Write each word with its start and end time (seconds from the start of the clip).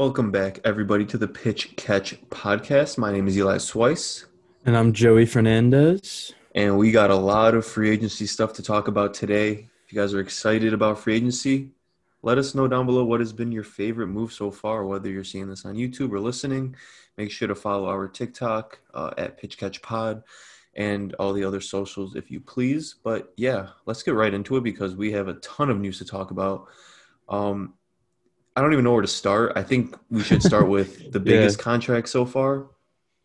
Welcome 0.00 0.30
back, 0.30 0.60
everybody, 0.64 1.04
to 1.04 1.18
the 1.18 1.28
Pitch 1.28 1.76
Catch 1.76 2.18
podcast. 2.30 2.96
My 2.96 3.12
name 3.12 3.28
is 3.28 3.36
Eli 3.36 3.58
Swice, 3.58 4.24
And 4.64 4.74
I'm 4.74 4.94
Joey 4.94 5.26
Fernandez. 5.26 6.32
and 6.54 6.78
we 6.78 6.90
got 6.90 7.10
a 7.10 7.14
lot 7.14 7.54
of 7.54 7.66
free 7.66 7.90
agency 7.90 8.24
stuff 8.24 8.54
to 8.54 8.62
talk 8.62 8.88
about 8.88 9.12
today. 9.12 9.68
If 9.84 9.92
you 9.92 10.00
guys 10.00 10.14
are 10.14 10.20
excited 10.20 10.72
about 10.72 10.98
free 10.98 11.16
agency, 11.16 11.72
let 12.22 12.38
us 12.38 12.54
know 12.54 12.66
down 12.66 12.86
below 12.86 13.04
what 13.04 13.20
has 13.20 13.34
been 13.34 13.52
your 13.52 13.62
favorite 13.62 14.06
move 14.06 14.32
so 14.32 14.50
far, 14.50 14.86
whether 14.86 15.10
you're 15.10 15.22
seeing 15.22 15.50
this 15.50 15.66
on 15.66 15.74
YouTube 15.74 16.12
or 16.12 16.18
listening. 16.18 16.76
Make 17.18 17.30
sure 17.30 17.48
to 17.48 17.54
follow 17.54 17.86
our 17.86 18.08
TikTok 18.08 18.80
uh, 18.94 19.10
at 19.18 19.36
Pitch 19.36 19.58
Catch 19.58 19.82
Pod 19.82 20.22
and 20.76 21.12
all 21.18 21.34
the 21.34 21.44
other 21.44 21.60
socials 21.60 22.16
if 22.16 22.30
you 22.30 22.40
please. 22.40 22.94
But 23.02 23.34
yeah, 23.36 23.66
let's 23.84 24.02
get 24.02 24.14
right 24.14 24.32
into 24.32 24.56
it 24.56 24.64
because 24.64 24.96
we 24.96 25.12
have 25.12 25.28
a 25.28 25.34
ton 25.34 25.68
of 25.68 25.78
news 25.78 25.98
to 25.98 26.06
talk 26.06 26.30
about. 26.30 26.68
Um, 27.28 27.74
I 28.56 28.60
don't 28.60 28.72
even 28.72 28.84
know 28.84 28.92
where 28.92 29.02
to 29.02 29.08
start. 29.08 29.52
I 29.56 29.62
think 29.62 29.94
we 30.10 30.22
should 30.22 30.42
start 30.42 30.68
with 30.76 31.12
the 31.12 31.20
biggest 31.20 31.58
contract 31.58 32.08
so 32.08 32.24
far. 32.24 32.66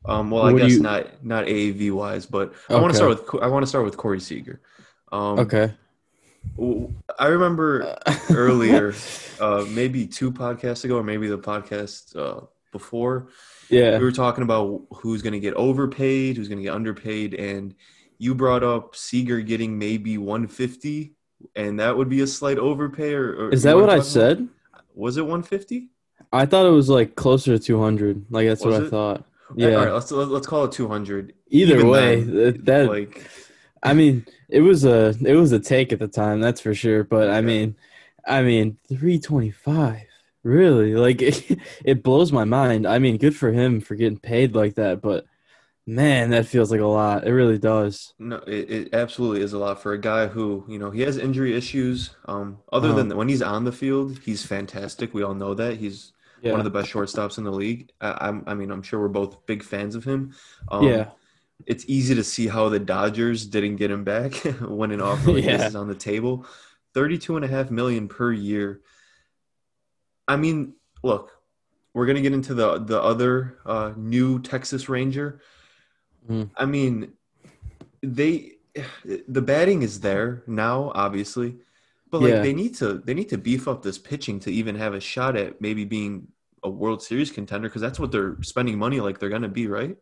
Um, 0.05 0.29
well, 0.29 0.43
I 0.43 0.51
What 0.53 0.59
do 0.59 0.65
guess 0.67 0.75
you- 0.77 0.81
not 0.81 1.23
not 1.23 1.45
AAV 1.45 1.91
wise, 1.91 2.25
but 2.25 2.53
I 2.70 2.75
want 2.79 2.91
to 2.93 2.95
start 2.98 3.09
with 3.09 3.43
I 3.43 3.48
want 3.48 3.63
to 3.63 3.67
start 3.67 3.85
with 3.85 3.98
Corey 3.98 4.20
Seager. 4.20 4.61
Um, 5.11 5.39
Okay. 5.39 5.73
I 7.17 7.25
remember 7.27 7.98
earlier, 8.29 8.93
uh, 9.39 9.65
maybe 9.70 10.05
two 10.05 10.31
podcasts 10.31 10.84
ago, 10.85 10.98
or 10.98 11.03
maybe 11.03 11.27
the 11.27 11.39
podcast 11.39 12.15
uh, 12.15 12.45
before, 12.71 13.29
yeah. 13.70 13.98
we 13.98 14.03
were 14.03 14.12
talking 14.12 14.43
about 14.43 14.84
who's 14.91 15.23
going 15.23 15.34
to 15.34 15.39
get 15.39 15.55
overpaid, 15.55 16.37
who's 16.37 16.48
going 16.48 16.59
to 16.59 16.63
get 16.63 16.73
underpaid, 16.76 17.34
and 17.34 17.73
you 18.20 18.35
brought 18.35 18.63
up 18.63 18.95
Seager 18.95 19.41
getting 19.41 19.77
maybe 19.79 20.20
150, 20.20 21.15
and 21.55 21.79
that 21.79 21.98
would 21.98 22.09
be 22.09 22.21
a 22.21 22.27
slight 22.27 22.59
overpay. 22.59 23.13
Or, 23.15 23.48
or 23.48 23.49
Is 23.49 23.63
that 23.63 23.76
what 23.76 23.89
I 23.89 23.93
I'm 23.93 23.99
about? 24.01 24.05
Was 24.95 25.17
it 25.17 25.22
150? 25.22 25.90
I 26.31 26.45
thought 26.45 26.66
it 26.66 26.72
was 26.72 26.90
like 26.90 27.16
closer 27.16 27.58
to 27.58 27.63
200. 27.63 28.26
Like 28.30 28.48
that's 28.48 28.63
Was 28.63 28.73
what 28.73 28.84
I 28.88 28.90
thought. 28.90 29.26
Yeah. 29.55 29.76
right, 29.76 29.91
let's 29.93 30.12
let's 30.12 30.48
call 30.48 30.65
it 30.65 30.71
200. 30.71 31.34
Either 31.49 31.76
Even 31.76 31.87
way, 31.87 32.24
then, 32.24 32.35
that, 32.35 32.65
that 32.65 32.87
like 32.90 33.29
I 33.84 33.93
mean, 33.93 34.26
it 34.49 34.62
was 34.62 34.85
a 34.85 35.13
it 35.24 35.35
was 35.35 35.52
a 35.52 35.60
take 35.60 35.93
at 35.93 35.99
the 35.99 36.07
time, 36.07 36.40
that's 36.41 36.62
for 36.62 36.74
sure. 36.74 37.04
But 37.04 37.29
I 37.29 37.35
Yeah. 37.35 37.41
mean, 37.41 37.76
I 38.26 38.41
mean, 38.41 38.77
325. 38.90 40.02
Really? 40.43 40.96
Like 40.96 41.21
it, 41.21 41.59
it 41.85 42.04
blows 42.04 42.32
my 42.32 42.43
mind. 42.46 42.87
I 42.87 42.99
mean, 42.99 43.18
good 43.18 43.35
for 43.35 43.52
him 43.52 43.82
for 43.82 43.96
getting 43.96 44.20
paid 44.20 44.55
like 44.55 44.76
that, 44.76 45.02
but 45.02 45.26
man, 45.87 46.31
that 46.31 46.45
feels 46.47 46.71
like 46.71 46.79
a 46.81 46.85
lot. 46.85 47.27
It 47.27 47.31
really 47.33 47.57
does. 47.57 48.13
No, 48.19 48.37
it, 48.47 48.69
it 48.71 48.93
absolutely 48.93 49.41
is 49.41 49.53
a 49.53 49.57
lot 49.57 49.81
for 49.81 49.93
a 49.93 49.97
guy 49.99 50.27
who, 50.27 50.65
you 50.67 50.79
know, 50.79 50.89
he 50.91 51.01
has 51.01 51.17
injury 51.17 51.55
issues. 51.55 52.11
Um, 52.25 52.59
other 52.71 52.89
Uh-huh. 52.89 52.97
than 53.03 53.15
when 53.17 53.29
he's 53.29 53.41
on 53.41 53.63
the 53.65 53.71
field, 53.71 54.19
he's 54.23 54.45
fantastic. 54.45 55.13
We 55.13 55.23
all 55.23 55.35
know 55.35 55.53
that. 55.53 55.77
He's 55.77 56.11
Yeah. 56.41 56.51
one 56.51 56.59
of 56.59 56.63
the 56.63 56.71
best 56.71 56.91
shortstops 56.91 57.37
in 57.37 57.43
the 57.43 57.51
league. 57.51 57.91
I, 58.01 58.17
I'm, 58.29 58.43
I 58.47 58.53
mean, 58.55 58.71
I'm 58.71 58.81
sure 58.81 58.99
we're 58.99 59.07
both 59.09 59.45
big 59.45 59.63
fans 59.63 59.95
of 59.95 60.03
him. 60.03 60.33
Um, 60.71 60.87
yeah. 60.87 61.09
It's 61.65 61.85
easy 61.87 62.15
to 62.15 62.23
see 62.23 62.47
how 62.47 62.67
the 62.69 62.79
Dodgers 62.79 63.45
didn't 63.45 63.77
get 63.77 63.89
him 63.91 64.03
back 64.03 64.33
when 64.67 64.91
an 64.91 65.01
offer 65.01 65.31
like 65.31 65.45
this 65.45 65.67
is 65.69 65.75
on 65.75 65.88
the 65.88 65.95
table. 65.95 66.45
32 66.94 67.35
and 67.35 67.45
a 67.45 67.47
half 67.47 67.69
million 67.72 68.07
per 68.07 68.31
year. 68.33 68.81
I 70.28 70.35
mean, 70.38 70.73
look, 71.03 71.31
we're 71.94 72.06
going 72.07 72.16
to 72.17 72.22
get 72.22 72.33
into 72.33 72.53
the, 72.53 72.79
the 72.79 73.01
other 73.01 73.57
uh, 73.66 73.94
new 73.95 74.41
Texas 74.41 74.89
Ranger. 74.89 75.41
Mhm. 76.29 76.50
I 76.57 76.66
mean, 76.66 77.13
they 78.01 78.53
the 79.28 79.41
batting 79.41 79.81
is 79.84 80.01
there 80.01 80.44
now, 80.47 80.91
obviously, 80.95 81.56
but 82.12 82.22
like 82.22 82.31
Yeah. 82.34 82.41
they 82.41 82.53
need 82.53 82.75
to 82.75 82.97
they 83.00 83.13
need 83.13 83.29
to 83.29 83.38
beef 83.38 83.68
up 83.68 83.84
this 83.84 83.97
pitching 83.97 84.40
to 84.41 84.51
even 84.51 84.75
have 84.75 84.94
a 84.94 85.00
shot 85.00 85.35
at 85.38 85.62
maybe 85.62 85.85
being 85.85 86.28
a 86.63 86.69
World 86.69 87.01
Series 87.01 87.31
contender 87.31 87.69
because 87.69 87.81
that's 87.81 88.00
what 88.00 88.12
they're 88.12 88.38
spending 88.41 88.78
money 88.78 89.00
like 89.00 89.19
they're 89.19 89.29
gonna 89.29 89.47
be, 89.50 89.68
right? 89.68 89.97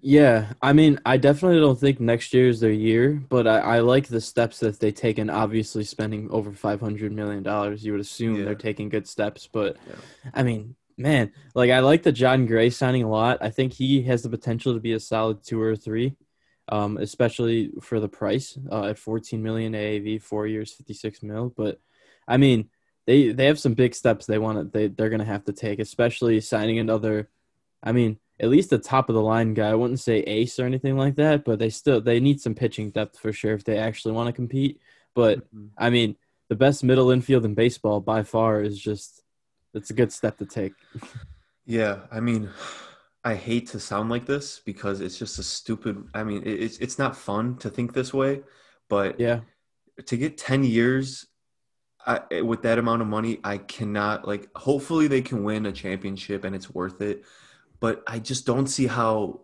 Yeah, 0.00 0.52
I 0.62 0.72
mean, 0.72 1.00
I 1.06 1.16
definitely 1.16 1.58
don't 1.58 1.78
think 1.78 2.00
next 2.00 2.32
year 2.34 2.48
is 2.48 2.60
their 2.60 2.70
year, 2.70 3.22
but 3.28 3.46
I, 3.46 3.58
I 3.58 3.78
like 3.80 4.06
the 4.06 4.20
steps 4.20 4.60
that 4.60 4.78
they 4.78 4.92
take 4.92 5.18
and 5.18 5.30
obviously 5.30 5.84
spending 5.84 6.30
over 6.30 6.52
five 6.52 6.80
hundred 6.80 7.12
million 7.12 7.42
dollars. 7.42 7.84
You 7.84 7.92
would 7.92 8.00
assume 8.02 8.36
Yeah. 8.36 8.44
they're 8.44 8.54
taking 8.54 8.88
good 8.88 9.06
steps, 9.08 9.48
but 9.50 9.76
Yeah. 9.88 9.94
I 10.34 10.42
mean, 10.42 10.76
man, 10.96 11.32
like 11.54 11.70
I 11.70 11.80
like 11.80 12.02
the 12.02 12.12
Jon 12.12 12.46
Gray 12.46 12.70
signing 12.70 13.02
a 13.02 13.10
lot. 13.10 13.38
I 13.40 13.50
think 13.50 13.72
he 13.72 14.02
has 14.02 14.22
the 14.22 14.28
potential 14.28 14.74
to 14.74 14.80
be 14.80 14.92
a 14.92 15.00
solid 15.00 15.44
two 15.44 15.60
or 15.60 15.76
three, 15.76 16.16
um, 16.68 16.96
especially 16.98 17.72
for 17.82 18.00
the 18.00 18.08
price 18.08 18.58
uh, 18.70 18.84
at 18.84 18.98
fourteen 18.98 19.42
million 19.42 19.72
AAV, 19.72 20.22
four 20.22 20.46
years, 20.46 20.72
fifty 20.72 20.94
six 20.94 21.22
mil. 21.22 21.52
But 21.56 21.80
I 22.26 22.36
mean, 22.36 22.70
they 23.06 23.32
they 23.32 23.46
have 23.46 23.58
some 23.58 23.74
big 23.74 23.94
steps 23.94 24.26
they 24.26 24.38
want 24.38 24.58
to 24.58 24.64
they 24.64 24.88
they're 24.88 25.10
gonna 25.10 25.24
have 25.24 25.44
to 25.44 25.52
take, 25.52 25.78
especially 25.78 26.40
signing 26.40 26.78
another. 26.78 27.28
I 27.82 27.92
mean, 27.92 28.18
at 28.40 28.48
least 28.48 28.70
the 28.70 28.78
top 28.78 29.08
of 29.08 29.14
the 29.14 29.22
line 29.22 29.54
guy. 29.54 29.68
I 29.68 29.74
wouldn't 29.74 30.00
say 30.00 30.18
ace 30.20 30.58
or 30.58 30.66
anything 30.66 30.96
like 30.96 31.16
that, 31.16 31.44
but 31.44 31.58
they 31.58 31.70
still 31.70 32.00
they 32.00 32.20
need 32.20 32.40
some 32.40 32.54
pitching 32.54 32.90
depth 32.90 33.18
for 33.18 33.32
sure 33.32 33.54
if 33.54 33.64
they 33.64 33.78
actually 33.78 34.12
want 34.12 34.28
to 34.28 34.32
compete. 34.32 34.80
But 35.14 35.46
I 35.78 35.90
mean, 35.90 36.16
the 36.48 36.56
best 36.56 36.84
middle 36.84 37.10
infield 37.10 37.44
in 37.44 37.54
baseball 37.54 38.00
by 38.00 38.22
far 38.22 38.62
is 38.62 38.78
just 38.78 39.22
it's 39.76 39.90
a 39.90 39.94
good 39.94 40.12
step 40.12 40.38
to 40.38 40.46
take. 40.46 40.72
Yeah, 41.66 42.00
I 42.10 42.20
mean, 42.20 42.48
I 43.24 43.34
hate 43.34 43.68
to 43.68 43.80
sound 43.80 44.08
like 44.08 44.24
this 44.26 44.60
because 44.64 45.00
it's 45.00 45.18
just 45.18 45.38
a 45.38 45.42
stupid. 45.42 46.08
I 46.14 46.24
mean, 46.24 46.42
it, 46.42 46.62
it's 46.62 46.78
it's 46.78 46.98
not 46.98 47.16
fun 47.16 47.56
to 47.58 47.70
think 47.70 47.92
this 47.92 48.14
way, 48.14 48.42
but 48.88 49.18
Yeah. 49.20 49.40
to 50.06 50.16
get 50.16 50.38
10 50.38 50.64
years 50.64 51.26
I, 52.06 52.20
eh, 52.30 52.40
with 52.40 52.62
that 52.62 52.78
amount 52.78 53.02
of 53.02 53.08
money, 53.08 53.40
I 53.42 53.58
cannot 53.58 54.26
like. 54.28 54.48
Hopefully, 54.56 55.08
they 55.08 55.22
can 55.22 55.42
win 55.42 55.66
a 55.66 55.72
championship 55.72 56.44
and 56.44 56.54
it's 56.54 56.72
worth 56.72 57.00
it. 57.00 57.24
But 57.80 58.02
I 58.06 58.20
just 58.20 58.46
don't 58.46 58.68
see 58.68 58.86
how 58.86 59.40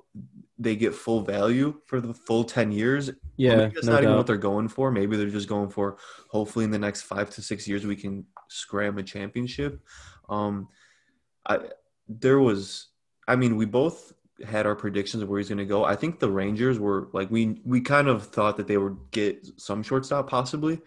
they 0.58 0.76
get 0.76 0.94
full 0.94 1.22
value 1.22 1.80
for 1.86 2.00
the 2.00 2.14
full 2.14 2.44
10 2.44 2.70
years. 2.70 3.10
Yeah. 3.36 3.56
maybe 3.56 3.74
that's 3.74 3.86
no 3.86 3.94
not 3.94 4.02
even 4.04 4.16
what 4.16 4.26
they're 4.28 4.36
going 4.36 4.68
for. 4.68 4.92
Maybe 4.92 5.16
they're 5.16 5.28
just 5.28 5.48
going 5.48 5.70
for. 5.70 5.96
Hopefully, 6.28 6.64
in 6.64 6.70
the 6.70 6.78
next 6.78 7.02
five 7.02 7.30
to 7.30 7.42
six 7.42 7.66
years, 7.66 7.84
we 7.84 7.96
can 7.96 8.24
scram 8.48 8.96
a 8.98 9.02
championship. 9.02 9.82
Um, 10.32 10.68
I 11.46 11.58
there 12.08 12.38
was. 12.40 12.88
I 13.28 13.36
mean, 13.36 13.56
we 13.56 13.66
both 13.66 14.12
had 14.44 14.66
our 14.66 14.74
predictions 14.74 15.22
of 15.22 15.28
where 15.28 15.38
he's 15.38 15.48
going 15.48 15.58
to 15.58 15.64
go. 15.64 15.84
I 15.84 15.94
think 15.96 16.18
the 16.18 16.30
Rangers 16.30 16.78
were 16.78 17.08
like 17.12 17.30
we 17.30 17.60
we 17.64 17.80
kind 17.80 18.08
of 18.08 18.26
thought 18.26 18.56
that 18.56 18.66
they 18.66 18.78
would 18.78 18.98
get 19.10 19.46
some 19.56 19.82
shortstop 19.82 20.28
possibly. 20.28 20.80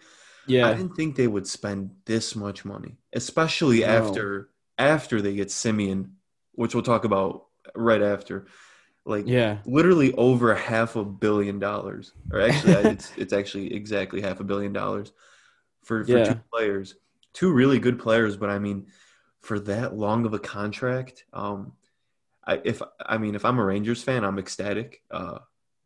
Yeah, 0.46 0.66
I 0.66 0.74
didn't 0.74 0.94
think 0.96 1.16
they 1.16 1.28
would 1.28 1.46
spend 1.46 1.90
this 2.06 2.36
much 2.36 2.64
money, 2.64 2.96
especially 3.12 3.84
No. 3.84 3.84
after 3.84 4.50
after 4.78 5.22
they 5.22 5.34
get 5.34 5.48
Semien, 5.48 6.12
which 6.52 6.74
we'll 6.74 6.82
talk 6.84 7.04
about 7.04 7.46
right 7.74 8.02
after. 8.02 8.46
Like 9.04 9.26
Yeah. 9.26 9.58
literally 9.64 10.12
over 10.14 10.54
half 10.54 10.96
a 10.96 11.04
billion 11.04 11.58
dollars, 11.60 12.14
or 12.30 12.40
actually, 12.40 12.72
it's 12.90 13.12
it's 13.16 13.32
actually 13.32 13.74
exactly 13.74 14.20
half 14.22 14.40
a 14.40 14.44
billion 14.44 14.72
dollars 14.72 15.12
for 15.84 16.04
for 16.04 16.18
Yeah. 16.18 16.26
two 16.34 16.40
players, 16.52 16.94
two 17.32 17.52
really 17.52 17.78
good 17.78 17.98
players. 17.98 18.36
But 18.36 18.50
I 18.50 18.58
mean, 18.58 18.86
for 19.46 19.60
that 19.60 19.96
long 19.96 20.26
of 20.26 20.34
a 20.34 20.40
contract, 20.40 21.24
um, 21.32 21.72
I 22.44 22.60
if 22.64 22.82
I 23.04 23.16
mean 23.18 23.34
if 23.34 23.44
I'm 23.44 23.58
a 23.58 23.64
Rangers 23.64 24.02
fan, 24.02 24.24
I'm 24.24 24.38
ecstatic. 24.38 25.02
Uh, 25.10 25.38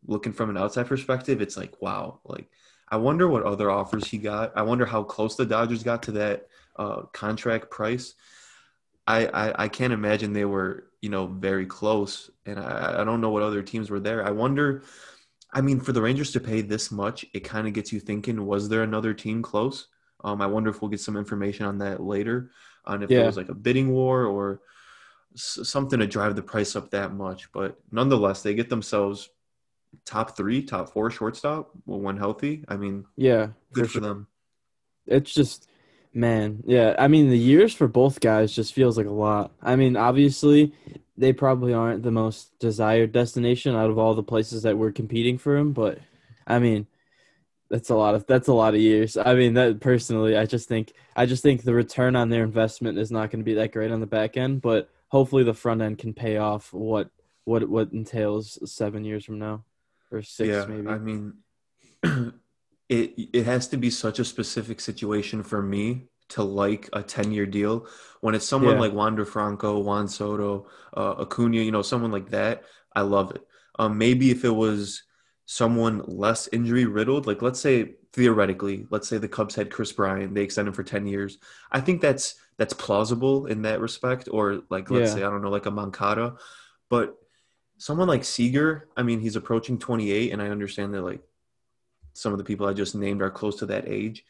looking 0.06 0.32
from 0.32 0.48
an 0.48 0.56
outside 0.56 0.87
perspective, 0.87 1.43
it's 1.43 1.56
like 1.56 1.81
wow, 1.82 2.20
like 2.25 2.49
I 2.88 2.97
wonder 2.97 3.28
what 3.28 3.44
other 3.44 3.70
offers 3.70 4.09
he 4.09 4.19
got. 4.19 4.56
I 4.56 4.62
wonder 4.62 4.87
how 4.87 5.03
close 5.03 5.37
the 5.37 5.44
Dodgers 5.44 5.82
got 5.82 6.03
to 6.04 6.12
that 6.12 6.47
uh, 6.76 7.03
contract 7.12 7.70
price. 7.70 8.15
I, 9.06 9.26
I 9.26 9.65
I 9.65 9.69
can't 9.69 9.93
imagine 9.93 10.32
they 10.32 10.47
were 10.47 10.87
you 11.03 11.10
know 11.10 11.26
very 11.26 11.66
close, 11.66 12.31
and 12.47 12.59
I, 12.59 13.03
I 13.03 13.04
don't 13.04 13.20
know 13.20 13.31
what 13.31 13.43
other 13.43 13.62
teams 13.62 13.91
were 13.91 14.00
there. 14.00 14.26
I 14.26 14.31
wonder. 14.31 14.82
I 15.53 15.60
mean, 15.60 15.81
for 15.81 15.91
the 15.93 16.00
Rangers 16.00 16.31
to 16.32 16.41
pay 16.41 16.62
this 16.62 16.93
much, 16.93 17.26
it 17.34 17.41
kind 17.41 17.66
of 17.66 17.75
gets 17.75 17.93
you 17.93 18.00
thinking: 18.00 18.47
Was 18.47 18.69
there 18.69 18.82
another 18.82 19.12
team 19.12 19.43
close? 19.43 19.88
Um, 20.22 20.41
I 20.43 20.47
wonder 20.47 20.70
if 20.70 20.81
we'll 20.81 20.91
get 20.91 21.00
some 21.00 21.16
information 21.16 21.66
on 21.66 21.78
that 21.78 22.03
later, 22.03 22.50
on 22.91 23.03
if 23.03 23.09
there 23.09 23.27
was 23.27 23.37
like 23.37 23.49
a 23.49 23.55
bidding 23.55 23.91
war 23.91 24.25
or 24.25 24.61
s- 25.35 25.61
something 25.64 25.99
to 26.00 26.06
drive 26.06 26.37
the 26.37 26.43
price 26.43 26.76
up 26.76 26.91
that 26.91 27.14
much. 27.14 27.50
But 27.53 27.79
nonetheless, 27.91 28.43
they 28.43 28.55
get 28.55 28.69
themselves 28.69 29.31
top 30.05 30.37
three, 30.37 30.62
top 30.62 30.93
four 30.93 31.11
shortstop 31.11 31.70
when 31.85 32.17
healthy. 32.17 32.64
I 32.69 32.76
mean, 32.76 33.05
Yeah. 33.17 33.49
good 33.73 33.87
for 33.87 33.88
for 33.88 33.93
sure. 33.93 34.03
them. 34.03 34.26
It's 35.06 35.32
just 35.32 35.67
man, 36.12 36.62
yeah. 36.67 36.94
I 36.99 37.06
mean, 37.09 37.31
the 37.31 37.38
years 37.38 37.73
for 37.73 37.87
both 37.87 38.20
guys 38.20 38.53
just 38.55 38.73
feels 38.75 38.97
like 38.99 39.06
a 39.06 39.11
lot. 39.11 39.53
I 39.62 39.76
mean, 39.76 39.97
obviously, 39.97 40.73
they 41.17 41.32
probably 41.32 41.73
aren't 41.73 42.03
the 42.03 42.11
most 42.11 42.59
desired 42.59 43.12
destination 43.12 43.75
out 43.76 43.91
of 43.91 43.99
all 43.99 44.14
the 44.14 44.23
places 44.23 44.62
that 44.64 44.76
we're 44.79 44.91
competing 44.93 45.38
for 45.38 45.56
him, 45.56 45.73
but 45.73 45.99
I 46.47 46.59
mean, 46.59 46.87
that's 47.70 47.90
a 47.90 47.94
lot 47.94 48.14
of 48.14 48.26
that's 48.26 48.49
a 48.49 48.52
lot 48.52 48.75
of 48.75 48.81
years. 48.81 49.17
I 49.17 49.34
mean, 49.34 49.55
that 49.55 49.81
personally, 49.81 50.37
I 50.37 50.46
just 50.46 50.69
think 50.69 50.93
I 51.17 51.26
just 51.26 51.43
think 51.43 51.62
the 51.62 51.75
return 51.75 52.17
on 52.17 52.28
their 52.28 52.44
investment 52.44 52.99
is 52.99 53.11
not 53.11 53.31
going 53.31 53.40
to 53.40 53.44
be 53.44 53.55
that 53.55 53.72
great 53.72 53.90
on 53.93 54.00
the 54.00 54.06
back 54.06 54.37
end, 54.37 54.62
but 54.62 54.90
hopefully 55.08 55.44
the 55.44 55.55
front 55.55 55.82
end 55.82 55.99
can 55.99 56.12
pay 56.14 56.37
off 56.38 56.72
what 56.72 57.11
what 57.44 57.69
what 57.69 57.93
entails 57.93 58.58
7 58.70 59.05
years 59.05 59.25
from 59.25 59.38
now 59.38 59.64
or 60.11 60.22
6 60.22 60.49
yeah, 60.49 60.67
maybe. 60.67 60.88
I 60.88 60.99
mean, 60.99 61.34
it 62.02 62.34
it 62.88 63.46
has 63.46 63.69
to 63.69 63.76
be 63.76 63.90
such 63.90 64.19
a 64.19 64.25
specific 64.25 64.81
situation 64.81 65.43
for 65.43 65.62
me 65.62 66.08
to 66.31 66.43
like 66.43 66.88
a 66.93 67.02
10 67.02 67.32
year 67.32 67.46
deal. 67.46 67.87
When 68.20 68.34
it's 68.34 68.46
someone 68.46 68.75
Yeah. 68.75 68.81
like 68.81 68.93
Wander 68.93 69.25
Franco, 69.25 69.78
Juan 69.81 70.08
Soto, 70.08 70.69
uh, 70.96 71.14
Acuna, 71.20 71.58
you 71.58 71.73
know, 71.73 71.82
someone 71.82 72.12
like 72.12 72.31
that, 72.31 72.64
I 72.94 73.02
love 73.02 73.32
it. 73.34 73.43
Um, 73.78 73.99
maybe 73.99 74.31
if 74.31 74.44
it 74.44 74.50
was 74.55 75.02
someone 75.50 76.00
less 76.06 76.49
injury 76.52 76.85
riddled, 76.87 77.26
like 77.26 77.43
let's 77.43 77.58
say 77.58 77.94
theoretically, 78.12 78.87
let's 78.91 79.08
say 79.08 79.19
the 79.19 79.26
Cubs 79.26 79.56
had 79.56 79.69
Kris 79.69 79.91
Bryant, 79.91 80.32
they 80.32 80.43
extend 80.43 80.69
him 80.69 80.75
for 80.75 80.85
10 80.85 81.08
years. 81.08 81.38
I 81.73 81.81
think 81.81 82.00
that's 82.00 82.37
that's 82.56 82.73
plausible 82.73 83.47
in 83.47 83.62
that 83.62 83.81
respect. 83.81 84.29
Or 84.31 84.62
like 84.70 84.93
let's 84.93 85.08
Yeah. 85.11 85.14
say, 85.17 85.25
I 85.25 85.31
don't 85.31 85.43
know, 85.43 85.50
like 85.50 85.67
a 85.67 85.70
Moncada. 85.73 86.37
But 86.88 87.17
someone 87.79 88.06
like 88.06 88.23
Seager, 88.23 88.87
I 88.97 89.02
mean, 89.02 89.19
he's 89.19 89.35
approaching 89.35 89.76
28, 89.76 90.31
and 90.32 90.41
I 90.41 90.50
understand 90.50 90.94
that 90.94 91.02
like 91.02 91.20
some 92.12 92.31
of 92.31 92.38
the 92.38 92.44
people 92.44 92.69
I 92.69 92.73
just 92.73 92.94
named 92.94 93.20
are 93.20 93.31
close 93.31 93.56
to 93.58 93.67
that 93.67 93.88
age 93.88 94.25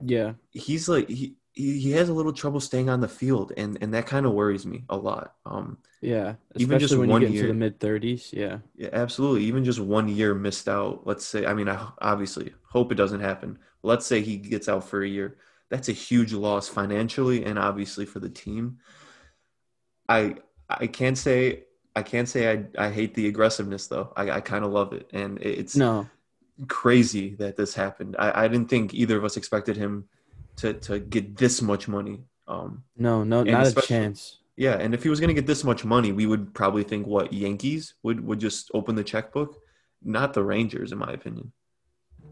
Yeah. 0.00 0.34
he's 0.50 0.88
like 0.88 1.08
he 1.10 1.36
he 1.54 1.78
he 1.80 1.92
has 1.92 2.08
a 2.08 2.12
little 2.14 2.32
trouble 2.32 2.60
staying 2.60 2.88
on 2.90 3.00
the 3.00 3.08
field, 3.08 3.52
and 3.56 3.78
and 3.80 3.94
that 3.94 4.06
kind 4.06 4.26
of 4.26 4.32
worries 4.32 4.66
me 4.66 4.84
a 4.88 4.96
lot. 4.96 5.34
Um, 5.46 5.78
Yeah. 6.00 6.34
Even 6.56 6.78
just 6.78 6.96
when 6.96 7.08
one 7.08 7.22
you 7.22 7.28
get 7.28 7.34
into 7.34 7.38
year. 7.44 7.48
the 7.48 7.54
mid 7.54 7.80
thirties. 7.80 8.30
Yeah. 8.32 8.58
yeah, 8.76 8.90
absolutely. 8.92 9.44
Even 9.44 9.64
just 9.64 9.80
one 9.80 10.08
year 10.08 10.34
missed 10.34 10.68
out. 10.68 11.06
Let's 11.06 11.24
say, 11.24 11.46
I 11.46 11.54
mean, 11.54 11.68
I 11.68 11.88
obviously 12.00 12.52
hope 12.68 12.92
it 12.92 12.96
doesn't 12.96 13.20
happen. 13.20 13.58
Let's 13.82 14.06
say 14.06 14.20
he 14.20 14.36
gets 14.36 14.68
out 14.68 14.84
for 14.88 15.02
a 15.02 15.08
year. 15.08 15.38
That's 15.70 15.88
a 15.88 15.92
huge 15.92 16.32
loss 16.32 16.68
financially 16.68 17.44
and 17.44 17.58
obviously 17.58 18.04
for 18.06 18.20
the 18.20 18.28
team. 18.30 18.78
I 20.08 20.36
I 20.68 20.86
can't 20.86 21.16
say 21.18 21.64
I 21.96 22.02
can't 22.02 22.28
say 22.28 22.50
I 22.52 22.86
I 22.86 22.90
hate 22.90 23.14
the 23.14 23.28
aggressiveness 23.28 23.86
though. 23.86 24.12
I 24.16 24.30
I 24.30 24.40
kind 24.40 24.64
of 24.64 24.72
love 24.72 24.92
it, 24.92 25.08
and 25.12 25.38
it's 25.40 25.76
No. 25.76 26.06
crazy 26.68 27.34
that 27.36 27.56
this 27.56 27.74
happened. 27.74 28.16
I 28.18 28.44
I 28.44 28.48
didn't 28.48 28.68
think 28.68 28.94
either 28.94 29.16
of 29.16 29.24
us 29.24 29.36
expected 29.36 29.76
him 29.76 30.08
to 30.56 30.74
to 30.74 30.98
get 30.98 31.36
this 31.36 31.62
much 31.62 31.88
money. 31.88 32.24
Um, 32.46 32.84
No. 32.96 33.24
No. 33.24 33.42
Not 33.42 33.76
a 33.76 33.82
chance. 33.82 34.38
Yeah, 34.56 34.74
and 34.74 34.94
if 34.94 35.02
he 35.02 35.08
was 35.08 35.18
going 35.18 35.28
to 35.28 35.34
get 35.34 35.46
this 35.46 35.64
much 35.64 35.84
money, 35.84 36.12
we 36.12 36.26
would 36.26 36.54
probably 36.54 36.84
think 36.84 37.06
what 37.06 37.32
Yankees 37.32 37.94
would 38.02 38.24
would 38.24 38.38
just 38.38 38.70
open 38.72 38.94
the 38.94 39.02
checkbook, 39.02 39.56
not 40.02 40.32
the 40.32 40.44
Rangers, 40.44 40.92
in 40.92 40.98
my 40.98 41.12
opinion. 41.12 41.52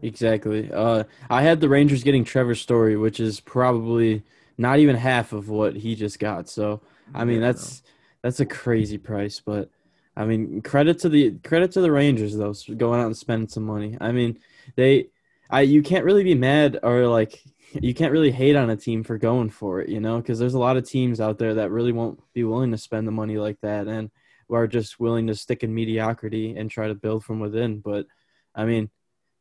Exactly. 0.01 0.71
Uh, 0.71 1.03
I 1.29 1.41
had 1.43 1.61
the 1.61 1.69
Rangers 1.69 2.03
getting 2.03 2.23
Trevor 2.23 2.55
Story, 2.55 2.97
which 2.97 3.19
is 3.19 3.39
probably 3.39 4.23
not 4.57 4.79
even 4.79 4.95
half 4.95 5.33
of 5.33 5.49
what 5.49 5.75
he 5.75 5.95
just 5.95 6.19
got. 6.19 6.49
So 6.49 6.81
I 7.13 7.25
mean, 7.25 7.41
Yeah, 7.41 7.47
that's 7.47 7.83
that's 8.21 8.39
a 8.39 8.45
crazy 8.45 8.97
price. 8.97 9.41
But 9.43 9.69
I 10.15 10.25
mean, 10.25 10.61
credit 10.61 10.99
to 10.99 11.09
the 11.09 11.31
credit 11.43 11.71
to 11.73 11.81
the 11.81 11.91
Rangers 11.91 12.35
though, 12.35 12.53
for 12.53 12.73
going 12.73 12.99
out 13.01 13.07
and 13.07 13.17
spending 13.17 13.49
some 13.49 13.63
money. 13.63 13.97
I 13.99 14.11
mean, 14.11 14.39
they, 14.75 15.07
I 15.49 15.61
you 15.61 15.81
can't 15.83 16.05
really 16.05 16.23
be 16.23 16.35
mad 16.35 16.79
or 16.83 17.07
like 17.07 17.41
you 17.81 17.93
can't 17.93 18.11
really 18.11 18.31
hate 18.31 18.55
on 18.55 18.69
a 18.69 18.75
team 18.75 19.03
for 19.03 19.17
going 19.17 19.49
for 19.49 19.81
it, 19.81 19.89
you 19.89 19.99
know, 19.99 20.17
because 20.17 20.39
there's 20.39 20.53
a 20.53 20.59
lot 20.59 20.77
of 20.77 20.87
teams 20.87 21.19
out 21.19 21.37
there 21.37 21.55
that 21.55 21.71
really 21.71 21.91
won't 21.91 22.19
be 22.33 22.43
willing 22.43 22.71
to 22.71 22.77
spend 22.77 23.07
the 23.07 23.11
money 23.11 23.37
like 23.37 23.59
that 23.61 23.87
and 23.87 24.11
are 24.51 24.67
just 24.67 24.99
willing 24.99 25.27
to 25.27 25.35
stick 25.35 25.63
in 25.63 25.73
mediocrity 25.73 26.55
and 26.55 26.69
try 26.69 26.87
to 26.87 26.95
build 26.95 27.23
from 27.23 27.39
within. 27.39 27.79
But 27.79 28.05
I 28.53 28.65
mean, 28.65 28.89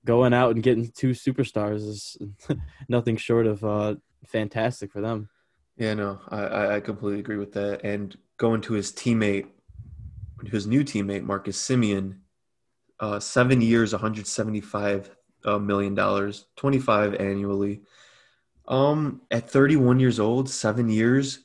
going 0.05 0.32
out 0.32 0.55
and 0.55 0.62
getting 0.62 0.90
two 0.90 1.11
superstars 1.11 1.87
is 1.87 2.17
nothing 2.88 3.17
short 3.17 3.46
of 3.46 3.64
uh, 3.64 3.96
fantastic 4.26 4.90
for 4.90 5.00
them. 5.00 5.29
Yeah, 5.76 5.94
no, 5.94 6.20
I- 6.29 6.76
I 6.76 6.81
completely 6.81 7.20
agree 7.20 7.37
with 7.37 7.52
that. 7.52 7.84
And 7.84 8.17
going 8.37 8.61
to 8.62 8.75
his 8.75 8.93
teammate, 8.93 9.49
his 10.46 10.67
new 10.67 10.84
teammate 10.84 11.23
Marcus 11.23 11.58
Semien, 11.62 12.19
uh, 13.00 13.20
seven 13.20 13.61
years, 13.61 13.93
175 13.93 15.11
uh, 15.44 15.58
million 15.58 15.94
dollars, 15.94 16.46
25 16.56 17.14
annually. 17.14 17.82
Um, 18.69 19.23
at 19.31 19.50
31 19.50 20.00
years 20.00 20.20
old, 20.20 20.49
seven 20.49 20.88
years, 20.88 21.41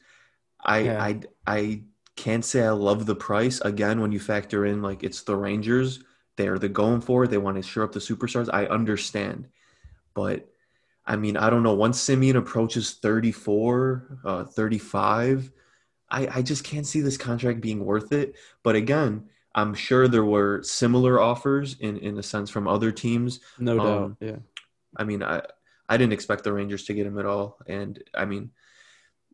I 0.63 0.79
Yeah. 0.79 1.03
I 1.03 1.19
I 1.45 1.83
can't 2.15 2.45
say 2.45 2.63
I 2.65 2.71
love 2.71 3.05
the 3.05 3.15
price. 3.15 3.61
Again, 3.61 4.01
when 4.01 4.11
you 4.11 4.19
factor 4.19 4.65
in 4.65 4.81
like 4.81 5.03
it's 5.03 5.21
the 5.21 5.35
Rangers, 5.35 6.03
they're 6.35 6.59
the 6.59 6.69
going 6.69 7.01
for 7.01 7.23
it. 7.23 7.29
They 7.29 7.37
want 7.37 7.57
to 7.57 7.63
shore 7.63 7.83
up 7.83 7.91
the 7.91 7.99
superstars. 7.99 8.49
I 8.51 8.65
understand, 8.65 9.47
but 10.13 10.47
I 11.05 11.15
mean, 11.15 11.37
I 11.37 11.49
don't 11.49 11.63
know. 11.63 11.73
Once 11.73 11.99
Semien 12.03 12.35
approaches 12.35 12.95
34, 12.95 14.19
uh, 14.25 14.43
35, 14.43 15.51
I, 16.09 16.27
I 16.27 16.41
just 16.41 16.65
can't 16.65 16.85
see 16.85 16.99
this 16.99 17.17
contract 17.17 17.61
being 17.61 17.85
worth 17.85 18.11
it. 18.11 18.35
But 18.61 18.75
again, 18.75 19.29
I'm 19.55 19.73
sure 19.73 20.07
there 20.09 20.25
were 20.25 20.61
similar 20.63 21.21
offers 21.21 21.77
in, 21.79 21.97
in 21.97 22.17
a 22.17 22.23
sense 22.23 22.49
from 22.49 22.67
other 22.67 22.91
teams. 22.91 23.39
No 23.57 23.77
doubt. 23.77 23.87
Um, 23.87 24.17
Yeah. 24.19 24.35
I 24.97 25.05
mean, 25.05 25.23
I, 25.23 25.43
I 25.89 25.97
didn't 25.97 26.13
expect 26.13 26.43
the 26.43 26.53
Rangers 26.53 26.85
to 26.85 26.93
get 26.93 27.07
him 27.07 27.19
at 27.19 27.25
all. 27.25 27.59
And 27.67 28.01
I 28.13 28.25
mean, 28.25 28.51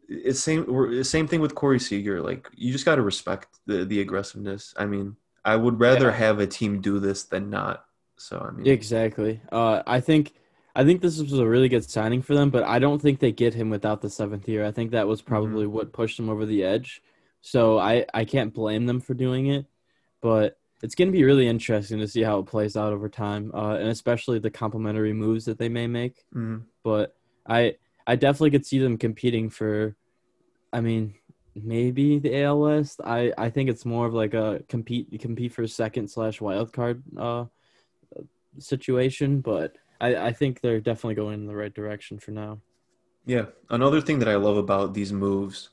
it's 0.09 0.39
same 0.41 1.03
same 1.03 1.27
thing 1.27 1.41
with 1.41 1.55
Corey 1.55 1.79
Seager. 1.79 2.21
Like 2.21 2.49
you 2.55 2.71
just 2.71 2.85
got 2.85 2.95
to 2.95 3.01
respect 3.01 3.47
the 3.65 3.85
the 3.85 4.01
aggressiveness. 4.01 4.73
I 4.77 4.85
mean, 4.85 5.15
I 5.45 5.55
would 5.55 5.79
rather 5.79 6.11
Yeah. 6.11 6.13
have 6.13 6.39
a 6.39 6.47
team 6.47 6.81
do 6.81 6.99
this 6.99 7.23
than 7.25 7.49
not. 7.49 7.85
So 8.17 8.39
I 8.39 8.51
mean, 8.51 8.71
Exactly. 8.71 9.41
Uh, 9.51 9.83
I 9.85 9.99
think 9.99 10.33
I 10.75 10.83
think 10.83 11.01
this 11.01 11.19
was 11.19 11.33
a 11.33 11.47
really 11.47 11.69
good 11.69 11.83
signing 11.89 12.21
for 12.21 12.33
them, 12.33 12.49
but 12.49 12.63
I 12.63 12.79
don't 12.79 13.01
think 13.01 13.19
they 13.19 13.31
get 13.31 13.53
him 13.53 13.69
without 13.69 14.01
the 14.01 14.09
seventh 14.09 14.47
year. 14.47 14.65
I 14.65 14.71
think 14.71 14.91
that 14.91 15.07
was 15.07 15.21
probably 15.21 15.67
what 15.67 15.91
pushed 15.93 16.17
them 16.17 16.29
over 16.29 16.45
the 16.45 16.63
edge. 16.63 17.01
So 17.41 17.77
I 17.77 18.05
I 18.13 18.25
can't 18.25 18.53
blame 18.53 18.85
them 18.85 19.01
for 19.01 19.13
doing 19.13 19.47
it, 19.47 19.65
but 20.21 20.57
it's 20.83 20.95
going 20.95 21.07
to 21.07 21.17
be 21.17 21.23
really 21.23 21.47
interesting 21.47 21.97
to 21.99 22.07
see 22.07 22.21
how 22.21 22.39
it 22.39 22.45
plays 22.45 22.75
out 22.75 22.91
over 22.91 23.07
time, 23.07 23.51
uh, 23.55 23.77
and 23.77 23.87
especially 23.87 24.37
the 24.37 24.51
complementary 24.51 25.13
moves 25.13 25.45
that 25.45 25.57
they 25.57 25.69
may 25.69 25.87
make. 25.87 26.25
mhm. 26.35 26.63
But 26.83 27.15
I 27.47 27.77
I 28.05 28.17
definitely 28.17 28.51
could 28.51 28.65
see 28.65 28.79
them 28.79 28.97
competing 28.97 29.49
for. 29.49 29.95
I 30.73 30.81
mean, 30.81 31.15
maybe 31.55 32.19
the 32.19 32.43
AL 32.43 32.59
West. 32.59 32.99
I 33.03 33.31
I 33.37 33.49
think 33.49 33.69
it's 33.69 33.85
more 33.85 34.05
of 34.05 34.13
like 34.13 34.33
a 34.33 34.61
compete 34.67 35.07
compete 35.21 35.53
for 35.53 35.65
second 35.67 36.09
slash 36.09 36.41
wild 36.41 36.73
card 36.73 37.01
uh 37.17 37.45
situation, 38.59 39.39
but 39.39 39.77
I 40.01 40.15
I 40.27 40.31
think 40.33 40.59
they're 40.59 40.81
definitely 40.81 41.15
going 41.15 41.35
in 41.35 41.47
the 41.47 41.55
right 41.55 41.73
direction 41.73 42.19
for 42.19 42.31
now. 42.31 42.59
Yeah. 43.25 43.45
Another 43.69 44.01
thing 44.01 44.19
that 44.19 44.27
I 44.27 44.35
love 44.35 44.57
about 44.57 44.93
these 44.93 45.13
moves 45.13 45.69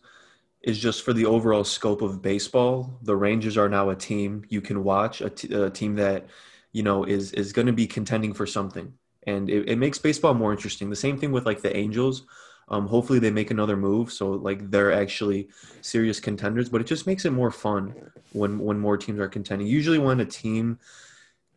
is 0.62 0.78
just 0.78 1.04
for 1.04 1.12
the 1.12 1.26
overall 1.26 1.64
scope 1.64 2.02
of 2.02 2.20
baseball. 2.20 2.98
The 3.02 3.16
Rangers 3.16 3.56
are 3.56 3.68
now 3.68 3.90
a 3.90 3.96
team 3.96 4.44
you 4.48 4.60
can 4.60 4.84
watch, 4.84 5.20
a, 5.20 5.30
t- 5.30 5.52
a 5.54 5.70
team 5.70 5.96
that, 5.96 6.26
you 6.72 6.82
know, 6.82 7.04
is 7.04 7.32
is 7.32 7.52
going 7.52 7.66
to 7.66 7.72
be 7.72 7.86
contending 7.86 8.34
for 8.34 8.46
something. 8.46 8.92
And 9.26 9.50
it, 9.50 9.68
it 9.68 9.76
makes 9.76 9.98
baseball 9.98 10.34
more 10.34 10.52
interesting. 10.52 10.90
The 10.90 10.96
same 10.96 11.18
thing 11.18 11.32
with 11.32 11.46
like 11.46 11.62
the 11.62 11.76
Angels. 11.76 12.24
Um, 12.68 12.86
hopefully 12.86 13.18
they 13.18 13.32
make 13.32 13.50
another 13.50 13.76
move 13.76 14.12
so 14.12 14.30
like 14.30 14.70
they're 14.70 14.92
actually 14.92 15.48
serious 15.80 16.20
contenders, 16.20 16.68
but 16.68 16.80
it 16.80 16.86
just 16.86 17.06
makes 17.06 17.24
it 17.24 17.32
more 17.32 17.50
fun 17.50 18.12
when 18.32 18.58
when 18.58 18.78
more 18.78 18.96
teams 18.96 19.18
are 19.18 19.28
contending. 19.28 19.66
Usually 19.66 19.98
when 19.98 20.20
a 20.20 20.24
team 20.24 20.78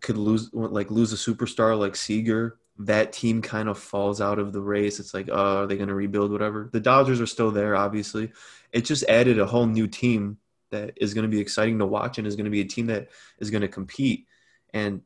could 0.02 0.18
lose 0.18 0.50
like 0.54 0.90
lose 0.90 1.14
a 1.14 1.16
superstar 1.16 1.78
like 1.78 1.96
Seager, 1.96 2.58
that 2.80 3.14
team 3.14 3.42
kind 3.42 3.70
of 3.70 3.78
falls 3.78 4.22
out 4.22 4.40
of 4.40 4.54
the 4.54 4.62
race. 4.62 5.00
It's 5.00 5.14
like, 5.14 5.30
uh, 5.30 5.60
are 5.60 5.68
they 5.68 5.78
going 5.78 5.90
to 5.90 5.96
rebuild? 5.96 6.32
Whatever. 6.32 6.70
The 6.72 6.80
Dodgers 6.80 7.22
are 7.22 7.28
still 7.28 7.52
there, 7.52 7.76
obviously. 7.76 8.32
It 8.74 8.82
just 8.86 9.06
added 9.08 9.40
a 9.40 9.46
whole 9.46 9.68
new 9.68 9.88
team 9.88 10.38
that 10.72 10.98
is 10.98 11.14
going 11.14 11.24
to 11.24 11.34
be 11.34 11.40
exciting 11.40 11.80
to 11.80 11.86
watch 11.86 12.18
and 12.18 12.28
is 12.28 12.36
going 12.36 12.46
to 12.46 12.52
be 12.52 12.62
a 12.62 12.66
team 12.66 12.88
that 12.88 13.10
is 13.40 13.52
going 13.52 13.62
to 13.62 13.68
compete. 13.68 14.28
And 14.74 15.02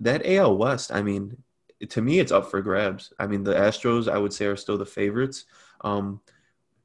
that 0.00 0.26
AL 0.26 0.56
West, 0.56 0.90
I 0.90 1.02
mean, 1.02 1.36
to 1.90 2.02
me, 2.02 2.18
it's 2.18 2.32
up 2.32 2.50
for 2.50 2.60
grabs. 2.62 3.12
I 3.18 3.26
mean, 3.26 3.44
the 3.44 3.54
Astros, 3.54 4.10
I 4.10 4.18
would 4.18 4.32
say, 4.32 4.46
are 4.46 4.56
still 4.56 4.78
the 4.78 4.86
favorites. 4.86 5.44
Um, 5.82 6.20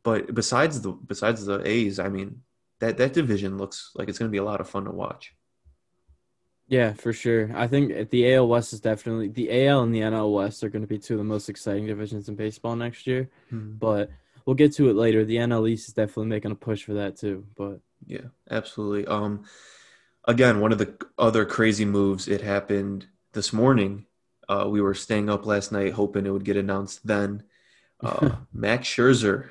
but 0.03 0.35
besides 0.35 0.81
the 0.81 0.91
besides 0.91 1.45
the 1.45 1.65
A's, 1.67 1.97
I 1.97 2.09
mean, 2.09 2.41
that 2.79 2.97
that 2.97 3.13
division 3.13 3.57
looks 3.57 3.91
like 3.95 4.09
it's 4.09 4.19
going 4.19 4.29
to 4.29 4.31
be 4.31 4.37
a 4.37 4.43
lot 4.43 4.61
of 4.61 4.69
fun 4.69 4.85
to 4.85 4.91
watch. 4.91 5.33
Yeah, 6.67 6.93
for 6.93 7.13
sure. 7.13 7.51
I 7.55 7.67
think 7.67 8.09
the 8.09 8.33
AL 8.33 8.47
West 8.47 8.73
is 8.73 8.81
definitely 8.81 9.29
the 9.29 9.67
AL 9.67 9.83
and 9.83 9.93
the 9.93 10.01
NL 10.01 10.33
West 10.33 10.63
are 10.63 10.69
going 10.69 10.81
to 10.81 10.87
be 10.87 10.97
two 10.97 11.13
of 11.13 11.19
the 11.19 11.23
most 11.23 11.47
exciting 11.47 11.85
divisions 11.85 12.27
in 12.27 12.35
baseball 12.35 12.75
next 12.75 13.05
year. 13.05 13.29
But 13.51 14.09
we'll 14.45 14.55
get 14.55 14.73
to 14.75 14.89
it 14.89 14.95
later. 14.95 15.25
The 15.25 15.37
NL 15.37 15.69
East 15.69 15.87
is 15.87 15.93
definitely 15.93 16.27
making 16.27 16.51
a 16.51 16.55
push 16.55 16.83
for 16.83 16.93
that 16.95 17.17
too. 17.17 17.45
But 17.55 17.79
Yeah, 18.05 18.27
absolutely. 18.49 19.07
Um, 19.07 19.45
again, 20.25 20.59
one 20.59 20.71
of 20.71 20.77
the 20.77 20.95
other 21.17 21.45
crazy 21.45 21.85
moves. 21.85 22.27
It 22.27 22.41
happened 22.41 23.07
this 23.33 23.51
morning. 23.51 24.05
Uh, 24.47 24.67
we 24.69 24.81
were 24.81 24.93
staying 24.93 25.29
up 25.29 25.45
last 25.45 25.71
night 25.71 25.93
hoping 25.93 26.25
it 26.25 26.31
would 26.31 26.45
get 26.45 26.57
announced 26.57 27.05
then. 27.05 27.43
Uh, 27.99 28.35
Max 28.53 28.87
Scherzer 28.87 29.49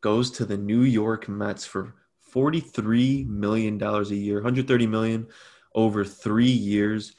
goes 0.00 0.30
to 0.32 0.44
the 0.44 0.58
New 0.58 0.82
York 0.82 1.28
Mets 1.28 1.64
for 1.64 1.94
forty-three 2.20 3.24
million 3.24 3.78
dollars 3.78 4.10
a 4.10 4.16
year, 4.16 4.42
hundred 4.42 4.68
thirty 4.68 4.86
million 4.86 5.26
over 5.74 6.04
three 6.04 6.44
years. 6.50 7.14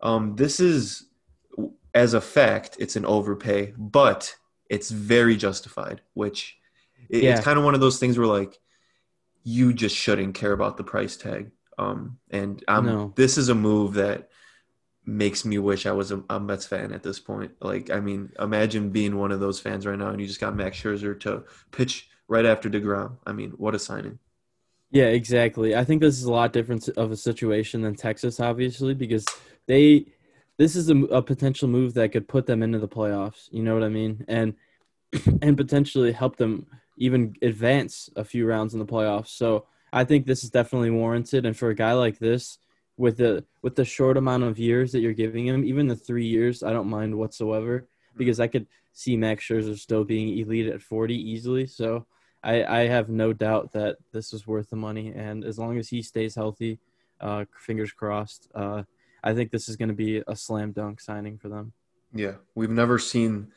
Um, 0.00 0.34
this 0.34 0.58
is, 0.58 1.06
as 1.94 2.14
a 2.14 2.20
fact, 2.20 2.76
it's 2.80 2.96
an 2.96 3.04
overpay, 3.04 3.74
but 3.76 4.34
it's 4.70 4.90
very 4.90 5.36
justified. 5.36 6.00
Which 6.14 6.56
it- 7.08 7.22
Yeah. 7.22 7.32
it's 7.32 7.44
kind 7.44 7.58
of 7.58 7.64
one 7.64 7.74
of 7.74 7.80
those 7.80 7.98
things 7.98 8.18
where 8.18 8.26
like 8.26 8.58
you 9.44 9.72
just 9.72 9.96
shouldn't 9.96 10.34
care 10.34 10.52
about 10.52 10.76
the 10.76 10.84
price 10.84 11.16
tag. 11.16 11.50
Um, 11.78 12.18
and 12.30 12.62
um, 12.68 12.86
No. 12.86 13.12
this 13.16 13.38
is 13.38 13.48
a 13.48 13.54
move 13.54 13.94
that 13.94 14.28
makes 15.04 15.44
me 15.44 15.58
wish 15.58 15.84
I 15.86 15.92
was 15.92 16.12
a, 16.12 16.22
a, 16.30 16.38
Mets 16.38 16.66
fan 16.66 16.92
at 16.92 17.02
this 17.02 17.18
point. 17.18 17.52
Like, 17.60 17.90
I 17.90 17.98
mean, 17.98 18.30
imagine 18.38 18.90
being 18.90 19.16
one 19.16 19.32
of 19.32 19.40
those 19.40 19.58
fans 19.58 19.84
right 19.84 19.98
now, 19.98 20.10
and 20.10 20.20
you 20.20 20.26
just 20.26 20.38
got 20.40 20.54
Max 20.54 20.80
Scherzer 20.80 21.18
to 21.20 21.42
pitch 21.72 22.08
right 22.28 22.46
after 22.46 22.70
deGrom. 22.70 23.16
I 23.26 23.32
mean, 23.32 23.50
what 23.52 23.74
a 23.74 23.78
signing! 23.80 24.20
Yeah, 24.92 25.06
exactly. 25.06 25.74
I 25.74 25.84
think 25.84 26.02
this 26.02 26.18
is 26.18 26.24
a 26.24 26.30
lot 26.30 26.52
different 26.52 26.88
of 26.90 27.10
a 27.10 27.16
situation 27.16 27.82
than 27.82 27.96
Texas, 27.96 28.38
obviously, 28.38 28.94
because 28.94 29.24
they 29.66 30.06
this 30.58 30.76
is 30.76 30.88
a, 30.90 30.96
a 31.06 31.22
potential 31.22 31.66
move 31.66 31.94
that 31.94 32.12
could 32.12 32.28
put 32.28 32.46
them 32.46 32.62
into 32.62 32.78
the 32.78 32.88
playoffs. 32.88 33.48
You 33.50 33.62
know 33.64 33.74
what 33.74 33.82
I 33.82 33.88
mean? 33.88 34.24
And 34.28 34.54
and 35.42 35.56
potentially 35.56 36.12
help 36.12 36.36
them 36.36 36.66
even 36.96 37.34
advance 37.42 38.10
a 38.16 38.24
few 38.24 38.46
rounds 38.46 38.74
in 38.74 38.78
the 38.78 38.86
playoffs. 38.86 39.28
So 39.28 39.66
I 39.92 40.04
think 40.04 40.26
this 40.26 40.44
is 40.44 40.50
definitely 40.50 40.90
warranted. 40.90 41.46
And 41.46 41.56
for 41.56 41.70
a 41.70 41.74
guy 41.74 41.92
like 41.92 42.18
this, 42.18 42.58
with 42.96 43.16
the 43.16 43.44
with 43.62 43.74
the 43.74 43.84
short 43.84 44.16
amount 44.16 44.44
of 44.44 44.58
years 44.58 44.92
that 44.92 45.00
you're 45.00 45.12
giving 45.12 45.46
him, 45.46 45.64
even 45.64 45.86
the 45.86 45.96
three 45.96 46.26
years, 46.26 46.62
I 46.62 46.72
don't 46.72 46.88
mind 46.88 47.16
whatsoever 47.16 47.86
because 48.16 48.38
I 48.38 48.46
could 48.46 48.66
see 48.92 49.16
Max 49.16 49.44
Scherzer 49.44 49.78
still 49.78 50.04
being 50.04 50.38
elite 50.38 50.66
at 50.66 50.82
40 50.82 51.14
easily. 51.14 51.66
So 51.66 52.06
I, 52.42 52.64
I 52.64 52.86
have 52.86 53.08
no 53.08 53.32
doubt 53.32 53.72
that 53.72 53.96
this 54.12 54.32
is 54.32 54.46
worth 54.46 54.70
the 54.70 54.76
money. 54.76 55.12
And 55.14 55.44
as 55.44 55.58
long 55.58 55.78
as 55.78 55.88
he 55.88 56.02
stays 56.02 56.34
healthy, 56.34 56.78
uh, 57.20 57.44
fingers 57.58 57.92
crossed, 57.92 58.48
uh, 58.54 58.82
I 59.24 59.34
think 59.34 59.50
this 59.50 59.68
is 59.68 59.76
going 59.76 59.88
to 59.88 59.94
be 59.94 60.22
a 60.26 60.36
slam 60.36 60.72
dunk 60.72 61.00
signing 61.00 61.38
for 61.38 61.48
them. 61.48 61.72
Yeah, 62.14 62.34
we've 62.54 62.70
never 62.70 62.98
seen 62.98 63.52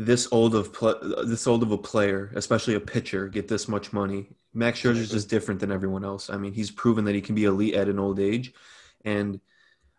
this 0.00 0.26
old 0.32 0.54
of 0.54 0.72
pl- 0.72 0.98
this 1.26 1.46
old 1.46 1.62
of 1.62 1.72
a 1.72 1.76
player, 1.78 2.32
especially 2.34 2.74
a 2.74 2.80
pitcher, 2.80 3.28
get 3.28 3.48
this 3.48 3.68
much 3.68 3.92
money. 3.92 4.30
Max 4.54 4.80
Scherzer 4.80 4.96
is 4.96 5.10
just 5.10 5.28
different 5.28 5.60
than 5.60 5.70
everyone 5.70 6.06
else. 6.06 6.30
I 6.30 6.38
mean, 6.38 6.54
he's 6.54 6.70
proven 6.70 7.04
that 7.04 7.14
he 7.14 7.20
can 7.20 7.34
be 7.34 7.44
elite 7.44 7.74
at 7.74 7.86
an 7.86 7.98
old 7.98 8.18
age, 8.18 8.54
and 9.04 9.38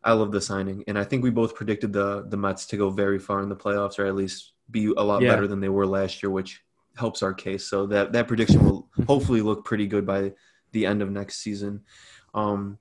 I 0.04 0.14
love 0.14 0.32
the 0.32 0.42
signing. 0.42 0.84
And 0.88 0.98
I 0.98 1.04
think 1.04 1.24
we 1.24 1.30
both 1.30 1.54
predicted 1.54 1.94
the 1.94 2.26
the 2.28 2.36
Mets 2.36 2.66
to 2.68 2.78
go 2.78 2.90
very 2.90 3.20
far 3.20 3.44
in 3.44 3.50
the 3.50 3.56
playoffs, 3.56 4.00
or 4.00 4.08
at 4.08 4.16
least 4.16 4.54
be 4.72 4.88
a 4.88 5.04
lot 5.04 5.22
yeah. 5.22 5.30
better 5.30 5.46
than 5.46 5.60
they 5.60 5.70
were 5.70 5.86
last 5.86 6.24
year, 6.24 6.32
which 6.32 6.64
helps 6.98 7.22
our 7.22 7.34
case. 7.34 7.68
So 7.68 7.86
that 7.86 8.12
that 8.14 8.28
prediction 8.28 8.66
will 8.66 8.90
hopefully 9.06 9.42
look 9.42 9.66
pretty 9.66 9.86
good 9.86 10.08
by 10.08 10.34
the 10.72 10.88
end 10.88 11.04
of 11.04 11.12
next 11.12 11.44
season. 11.44 11.82
Um, 12.34 12.80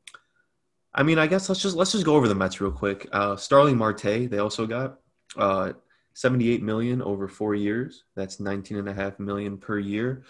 I 0.95 1.03
mean, 1.03 1.19
I 1.19 1.27
guess 1.27 1.51
let's 1.51 1.61
just 1.61 1.77
let's 1.77 1.93
just 1.93 2.07
go 2.07 2.17
over 2.17 2.29
the 2.29 2.35
Mets 2.35 2.63
real 2.63 2.73
quick. 2.73 3.07
Uh, 3.13 3.37
Starling 3.37 3.77
Marte, 3.77 4.31
they 4.31 4.39
also 4.39 4.67
got. 4.67 5.01
Uh, 5.37 5.75
78 6.15 6.63
million 6.63 7.03
over 7.03 7.29
four 7.29 7.55
years. 7.55 8.05
That's 8.15 8.41
19 8.41 8.79
and 8.79 8.89
a 8.89 8.95
half 8.95 9.19
million 9.19 9.57
per 9.57 9.79
year. 9.79 10.25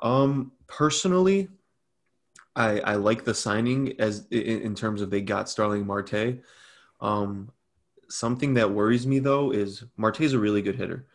Um, 0.00 0.52
personally, 0.66 1.48
I, 2.54 2.80
I 2.80 2.94
like 2.96 3.24
the 3.24 3.34
signing 3.34 3.98
as 4.00 4.26
in, 4.30 4.62
in 4.62 4.74
terms 4.74 5.00
of 5.00 5.10
they 5.10 5.20
got 5.20 5.48
Starling 5.48 5.86
Marte. 5.86 6.40
Um, 7.00 7.50
something 8.08 8.54
that 8.54 8.70
worries 8.70 9.06
me 9.06 9.20
though 9.20 9.52
is 9.52 9.84
Marte 9.96 10.20
is 10.20 10.34
a 10.34 10.38
really 10.38 10.62
good 10.62 10.76
hitter. 10.76 11.06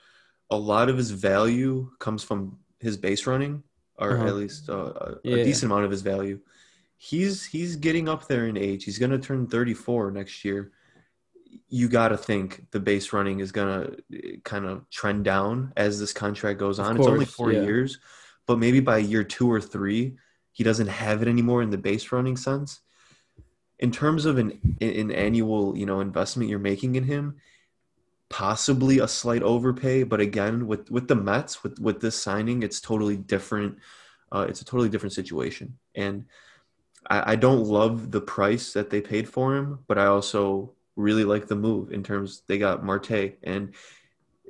A 0.49 0.57
lot 0.57 0.89
of 0.89 0.97
his 0.97 1.11
value 1.11 1.89
comes 1.99 2.23
from 2.23 2.57
his 2.79 2.97
base 2.97 3.27
running, 3.27 3.63
or 3.97 4.13
uh-huh. 4.13 4.27
at 4.27 4.35
least 4.35 4.69
uh, 4.69 4.93
a, 4.95 5.15
yeah. 5.23 5.35
a 5.37 5.43
decent 5.43 5.71
amount 5.71 5.85
of 5.85 5.91
his 5.91 6.01
value. 6.01 6.39
He's 6.97 7.45
he's 7.45 7.75
getting 7.75 8.09
up 8.09 8.27
there 8.27 8.47
in 8.47 8.57
age. 8.57 8.85
He's 8.85 8.97
going 8.97 9.11
to 9.11 9.19
turn 9.19 9.47
34 9.47 10.11
next 10.11 10.43
year 10.43 10.71
you 11.69 11.87
got 11.87 12.09
to 12.09 12.17
think 12.17 12.65
the 12.71 12.79
base 12.79 13.13
running 13.13 13.39
is 13.39 13.51
going 13.51 13.97
to 14.11 14.37
kind 14.43 14.65
of 14.65 14.89
trend 14.89 15.25
down 15.25 15.73
as 15.75 15.99
this 15.99 16.13
contract 16.13 16.59
goes 16.59 16.79
on. 16.79 16.95
Course, 16.95 17.07
it's 17.07 17.13
only 17.13 17.25
four 17.25 17.51
yeah. 17.51 17.63
years, 17.63 17.99
but 18.45 18.59
maybe 18.59 18.79
by 18.79 18.97
year 18.97 19.23
two 19.23 19.51
or 19.51 19.61
three, 19.61 20.17
he 20.51 20.63
doesn't 20.63 20.87
have 20.87 21.21
it 21.21 21.27
anymore 21.27 21.61
in 21.61 21.69
the 21.69 21.77
base 21.77 22.11
running 22.11 22.37
sense. 22.37 22.81
In 23.79 23.91
terms 23.91 24.25
of 24.25 24.37
an 24.37 24.77
an 24.81 25.11
annual, 25.11 25.77
you 25.77 25.85
know, 25.85 25.99
investment 25.99 26.49
you're 26.49 26.57
making 26.59 26.95
in 26.95 27.03
him, 27.03 27.35
possibly 28.29 28.99
a 28.99 29.07
slight 29.07 29.43
overpay. 29.43 30.03
But 30.03 30.19
again, 30.19 30.65
with 30.65 30.89
with 30.89 31.07
the 31.07 31.15
Mets, 31.15 31.63
with 31.63 31.79
with 31.79 32.01
this 32.01 32.19
signing, 32.19 32.63
it's 32.63 32.81
totally 32.81 33.17
different. 33.17 33.77
Uh, 34.31 34.47
it's 34.49 34.61
a 34.61 34.65
totally 34.65 34.89
different 34.89 35.13
situation, 35.13 35.77
and 35.95 36.25
I, 37.09 37.33
I 37.33 37.35
don't 37.35 37.63
love 37.63 38.11
the 38.11 38.21
price 38.21 38.73
that 38.73 38.89
they 38.89 39.01
paid 39.01 39.29
for 39.29 39.55
him, 39.55 39.79
but 39.87 39.97
I 39.97 40.07
also 40.07 40.73
really 40.97 41.23
like 41.23 41.47
the 41.47 41.55
move 41.55 41.93
in 41.93 42.03
terms 42.03 42.41
they 42.47 42.57
got 42.57 42.83
Marte 42.83 43.37
and 43.43 43.73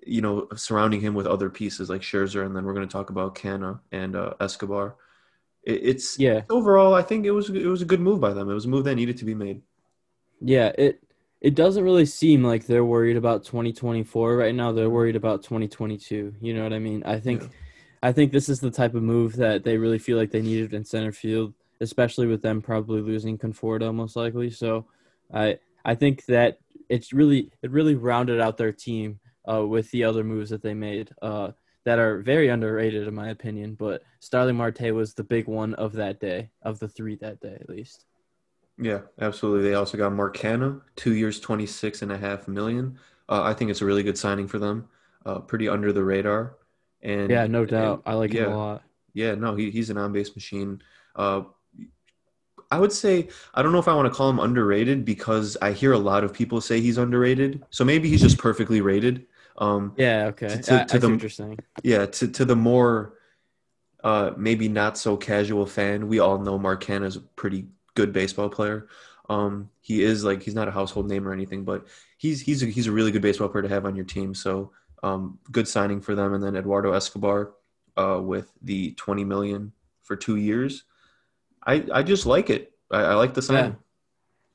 you 0.05 0.21
know 0.21 0.47
surrounding 0.55 1.01
him 1.01 1.13
with 1.13 1.27
other 1.27 1.49
pieces 1.49 1.89
like 1.89 2.01
Scherzer 2.01 2.45
and 2.45 2.55
then 2.55 2.65
we're 2.65 2.73
going 2.73 2.87
to 2.87 2.91
talk 2.91 3.11
about 3.11 3.35
Canha 3.35 3.79
and 3.91 4.15
uh, 4.15 4.33
Escobar. 4.39 4.95
It, 5.63 5.81
it's 5.83 6.17
yeah. 6.17 6.41
Overall, 6.49 6.95
I 6.95 7.03
think 7.03 7.25
it 7.25 7.31
was 7.31 7.49
it 7.49 7.67
was 7.67 7.81
a 7.81 7.85
good 7.85 7.99
move 7.99 8.19
by 8.19 8.33
them. 8.33 8.49
It 8.49 8.53
was 8.53 8.65
a 8.65 8.69
move 8.69 8.85
that 8.85 8.95
needed 8.95 9.17
to 9.17 9.25
be 9.25 9.35
made. 9.35 9.61
Yeah, 10.39 10.71
it 10.77 11.03
it 11.41 11.53
doesn't 11.53 11.83
really 11.83 12.05
seem 12.05 12.43
like 12.43 12.65
they're 12.65 12.85
worried 12.85 13.17
about 13.17 13.43
2024 13.43 14.37
right 14.37 14.55
now. 14.55 14.71
They're 14.71 14.89
worried 14.89 15.15
about 15.15 15.43
2022. 15.43 16.35
You 16.41 16.53
know 16.53 16.63
what 16.63 16.73
I 16.73 16.79
mean? 16.79 17.03
I 17.05 17.19
think 17.19 17.43
yeah. 17.43 17.47
I 18.01 18.11
think 18.13 18.31
this 18.31 18.47
is 18.47 18.61
the 18.61 18.71
type 18.71 18.95
of 18.95 19.03
move 19.03 19.35
that 19.35 19.63
they 19.63 19.77
really 19.77 19.99
feel 19.99 20.17
like 20.17 20.31
they 20.31 20.41
needed 20.41 20.73
in 20.73 20.85
center 20.85 21.11
field, 21.11 21.53
especially 21.81 22.27
with 22.27 22.41
them 22.41 22.61
probably 22.61 23.01
losing 23.01 23.37
Conforto 23.37 23.93
most 23.93 24.15
likely. 24.15 24.49
So 24.49 24.85
I 25.33 25.59
I 25.87 25.95
think 25.95 26.25
that 26.25 26.59
it's 26.89 27.13
really 27.13 27.51
it 27.63 27.71
really 27.71 27.95
rounded 27.95 28.39
out 28.39 28.57
their 28.57 28.73
team 28.73 29.19
uh, 29.49 29.65
with 29.65 29.89
the 29.91 30.03
other 30.03 30.23
moves 30.23 30.49
that 30.49 30.61
they 30.61 30.73
made 30.73 31.09
uh, 31.21 31.51
that 31.85 31.97
are 31.97 32.21
very 32.21 32.49
underrated 32.49 33.07
in 33.07 33.15
my 33.15 33.29
opinion. 33.29 33.75
But 33.75 34.03
Starling 34.19 34.57
Marte 34.57 34.93
was 34.93 35.13
the 35.13 35.23
big 35.23 35.47
one 35.47 35.73
of 35.75 35.93
that 35.93 36.19
day, 36.19 36.49
of 36.61 36.77
the 36.79 36.89
three 36.89 37.15
that 37.21 37.39
day 37.39 37.57
at 37.59 37.69
least. 37.69 38.05
Yeah, 38.77 39.01
absolutely. 39.19 39.67
They 39.67 39.75
also 39.75 39.97
got 39.97 40.13
Mark 40.13 40.37
Canha, 40.37 40.81
two 40.95 41.15
years, 41.15 41.39
twenty 41.39 41.65
six 41.65 42.01
and 42.01 42.11
a 42.11 42.17
half 42.17 42.47
million. 42.47 42.99
Uh, 43.29 43.43
I 43.43 43.53
think 43.53 43.71
it's 43.71 43.81
a 43.81 43.85
really 43.85 44.03
good 44.03 44.17
signing 44.17 44.47
for 44.47 44.59
them. 44.59 44.87
Uh, 45.25 45.39
pretty 45.39 45.67
under 45.67 45.91
the 45.91 46.03
radar. 46.03 46.57
And 47.01 47.29
yeah, 47.29 47.47
no 47.47 47.65
doubt, 47.65 48.03
and, 48.05 48.13
I 48.13 48.17
like 48.17 48.33
yeah, 48.33 48.45
him 48.45 48.51
a 48.51 48.57
lot. 48.57 48.83
Yeah, 49.13 49.35
no, 49.35 49.55
he, 49.55 49.71
he's 49.71 49.89
an 49.89 49.97
on 49.97 50.11
base 50.11 50.35
machine. 50.35 50.81
Uh, 51.15 51.43
I 52.69 52.79
would 52.79 52.91
say 52.91 53.29
I 53.53 53.61
don't 53.61 53.71
know 53.71 53.79
if 53.79 53.87
I 53.87 53.93
want 53.95 54.11
to 54.11 54.13
call 54.13 54.29
him 54.29 54.39
underrated 54.39 55.05
because 55.05 55.57
I 55.61 55.71
hear 55.71 55.93
a 55.93 55.97
lot 55.97 56.23
of 56.23 56.33
people 56.33 56.61
say 56.61 56.81
he's 56.81 56.97
underrated. 56.97 57.63
So 57.69 57.85
maybe 57.85 58.09
he's 58.09 58.21
just 58.21 58.37
perfectly 58.37 58.81
rated. 58.81 59.25
Um, 59.57 59.93
yeah. 59.97 60.25
Okay. 60.27 60.47
To, 60.49 60.57
to, 60.57 60.85
to 60.85 60.99
the 60.99 61.57
yeah 61.83 62.05
to 62.05 62.27
to 62.27 62.45
the 62.45 62.55
more 62.55 63.13
uh, 64.03 64.31
maybe 64.37 64.69
not 64.69 64.97
so 64.97 65.17
casual 65.17 65.65
fan, 65.65 66.07
we 66.07 66.19
all 66.19 66.37
know 66.39 66.57
Mark 66.57 66.83
Canha 66.83 67.05
is 67.05 67.15
a 67.15 67.21
pretty 67.21 67.67
good 67.95 68.13
baseball 68.13 68.49
player. 68.49 68.87
Um, 69.29 69.69
he 69.81 70.03
is 70.03 70.23
like 70.23 70.43
he's 70.43 70.55
not 70.55 70.67
a 70.67 70.71
household 70.71 71.09
name 71.09 71.27
or 71.27 71.33
anything, 71.33 71.63
but 71.63 71.87
he's 72.17 72.41
he's 72.41 72.63
a, 72.63 72.67
he's 72.67 72.87
a 72.87 72.91
really 72.91 73.11
good 73.11 73.21
baseball 73.21 73.49
player 73.49 73.63
to 73.63 73.69
have 73.69 73.85
on 73.85 73.95
your 73.95 74.05
team. 74.05 74.33
So 74.33 74.71
um, 75.03 75.39
good 75.51 75.67
signing 75.67 76.01
for 76.01 76.15
them. 76.15 76.33
And 76.33 76.43
then 76.43 76.55
Eduardo 76.55 76.93
Escobar 76.93 77.53
uh, 77.97 78.19
with 78.21 78.51
the 78.61 78.91
twenty 78.93 79.23
million 79.23 79.71
for 80.03 80.15
two 80.15 80.35
years. 80.37 80.83
I 81.67 81.83
I 81.93 82.03
just 82.03 82.25
like 82.25 82.49
it. 82.49 82.71
I, 82.89 83.01
I 83.01 83.13
like 83.15 83.33
the 83.33 83.41
sign. 83.41 83.77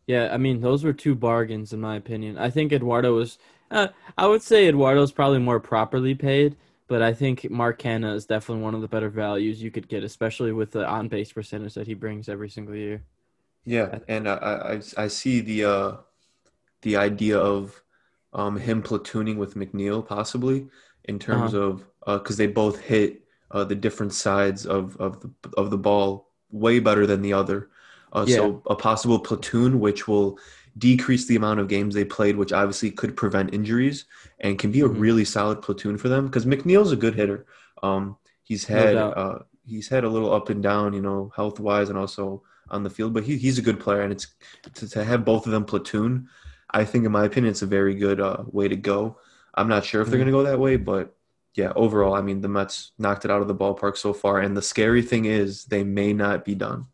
Yeah. 0.07 0.25
yeah, 0.25 0.35
I 0.35 0.39
mean 0.39 0.61
those 0.61 0.83
were 0.83 0.95
two 0.95 1.15
bargains 1.15 1.73
in 1.73 1.81
my 1.81 1.97
opinion. 1.97 2.39
I 2.39 2.51
think 2.51 2.73
Eduardo 2.73 3.15
was. 3.15 3.39
Uh, 3.71 3.89
I 4.19 4.27
would 4.27 4.43
say 4.43 4.69
Eduardo's 4.69 5.13
probably 5.13 5.39
more 5.39 5.61
properly 5.61 6.15
paid, 6.15 6.57
but 6.89 7.01
I 7.01 7.15
think 7.15 7.51
Mark 7.51 7.81
Canha 7.81 8.15
is 8.15 8.27
definitely 8.27 8.63
one 8.63 8.75
of 8.75 8.81
the 8.81 8.89
better 8.89 9.09
values 9.09 9.63
you 9.63 9.71
could 9.71 9.89
get, 9.89 10.03
especially 10.03 10.53
with 10.53 10.73
the 10.73 10.87
on 10.87 11.09
base 11.09 11.33
percentage 11.33 11.75
that 11.75 11.87
he 11.87 11.95
brings 11.95 12.29
every 12.29 12.51
single 12.51 12.75
year. 12.75 13.03
Yeah, 13.65 13.99
and 14.09 14.29
I 14.29 14.35
I, 14.37 15.05
I 15.05 15.09
see 15.09 15.41
the 15.41 15.65
uh, 15.65 15.97
the 16.83 16.97
idea 16.97 17.39
of 17.39 17.83
um, 18.33 18.57
him 18.57 18.83
platooning 18.83 19.37
with 19.37 19.55
McNeil 19.55 20.07
possibly 20.07 20.69
in 21.05 21.19
terms 21.19 21.55
uh-huh. 21.55 21.77
of 22.07 22.23
because 22.23 22.37
uh, 22.37 22.43
they 22.43 22.47
both 22.47 22.81
hit 22.81 23.23
uh, 23.51 23.65
the 23.65 23.75
different 23.75 24.13
sides 24.13 24.67
of 24.67 24.97
of 24.97 25.21
the 25.21 25.31
of 25.57 25.71
the 25.71 25.79
ball 25.79 26.32
way 26.53 26.79
better 26.79 27.07
than 27.07 27.23
the 27.23 27.33
other. 27.33 27.71
Uh, 28.13 28.25
yeah. 28.29 28.37
So 28.37 28.63
a 28.67 28.77
possible 28.77 29.19
platoon, 29.19 29.81
which 29.81 30.07
will 30.07 30.39
decrease 30.79 31.27
the 31.27 31.37
amount 31.37 31.61
of 31.61 31.69
games 31.69 31.95
they 31.95 32.05
played, 32.05 32.37
which 32.37 32.53
obviously 32.53 32.91
could 32.91 33.17
prevent 33.17 33.53
injuries 33.53 34.05
and 34.41 34.59
can 34.59 34.71
be 34.71 34.81
a 34.81 34.85
mm-hmm. 34.85 35.01
really 35.01 35.25
solid 35.25 35.63
platoon 35.63 35.99
for 35.99 36.09
them. 36.09 36.27
Because 36.27 36.47
McNeil's 36.47 36.93
a 36.93 36.97
good 36.97 37.15
hitter. 37.15 37.47
Um, 37.83 38.17
he's 38.45 38.65
had 38.65 38.95
no 38.95 39.13
uh, 39.13 39.43
he's 39.67 39.89
had 39.89 40.05
a 40.05 40.09
little 40.09 40.33
up 40.33 40.51
and 40.51 40.63
down, 40.63 40.93
you 40.93 41.03
know, 41.03 41.33
health 41.35 41.61
wise 41.61 41.89
and 41.89 41.99
also 41.99 42.43
on 42.71 42.83
the 42.83 42.91
field, 42.91 43.13
but 43.13 43.25
he, 43.25 43.37
he's 43.37 43.59
a 43.59 43.63
good 43.63 43.81
player. 43.81 44.03
And 44.03 44.13
it's 44.13 44.29
to, 44.75 44.89
to, 44.89 45.05
have 45.05 45.25
both 45.25 45.47
of 45.47 45.53
them 45.53 45.65
platoon. 45.65 46.29
I 46.71 46.85
think, 46.85 47.05
in 47.05 47.13
my 47.13 47.25
opinion, 47.25 47.51
it's 47.51 47.63
a 47.63 47.67
very 47.67 47.95
good 47.95 48.21
uh, 48.21 48.45
way 48.47 48.69
to 48.69 48.77
go. 48.77 49.19
I'm 49.55 49.69
not 49.69 49.85
sure 49.85 50.01
if 50.01 50.09
they're 50.09 50.19
mm-hmm. 50.19 50.31
going 50.31 50.45
to 50.45 50.51
go 50.51 50.51
that 50.51 50.59
way, 50.59 50.77
but 50.77 51.15
yeah, 51.55 51.73
overall, 51.77 52.15
I 52.15 52.23
mean, 52.23 52.41
the 52.41 52.49
Mets 52.49 52.93
knocked 52.99 53.25
it 53.25 53.31
out 53.31 53.43
of 53.43 53.49
the 53.49 53.55
ballpark 53.55 53.97
so 53.97 54.13
far. 54.13 54.41
And 54.41 54.57
the 54.57 54.63
scary 54.63 55.03
thing 55.03 55.27
is, 55.27 55.65
they 55.67 55.85
may 55.85 56.13
not 56.13 56.45
be 56.45 56.55
done. 56.55 56.87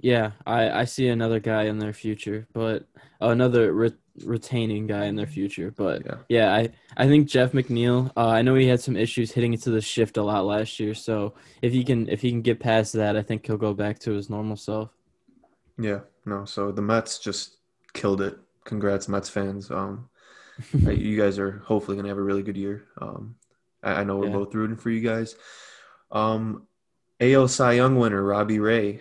Yeah, 0.00 0.32
I, 0.46 0.70
I 0.70 0.84
see 0.84 1.08
another 1.08 1.40
guy 1.40 1.62
in 1.64 1.78
their 1.78 1.94
future, 1.94 2.46
but 2.52 2.86
oh, 3.22 3.30
another 3.30 3.72
re- 3.72 3.94
retaining 4.22 4.86
guy 4.86 5.06
in 5.06 5.16
their 5.16 5.26
future. 5.26 5.70
But 5.70 6.04
yeah, 6.04 6.16
yeah 6.28 6.54
I, 6.54 6.68
I 6.94 7.06
think 7.06 7.26
Jeff 7.26 7.52
McNeil. 7.52 8.10
Uh, 8.14 8.28
I 8.28 8.42
know 8.42 8.54
he 8.54 8.68
had 8.68 8.80
some 8.80 8.98
issues 8.98 9.32
hitting 9.32 9.54
into 9.54 9.70
the 9.70 9.80
shift 9.80 10.18
a 10.18 10.22
lot 10.22 10.44
last 10.44 10.78
year. 10.78 10.92
So 10.92 11.32
if 11.62 11.72
he 11.72 11.82
can 11.84 12.06
if 12.10 12.20
he 12.20 12.30
can 12.30 12.42
get 12.42 12.60
past 12.60 12.92
that, 12.94 13.16
I 13.16 13.22
think 13.22 13.46
he'll 13.46 13.56
go 13.56 13.72
back 13.72 13.98
to 14.00 14.12
his 14.12 14.28
normal 14.28 14.56
self. 14.56 14.90
Yeah, 15.78 16.00
no. 16.26 16.44
So 16.44 16.70
the 16.70 16.82
Mets 16.82 17.18
just 17.18 17.56
killed 17.94 18.20
it, 18.20 18.36
congrats, 18.64 19.08
Mets 19.08 19.30
fans. 19.30 19.70
Um, 19.70 20.10
you 20.86 21.16
guys 21.16 21.38
are 21.38 21.62
hopefully 21.64 21.96
gonna 21.96 22.08
have 22.08 22.18
a 22.18 22.22
really 22.22 22.42
good 22.42 22.58
year. 22.58 22.84
Um, 23.00 23.36
I, 23.84 24.00
I 24.00 24.04
know 24.04 24.16
we're 24.18 24.26
Yeah. 24.26 24.32
both 24.32 24.54
rooting 24.54 24.76
for 24.76 24.90
you 24.90 25.00
guys. 25.00 25.36
Um, 26.10 26.66
AL 27.20 27.48
Cy 27.48 27.72
Young 27.74 27.96
winner 27.96 28.22
Robbie 28.22 28.58
Ray, 28.60 29.00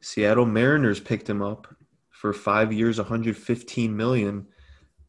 Seattle 0.00 0.46
Mariners 0.46 1.00
picked 1.00 1.28
him 1.28 1.42
up 1.42 1.74
for 2.10 2.32
five 2.32 2.72
years, 2.72 2.98
115 2.98 3.96
million. 3.96 4.46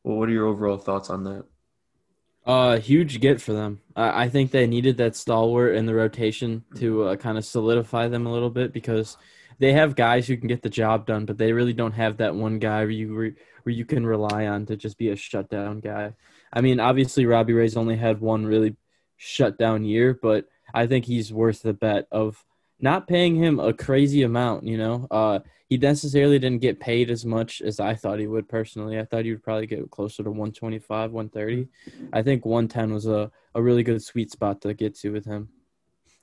Well, 0.03 0.17
what 0.17 0.29
are 0.29 0.33
your 0.33 0.47
overall 0.47 0.77
thoughts 0.77 1.09
on 1.09 1.23
that? 1.25 1.45
Uh, 2.45 2.77
huge 2.79 3.19
get 3.19 3.39
for 3.39 3.53
them. 3.53 3.81
I, 3.95 4.23
I 4.23 4.29
think 4.29 4.51
they 4.51 4.65
needed 4.65 4.97
that 4.97 5.15
stalwart 5.15 5.75
in 5.75 5.85
the 5.85 5.93
rotation 5.93 6.63
to 6.75 7.03
uh, 7.03 7.15
kind 7.15 7.37
of 7.37 7.45
solidify 7.45 8.07
them 8.07 8.25
a 8.25 8.31
little 8.31 8.49
bit 8.49 8.73
because 8.73 9.15
they 9.59 9.73
have 9.73 9.95
guys 9.95 10.27
who 10.27 10.37
can 10.37 10.47
get 10.47 10.63
the 10.63 10.69
job 10.69 11.05
done, 11.05 11.25
but 11.25 11.37
they 11.37 11.53
really 11.53 11.73
don't 11.73 11.91
have 11.91 12.17
that 12.17 12.33
one 12.33 12.57
guy 12.57 12.79
where 12.79 12.89
you 12.89 13.13
where, 13.13 13.31
where 13.63 13.75
you 13.75 13.85
can 13.85 14.05
rely 14.07 14.47
on 14.47 14.65
to 14.65 14.75
just 14.75 14.97
be 14.97 15.09
a 15.09 15.15
shutdown 15.15 15.81
guy. 15.81 16.13
I 16.51 16.61
mean, 16.61 16.79
obviously 16.79 17.27
Robbie 17.27 17.53
Ray's 17.53 17.77
only 17.77 17.95
had 17.95 18.19
one 18.19 18.45
really 18.45 18.75
shutdown 19.23 19.85
year, 19.85 20.17
but 20.19 20.47
I 20.73 20.87
think 20.87 21.05
he's 21.05 21.31
worth 21.31 21.61
the 21.61 21.73
bet 21.73 22.07
of 22.11 22.43
not 22.79 23.07
paying 23.07 23.35
him 23.35 23.59
a 23.59 23.71
crazy 23.71 24.23
amount. 24.23 24.63
You 24.63 24.77
know, 24.77 25.07
uh, 25.11 25.39
he 25.69 25.77
necessarily 25.77 26.39
didn't 26.39 26.61
get 26.61 26.79
paid 26.79 27.11
as 27.11 27.23
much 27.23 27.61
as 27.61 27.79
I 27.79 27.93
thought 27.93 28.17
he 28.19 28.25
would 28.25 28.49
personally. 28.49 28.97
I 28.99 29.05
thought 29.05 29.25
he 29.25 29.31
would 29.31 29.43
probably 29.43 29.67
get 29.67 29.89
closer 29.91 30.23
to 30.23 30.31
125, 30.31 31.11
130. 31.11 31.67
I 32.11 32.23
think 32.23 32.45
110 32.45 32.93
was 32.93 33.05
a, 33.05 33.31
a 33.53 33.61
really 33.61 33.83
good 33.83 34.01
sweet 34.03 34.31
spot 34.31 34.59
to 34.61 34.73
get 34.73 34.95
to 35.01 35.11
with 35.11 35.25
him. 35.25 35.49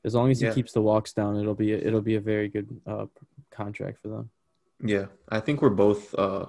As 0.04 0.14
long 0.16 0.30
as 0.32 0.40
he 0.40 0.46
Yeah. 0.46 0.52
keeps 0.54 0.72
the 0.72 0.82
walks 0.82 1.12
down, 1.12 1.38
it'll 1.38 1.54
be 1.54 1.72
it'll 1.72 2.00
be 2.02 2.16
a 2.16 2.20
very 2.20 2.48
good 2.48 2.68
uh, 2.86 3.06
contract 3.52 3.98
for 4.02 4.08
them. 4.08 4.30
Yeah, 4.82 5.06
I 5.28 5.38
think 5.40 5.62
we're 5.62 5.70
both 5.86 6.14
uh, 6.14 6.46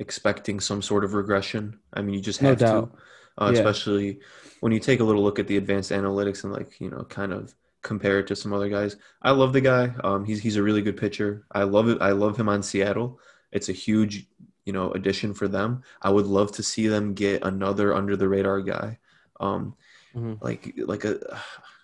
expecting 0.00 0.58
some 0.60 0.82
sort 0.82 1.04
of 1.04 1.14
regression. 1.14 1.78
I 1.92 2.02
mean, 2.02 2.14
you 2.14 2.20
just 2.20 2.42
No 2.42 2.50
have 2.50 2.58
doubt. 2.58 2.92
to, 2.92 2.98
uh, 3.40 3.50
Yeah. 3.50 3.52
especially 3.52 4.20
when 4.60 4.72
you 4.72 4.80
take 4.80 5.00
a 5.00 5.04
little 5.04 5.22
look 5.22 5.38
at 5.38 5.46
the 5.46 5.56
advanced 5.56 5.90
analytics 5.90 6.44
and 6.44 6.52
like 6.52 6.80
you 6.80 6.90
know, 6.90 7.04
kind 7.04 7.32
of 7.32 7.54
compare 7.82 8.18
it 8.18 8.26
to 8.28 8.36
some 8.36 8.52
other 8.52 8.68
guys. 8.68 8.96
I 9.22 9.30
love 9.32 9.52
the 9.52 9.60
guy. 9.60 9.94
Um, 10.04 10.24
he's 10.24 10.40
he's 10.40 10.56
a 10.56 10.62
really 10.62 10.82
good 10.82 10.96
pitcher. 10.96 11.46
I 11.52 11.62
love 11.64 11.88
it. 11.88 11.98
I 12.00 12.10
love 12.12 12.36
him 12.38 12.48
on 12.48 12.62
Seattle. 12.62 13.20
It's 13.52 13.68
a 13.68 13.72
huge 13.72 14.26
you 14.64 14.72
know 14.72 14.92
addition 14.92 15.34
for 15.34 15.48
them. 15.48 15.82
I 16.02 16.10
would 16.10 16.26
love 16.26 16.52
to 16.52 16.62
see 16.62 16.86
them 16.88 17.14
get 17.14 17.44
another 17.44 17.94
under 17.94 18.16
the 18.16 18.28
radar 18.28 18.60
guy. 18.60 18.98
Um, 19.40 19.76
Mhm. 20.14 20.40
like 20.40 20.74
like 20.78 21.04
a 21.04 21.18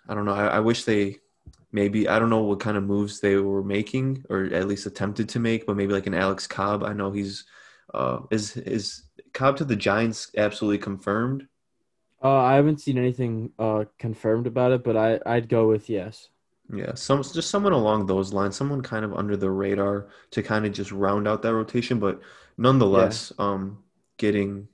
I 0.07 0.13
don't 0.15 0.25
know. 0.25 0.33
I, 0.33 0.47
I 0.47 0.59
wish 0.59 0.83
they 0.83 1.17
maybe 1.71 2.07
I 2.07 2.19
don't 2.19 2.29
know 2.29 2.43
what 2.43 2.59
kind 2.59 2.77
of 2.77 2.83
moves 2.83 3.19
they 3.19 3.35
were 3.37 3.63
making 3.63 4.23
or 4.29 4.45
at 4.45 4.67
least 4.67 4.85
attempted 4.85 5.29
to 5.29 5.39
make, 5.39 5.65
but 5.65 5.75
maybe 5.77 5.93
like 5.93 6.07
an 6.07 6.13
Alex 6.13 6.47
Cobb. 6.47 6.83
I 6.83 6.93
know 6.93 7.11
he's 7.11 7.45
uh 7.93 8.19
is 8.31 8.57
is 8.57 9.03
Cobb 9.37 9.55
to 9.57 9.65
the 9.65 9.75
Giants 9.75 10.31
absolutely 10.35 10.79
confirmed. 10.79 11.47
Uh, 12.23 12.37
I 12.37 12.55
haven't 12.55 12.81
seen 12.81 12.97
anything 12.97 13.51
uh, 13.59 13.85
confirmed 13.99 14.47
about 14.47 14.71
it, 14.71 14.83
but 14.83 14.97
I 14.97 15.19
I'd 15.27 15.47
go 15.47 15.67
with 15.67 15.91
yes. 15.91 16.29
Yeah, 16.73 16.95
some 16.95 17.21
just 17.21 17.49
someone 17.51 17.73
along 17.73 18.07
those 18.07 18.33
lines, 18.33 18.55
someone 18.57 18.81
kind 18.81 19.05
of 19.05 19.13
under 19.13 19.37
the 19.37 19.51
radar 19.51 20.07
to 20.31 20.41
kind 20.41 20.65
of 20.65 20.73
just 20.73 20.91
round 20.91 21.27
out 21.27 21.43
that 21.43 21.53
rotation, 21.53 21.99
but 21.99 22.19
nonetheless, 22.57 23.31
um 23.37 23.83
getting 24.17 24.67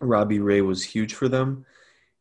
Robbie 0.00 0.40
Ray 0.40 0.60
was 0.62 0.84
huge 0.84 1.14
for 1.14 1.28
them. 1.28 1.66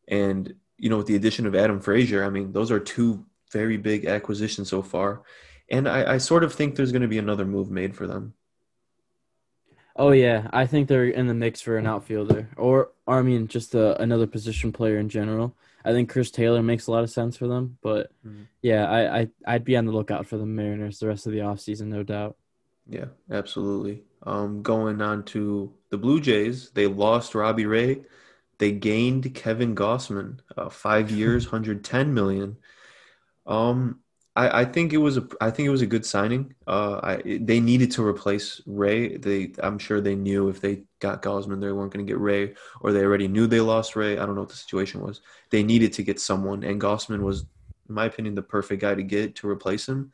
And 0.08 0.54
you 0.78 0.90
know, 0.90 0.98
with 0.98 1.08
the 1.08 1.16
addition 1.18 1.46
of 1.46 1.56
Adam 1.56 1.82
Frazier, 1.82 2.26
I 2.26 2.30
mean, 2.30 2.52
those 2.54 2.72
are 2.72 2.80
two 2.80 3.26
very 3.52 3.78
big 3.78 4.06
acquisitions 4.06 4.70
so 4.70 4.82
far. 4.82 5.24
And 5.70 5.88
I, 5.88 6.16
I 6.16 6.18
sort 6.18 6.44
of 6.44 6.54
think 6.54 6.76
there's 6.76 6.92
going 6.92 7.04
to 7.04 7.08
be 7.08 7.20
another 7.20 7.46
move 7.46 7.72
made 7.72 7.96
for 7.96 8.08
them. 8.08 8.34
Oh 10.00 10.12
yeah, 10.12 10.50
I 10.54 10.66
think 10.66 10.88
they're 10.88 11.10
in 11.10 11.28
the 11.28 11.34
mix 11.34 11.60
for 11.60 11.78
an 11.78 11.86
outfielder, 11.86 12.50
or, 12.56 12.92
or 13.06 13.20
I 13.20 13.22
mean, 13.22 13.50
just 13.50 13.76
a, 13.76 14.02
another 14.02 14.28
position 14.28 14.72
player 14.72 14.98
in 14.98 15.10
general. 15.10 15.58
I 15.84 15.92
think 15.92 16.10
Chris 16.10 16.32
Taylor 16.32 16.64
makes 16.64 16.88
a 16.88 16.92
lot 16.92 17.04
of 17.04 17.10
sense 17.10 17.36
for 17.36 17.48
them, 17.48 17.78
but 17.82 18.10
Mhm. 18.26 18.48
yeah, 18.62 18.90
I, 18.90 19.20
I 19.20 19.28
I'd 19.46 19.66
be 19.66 19.76
on 19.76 19.86
the 19.86 19.92
lookout 19.92 20.26
for 20.26 20.38
the 20.38 20.46
Mariners 20.46 21.00
the 21.00 21.08
rest 21.08 21.26
of 21.28 21.34
the 21.34 21.40
offseason, 21.40 21.88
no 21.88 22.04
doubt. 22.04 22.38
Yeah, 22.88 23.08
absolutely. 23.30 24.04
Um, 24.24 24.62
going 24.62 25.02
on 25.02 25.24
to 25.26 25.74
the 25.90 25.98
Blue 25.98 26.22
Jays, 26.22 26.72
they 26.72 26.88
lost 26.88 27.36
Robbie 27.36 27.66
Ray. 27.66 28.06
They 28.58 28.72
gained 28.72 29.34
Kevin 29.36 29.76
Gausman, 29.76 30.40
uh, 30.58 30.70
five 30.70 31.12
years, 31.12 31.46
110 31.52 32.14
million. 32.14 32.58
Um, 33.46 34.00
I, 34.36 34.62
I 34.62 34.66
think 34.66 34.94
it 34.94 34.98
was 34.98 35.18
a 35.18 35.28
I 35.42 35.50
think 35.52 35.68
it 35.68 35.72
was 35.72 35.82
a 35.82 35.88
good 35.88 36.06
signing. 36.06 36.54
Uh, 36.68 37.00
I 37.04 37.38
they 37.42 37.60
needed 37.60 37.92
to 37.92 38.06
replace 38.06 38.62
Ray. 38.66 39.18
They 39.18 39.52
I'm 39.62 39.80
sure 39.80 40.02
they 40.02 40.16
knew 40.16 40.50
if 40.50 40.62
they 40.62 40.84
got 41.00 41.22
Gausman, 41.22 41.60
they 41.62 41.72
weren't 41.72 41.92
going 41.94 42.06
to 42.06 42.10
get 42.12 42.20
Ray, 42.20 42.56
or 42.82 42.92
they 42.92 43.04
already 43.04 43.28
knew 43.28 43.48
they 43.48 43.60
lost 43.60 43.96
Ray. 43.96 44.18
I 44.18 44.26
don't 44.26 44.36
know 44.36 44.42
what 44.42 44.50
the 44.50 44.56
situation 44.56 45.02
was. 45.02 45.22
They 45.50 45.64
needed 45.64 45.94
to 45.94 46.04
get 46.04 46.20
someone, 46.20 46.64
and 46.64 46.80
Gausman 46.80 47.22
was, 47.22 47.42
in 47.88 47.96
my 47.96 48.06
opinion, 48.06 48.36
the 48.36 48.42
perfect 48.44 48.82
guy 48.82 48.96
to 48.96 49.04
get 49.04 49.36
to 49.38 49.50
replace 49.50 49.88
him. 49.90 50.14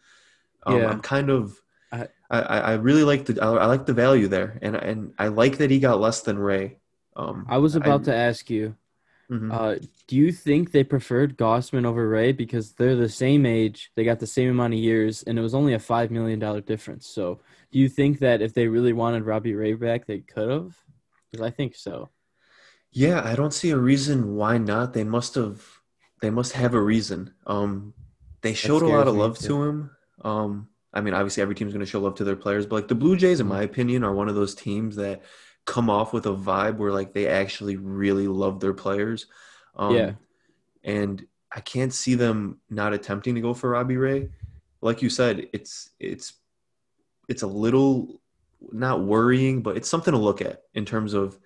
Um, 0.65 0.77
Yeah. 0.77 0.89
I'm 0.89 1.01
kind 1.01 1.29
of 1.29 1.61
I- 1.91 2.09
I, 2.31 2.39
I 2.39 2.73
really 2.73 3.03
like 3.03 3.25
the 3.25 3.39
I, 3.41 3.47
I 3.51 3.65
like 3.67 3.85
the 3.85 3.93
value 3.93 4.27
there, 4.27 4.57
and 4.61 4.75
and 4.75 5.13
I 5.19 5.27
like 5.27 5.57
that 5.59 5.69
he 5.69 5.79
got 5.79 5.99
less 5.99 6.21
than 6.21 6.39
Ray. 6.39 6.77
Um, 7.15 7.45
I 7.47 7.59
was 7.59 7.75
about 7.75 8.03
to 8.05 8.15
ask 8.15 8.49
you, 8.49 8.75
mhm. 9.29 9.51
uh, 9.51 9.79
do 10.07 10.15
you 10.15 10.31
think 10.31 10.71
they 10.71 10.83
preferred 10.83 11.37
Gausman 11.37 11.85
over 11.85 12.07
Ray 12.07 12.31
because 12.31 12.73
they're 12.73 12.95
the 12.95 13.09
same 13.09 13.45
age, 13.45 13.91
they 13.95 14.03
got 14.03 14.19
the 14.19 14.27
same 14.27 14.49
amount 14.49 14.73
of 14.73 14.79
years, 14.79 15.23
and 15.23 15.37
it 15.37 15.41
was 15.41 15.55
only 15.55 15.73
a 15.73 15.79
five 15.79 16.11
million 16.11 16.39
dollar 16.39 16.61
difference? 16.61 17.07
So, 17.07 17.39
do 17.71 17.79
you 17.79 17.89
think 17.89 18.19
that 18.19 18.41
if 18.41 18.53
they 18.53 18.67
really 18.67 18.93
wanted 18.93 19.23
Robbie 19.23 19.55
Ray 19.55 19.73
back, 19.73 20.05
they 20.05 20.19
could 20.19 20.49
have? 20.49 20.77
Because 21.31 21.45
I 21.45 21.49
think 21.49 21.75
so. 21.75 22.09
Yeah, 22.91 23.21
I 23.25 23.35
don't 23.35 23.53
see 23.53 23.71
a 23.71 23.77
reason 23.77 24.35
why 24.35 24.57
not. 24.57 24.93
They 24.93 25.03
must 25.03 25.35
have 25.35 25.61
they 26.21 26.29
must 26.29 26.53
have 26.53 26.73
a 26.73 26.81
reason. 26.81 27.33
Um 27.45 27.93
they 28.41 28.53
showed 28.53 28.83
a 28.83 28.87
lot 28.87 29.07
of 29.07 29.15
love 29.15 29.37
too. 29.37 29.47
to 29.47 29.63
him. 29.63 29.91
Um 30.23 30.69
I 30.93 31.01
mean, 31.01 31.13
obviously 31.13 31.43
every 31.43 31.55
team's 31.55 31.73
going 31.73 31.85
to 31.85 31.91
show 31.91 31.99
love 31.99 32.15
to 32.15 32.23
their 32.23 32.37
players, 32.37 32.65
but 32.65 32.75
like 32.75 32.87
the 32.87 32.95
Blue 32.95 33.17
Jays 33.17 33.41
in 33.41 33.47
my 33.47 33.63
opinion 33.63 34.05
are 34.05 34.13
one 34.13 34.29
of 34.29 34.35
those 34.35 34.55
teams 34.55 34.95
that 34.95 35.23
come 35.65 35.89
off 35.89 36.13
with 36.13 36.25
a 36.27 36.35
vibe 36.35 36.77
where 36.77 36.91
like 36.91 37.13
they 37.13 37.27
actually 37.27 37.75
really 37.77 38.27
love 38.27 38.59
their 38.59 38.73
players. 38.73 39.27
Um 39.75 39.95
Yeah. 39.95 40.13
and 40.83 41.25
I 41.51 41.61
can't 41.61 41.93
see 41.93 42.15
them 42.15 42.59
not 42.69 42.93
attempting 42.93 43.35
to 43.35 43.41
go 43.41 43.53
for 43.53 43.71
Robbie 43.71 43.97
Ray. 43.97 44.29
Like 44.81 45.01
you 45.01 45.09
said, 45.09 45.49
it's 45.53 45.89
it's 45.99 46.33
it's 47.27 47.43
a 47.43 47.47
little 47.47 48.21
not 48.71 49.03
worrying, 49.03 49.61
but 49.61 49.77
it's 49.77 49.89
something 49.89 50.11
to 50.13 50.17
look 50.19 50.41
at 50.41 50.63
in 50.73 50.85
terms 50.85 51.13
of 51.13 51.39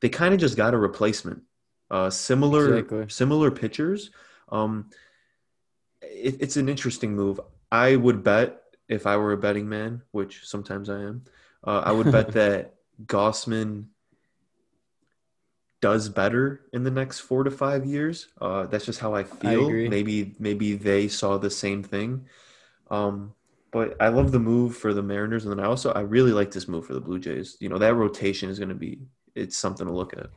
they 0.00 0.08
kind 0.08 0.34
of 0.34 0.40
just 0.40 0.56
got 0.56 0.74
a 0.74 0.78
replacement. 0.78 1.42
Uh, 1.90 2.10
similar 2.10 2.64
Exactly. 2.70 3.06
similar 3.08 3.50
pitchers. 3.50 4.10
Um, 4.50 4.90
it, 6.02 6.36
it's 6.40 6.56
an 6.56 6.68
interesting 6.68 7.14
move. 7.14 7.40
I 7.70 7.96
would 7.96 8.22
bet 8.22 8.60
if 8.88 9.06
I 9.06 9.16
were 9.16 9.32
a 9.32 9.36
betting 9.36 9.68
man, 9.68 10.02
which 10.12 10.46
sometimes 10.46 10.88
I 10.88 11.00
am, 11.02 11.24
uh, 11.64 11.82
I 11.84 11.92
would 11.92 12.10
bet 12.10 12.32
that 12.32 12.74
Gausman 13.06 13.88
does 15.80 16.08
better 16.08 16.62
in 16.72 16.82
the 16.82 16.90
next 16.90 17.20
four 17.20 17.44
to 17.44 17.50
five 17.50 17.86
years. 17.86 18.28
Uh, 18.40 18.66
that's 18.66 18.84
just 18.84 18.98
how 19.00 19.14
I 19.14 19.22
feel. 19.24 19.62
agree. 19.64 19.84
Maybe 19.84 20.34
maybe 20.38 20.74
they 20.74 21.08
saw 21.08 21.38
the 21.38 21.50
same 21.50 21.82
thing. 21.82 22.26
Um, 22.90 23.34
but 23.72 23.96
I 24.00 24.08
love 24.08 24.32
the 24.32 24.40
move 24.40 24.76
for 24.76 24.94
the 24.94 25.02
Mariners, 25.02 25.44
and 25.46 25.52
then 25.52 25.64
I 25.64 25.68
also 25.68 25.92
I 25.92 26.00
really 26.00 26.32
like 26.32 26.50
this 26.52 26.68
move 26.68 26.86
for 26.86 26.94
the 26.94 27.00
Blue 27.00 27.18
Jays. 27.20 27.56
You 27.60 27.68
know 27.68 27.78
that 27.78 27.94
rotation 27.94 28.50
is 28.50 28.58
going 28.58 28.70
to 28.70 28.74
be 28.74 29.00
it's 29.34 29.58
something 29.58 29.86
to 29.86 29.92
look 29.92 30.14
at. 30.16 30.28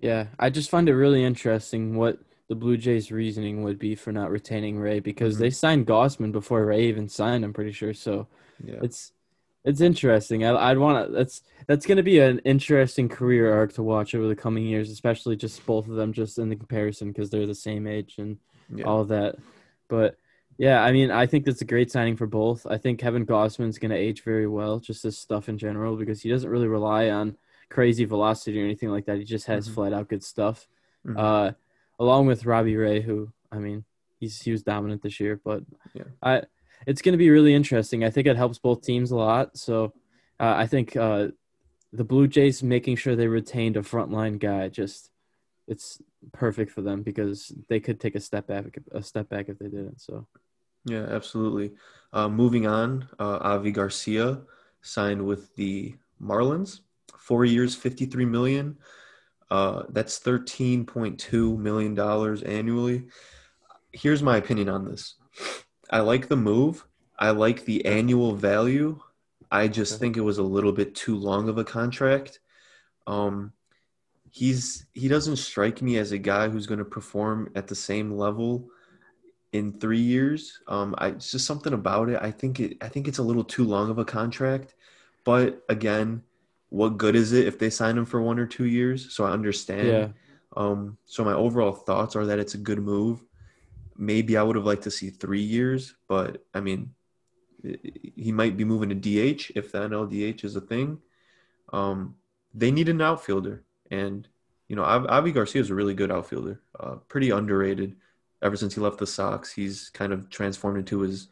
Yeah, 0.00 0.28
I 0.38 0.50
just 0.50 0.70
find 0.70 0.88
it 0.88 0.94
really 0.94 1.24
interesting 1.24 1.96
what 1.96 2.18
the 2.48 2.54
Blue 2.54 2.76
Jays' 2.76 3.10
reasoning 3.10 3.62
would 3.62 3.78
be 3.78 3.94
for 3.94 4.12
not 4.12 4.30
retaining 4.30 4.78
Ray 4.78 5.00
because 5.00 5.36
Mhm. 5.36 5.40
they 5.40 5.50
signed 5.50 5.86
Gausman 5.86 6.32
before 6.32 6.64
Ray 6.64 6.86
even 6.88 7.08
signed. 7.08 7.44
I'm 7.44 7.52
pretty 7.52 7.72
sure. 7.72 7.92
So 7.94 8.28
Yeah, 8.64 8.82
it's 8.82 9.12
it's 9.68 9.80
interesting. 9.80 10.44
I, 10.44 10.70
I'd 10.70 10.78
want 10.78 11.06
to. 11.06 11.12
That's 11.12 11.42
that's 11.66 11.86
going 11.86 11.96
to 11.98 12.02
be 12.02 12.18
an 12.18 12.38
interesting 12.40 13.08
career 13.08 13.52
arc 13.52 13.74
to 13.74 13.82
watch 13.82 14.14
over 14.14 14.26
the 14.26 14.34
coming 14.36 14.64
years, 14.64 14.90
especially 14.90 15.36
just 15.36 15.64
both 15.66 15.86
of 15.88 15.94
them, 15.94 16.12
just 16.12 16.38
in 16.38 16.48
the 16.48 16.56
comparison 16.56 17.08
because 17.12 17.30
they're 17.30 17.46
the 17.46 17.54
same 17.54 17.86
age 17.86 18.14
and 18.18 18.38
yeah, 18.74 18.84
all 18.86 19.04
that. 19.04 19.36
But 19.88 20.16
yeah, 20.56 20.82
I 20.82 20.92
mean, 20.92 21.10
I 21.10 21.26
think 21.26 21.44
that's 21.44 21.60
a 21.60 21.66
great 21.66 21.90
signing 21.92 22.16
for 22.16 22.26
both. 22.26 22.66
I 22.66 22.78
think 22.78 22.98
Kevin 22.98 23.26
Gausman's 23.26 23.78
going 23.78 23.90
to 23.90 23.96
age 23.96 24.24
very 24.24 24.46
well, 24.48 24.78
just 24.80 25.02
this 25.02 25.18
stuff 25.18 25.48
in 25.48 25.58
general, 25.58 25.96
because 25.96 26.20
he 26.22 26.30
doesn't 26.30 26.50
really 26.50 26.66
rely 26.68 27.10
on 27.10 27.36
crazy 27.68 28.04
velocity 28.06 28.60
or 28.60 28.64
anything 28.64 28.88
like 28.90 29.04
that. 29.06 29.18
He 29.18 29.24
just 29.24 29.46
has 29.46 29.68
Mhm. 29.68 29.74
flat 29.74 29.92
out 29.92 30.08
good 30.08 30.24
stuff. 30.24 30.66
Mhm. 31.06 31.18
Uh, 31.18 31.52
along 32.00 32.26
with 32.26 32.46
Robbie 32.46 32.76
Ray, 32.76 33.00
who 33.02 33.30
I 33.52 33.58
mean, 33.58 33.84
he's 34.18 34.40
he 34.42 34.50
was 34.50 34.62
dominant 34.62 35.02
this 35.02 35.20
year, 35.20 35.38
but 35.44 35.62
Yeah. 35.94 36.04
I 36.22 36.42
it's 36.86 37.02
going 37.02 37.12
to 37.12 37.18
be 37.18 37.30
really 37.30 37.54
interesting. 37.54 38.04
I 38.04 38.10
think 38.10 38.26
it 38.26 38.36
helps 38.36 38.58
both 38.58 38.82
teams 38.82 39.10
a 39.10 39.16
lot. 39.16 39.56
So 39.56 39.92
uh, 40.40 40.54
I 40.56 40.66
think 40.66 40.96
uh, 40.96 41.28
the 41.92 42.04
Blue 42.04 42.28
Jays 42.28 42.62
making 42.62 42.96
sure 42.96 43.16
they 43.16 43.28
retained 43.28 43.76
a 43.76 43.82
frontline 43.82 44.38
guy 44.38 44.68
just 44.68 45.10
it's 45.66 46.00
perfect 46.32 46.72
for 46.72 46.82
them 46.82 47.02
because 47.02 47.52
they 47.68 47.80
could 47.80 48.00
take 48.00 48.14
a 48.14 48.20
step 48.20 48.46
back 48.46 48.78
a 48.92 49.02
step 49.02 49.28
back 49.28 49.48
if 49.48 49.58
they 49.58 49.66
didn't. 49.68 50.00
So 50.00 50.26
yeah, 50.84 51.06
absolutely. 51.10 51.72
Uh, 52.12 52.28
moving 52.28 52.66
on, 52.66 53.08
uh, 53.18 53.38
Avi 53.42 53.72
Garcia 53.72 54.40
signed 54.80 55.24
with 55.24 55.54
the 55.56 55.94
Marlins. 56.22 56.80
four 57.18 57.44
years, 57.44 57.74
fifty-three 57.74 58.24
million. 58.24 58.78
Uh, 59.50 59.82
that's 59.90 60.18
thirteen 60.18 60.86
point 60.86 61.18
two 61.18 61.58
million 61.58 61.94
dollars 61.94 62.42
annually. 62.42 63.08
Here's 63.92 64.22
my 64.22 64.36
opinion 64.36 64.68
on 64.68 64.84
this. 64.84 65.16
I 65.90 66.00
like 66.00 66.28
the 66.28 66.36
move. 66.36 66.84
I 67.18 67.30
like 67.30 67.64
the 67.64 67.84
annual 67.84 68.34
value. 68.34 69.00
I 69.50 69.68
just 69.68 69.98
think 69.98 70.16
it 70.16 70.22
was 70.22 70.38
a 70.38 70.42
little 70.42 70.72
bit 70.72 70.94
too 70.94 71.16
long 71.16 71.48
of 71.48 71.58
a 71.58 71.64
contract. 71.64 72.40
Um, 73.06 73.52
he's 74.30 74.86
he 74.92 75.08
doesn't 75.08 75.36
strike 75.36 75.80
me 75.80 75.96
as 75.96 76.12
a 76.12 76.18
guy 76.18 76.48
who's 76.48 76.66
going 76.66 76.78
to 76.78 76.84
perform 76.84 77.50
at 77.54 77.66
the 77.66 77.74
same 77.74 78.12
level 78.12 78.68
in 79.52 79.72
three 79.72 80.00
years. 80.00 80.60
Um, 80.68 80.94
I, 80.98 81.08
it's 81.08 81.32
just 81.32 81.46
something 81.46 81.72
about 81.72 82.10
it. 82.10 82.18
I 82.20 82.30
think 82.30 82.60
it. 82.60 82.76
I 82.80 82.88
think 82.88 83.08
it's 83.08 83.18
a 83.18 83.22
little 83.22 83.44
too 83.44 83.64
long 83.64 83.90
of 83.90 83.98
a 83.98 84.04
contract. 84.04 84.74
But 85.24 85.62
again, 85.68 86.22
what 86.68 86.98
good 86.98 87.16
is 87.16 87.32
it 87.32 87.46
if 87.46 87.58
they 87.58 87.70
sign 87.70 87.96
him 87.96 88.04
for 88.04 88.20
one 88.20 88.38
or 88.38 88.46
two 88.46 88.66
years? 88.66 89.14
So 89.14 89.24
I 89.24 89.30
understand. 89.30 89.88
Yeah. 89.88 90.08
Um, 90.56 90.98
so 91.04 91.24
my 91.24 91.34
overall 91.34 91.72
thoughts 91.72 92.16
are 92.16 92.26
that 92.26 92.38
it's 92.38 92.54
a 92.54 92.58
good 92.58 92.80
move. 92.80 93.24
Maybe 93.98 94.36
I 94.36 94.42
would 94.42 94.56
have 94.56 94.64
liked 94.64 94.84
to 94.84 94.90
see 94.90 95.10
three 95.10 95.42
years, 95.42 95.94
but 96.08 96.44
I 96.54 96.60
mean, 96.60 96.94
he 97.62 98.32
might 98.32 98.56
be 98.56 98.64
moving 98.64 98.88
to 98.88 98.94
DH 98.94 99.52
if 99.56 99.72
the 99.72 99.80
NLDH 99.80 100.44
is 100.44 100.56
a 100.56 100.60
thing. 100.60 101.00
Um, 101.72 102.14
they 102.54 102.70
need 102.70 102.88
an 102.88 103.02
outfielder, 103.02 103.64
and 103.90 104.26
you 104.68 104.76
know, 104.76 104.84
Avi 104.84 105.32
Garcia 105.32 105.60
is 105.60 105.70
a 105.70 105.74
really 105.74 105.94
good 105.94 106.12
outfielder, 106.12 106.60
uh, 106.78 106.96
pretty 107.08 107.30
underrated. 107.30 107.96
Ever 108.40 108.56
since 108.56 108.74
he 108.74 108.80
left 108.80 108.98
the 108.98 109.06
Sox, 109.06 109.52
he's 109.52 109.90
kind 109.90 110.12
of 110.12 110.30
transformed 110.30 110.78
into 110.78 111.00
his 111.00 111.28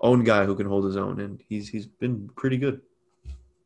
own 0.00 0.24
guy 0.24 0.44
who 0.44 0.54
can 0.54 0.66
hold 0.66 0.84
his 0.84 0.96
own, 0.96 1.20
and 1.20 1.42
he's 1.48 1.68
he's 1.68 1.86
been 1.86 2.28
pretty 2.36 2.58
good. 2.58 2.82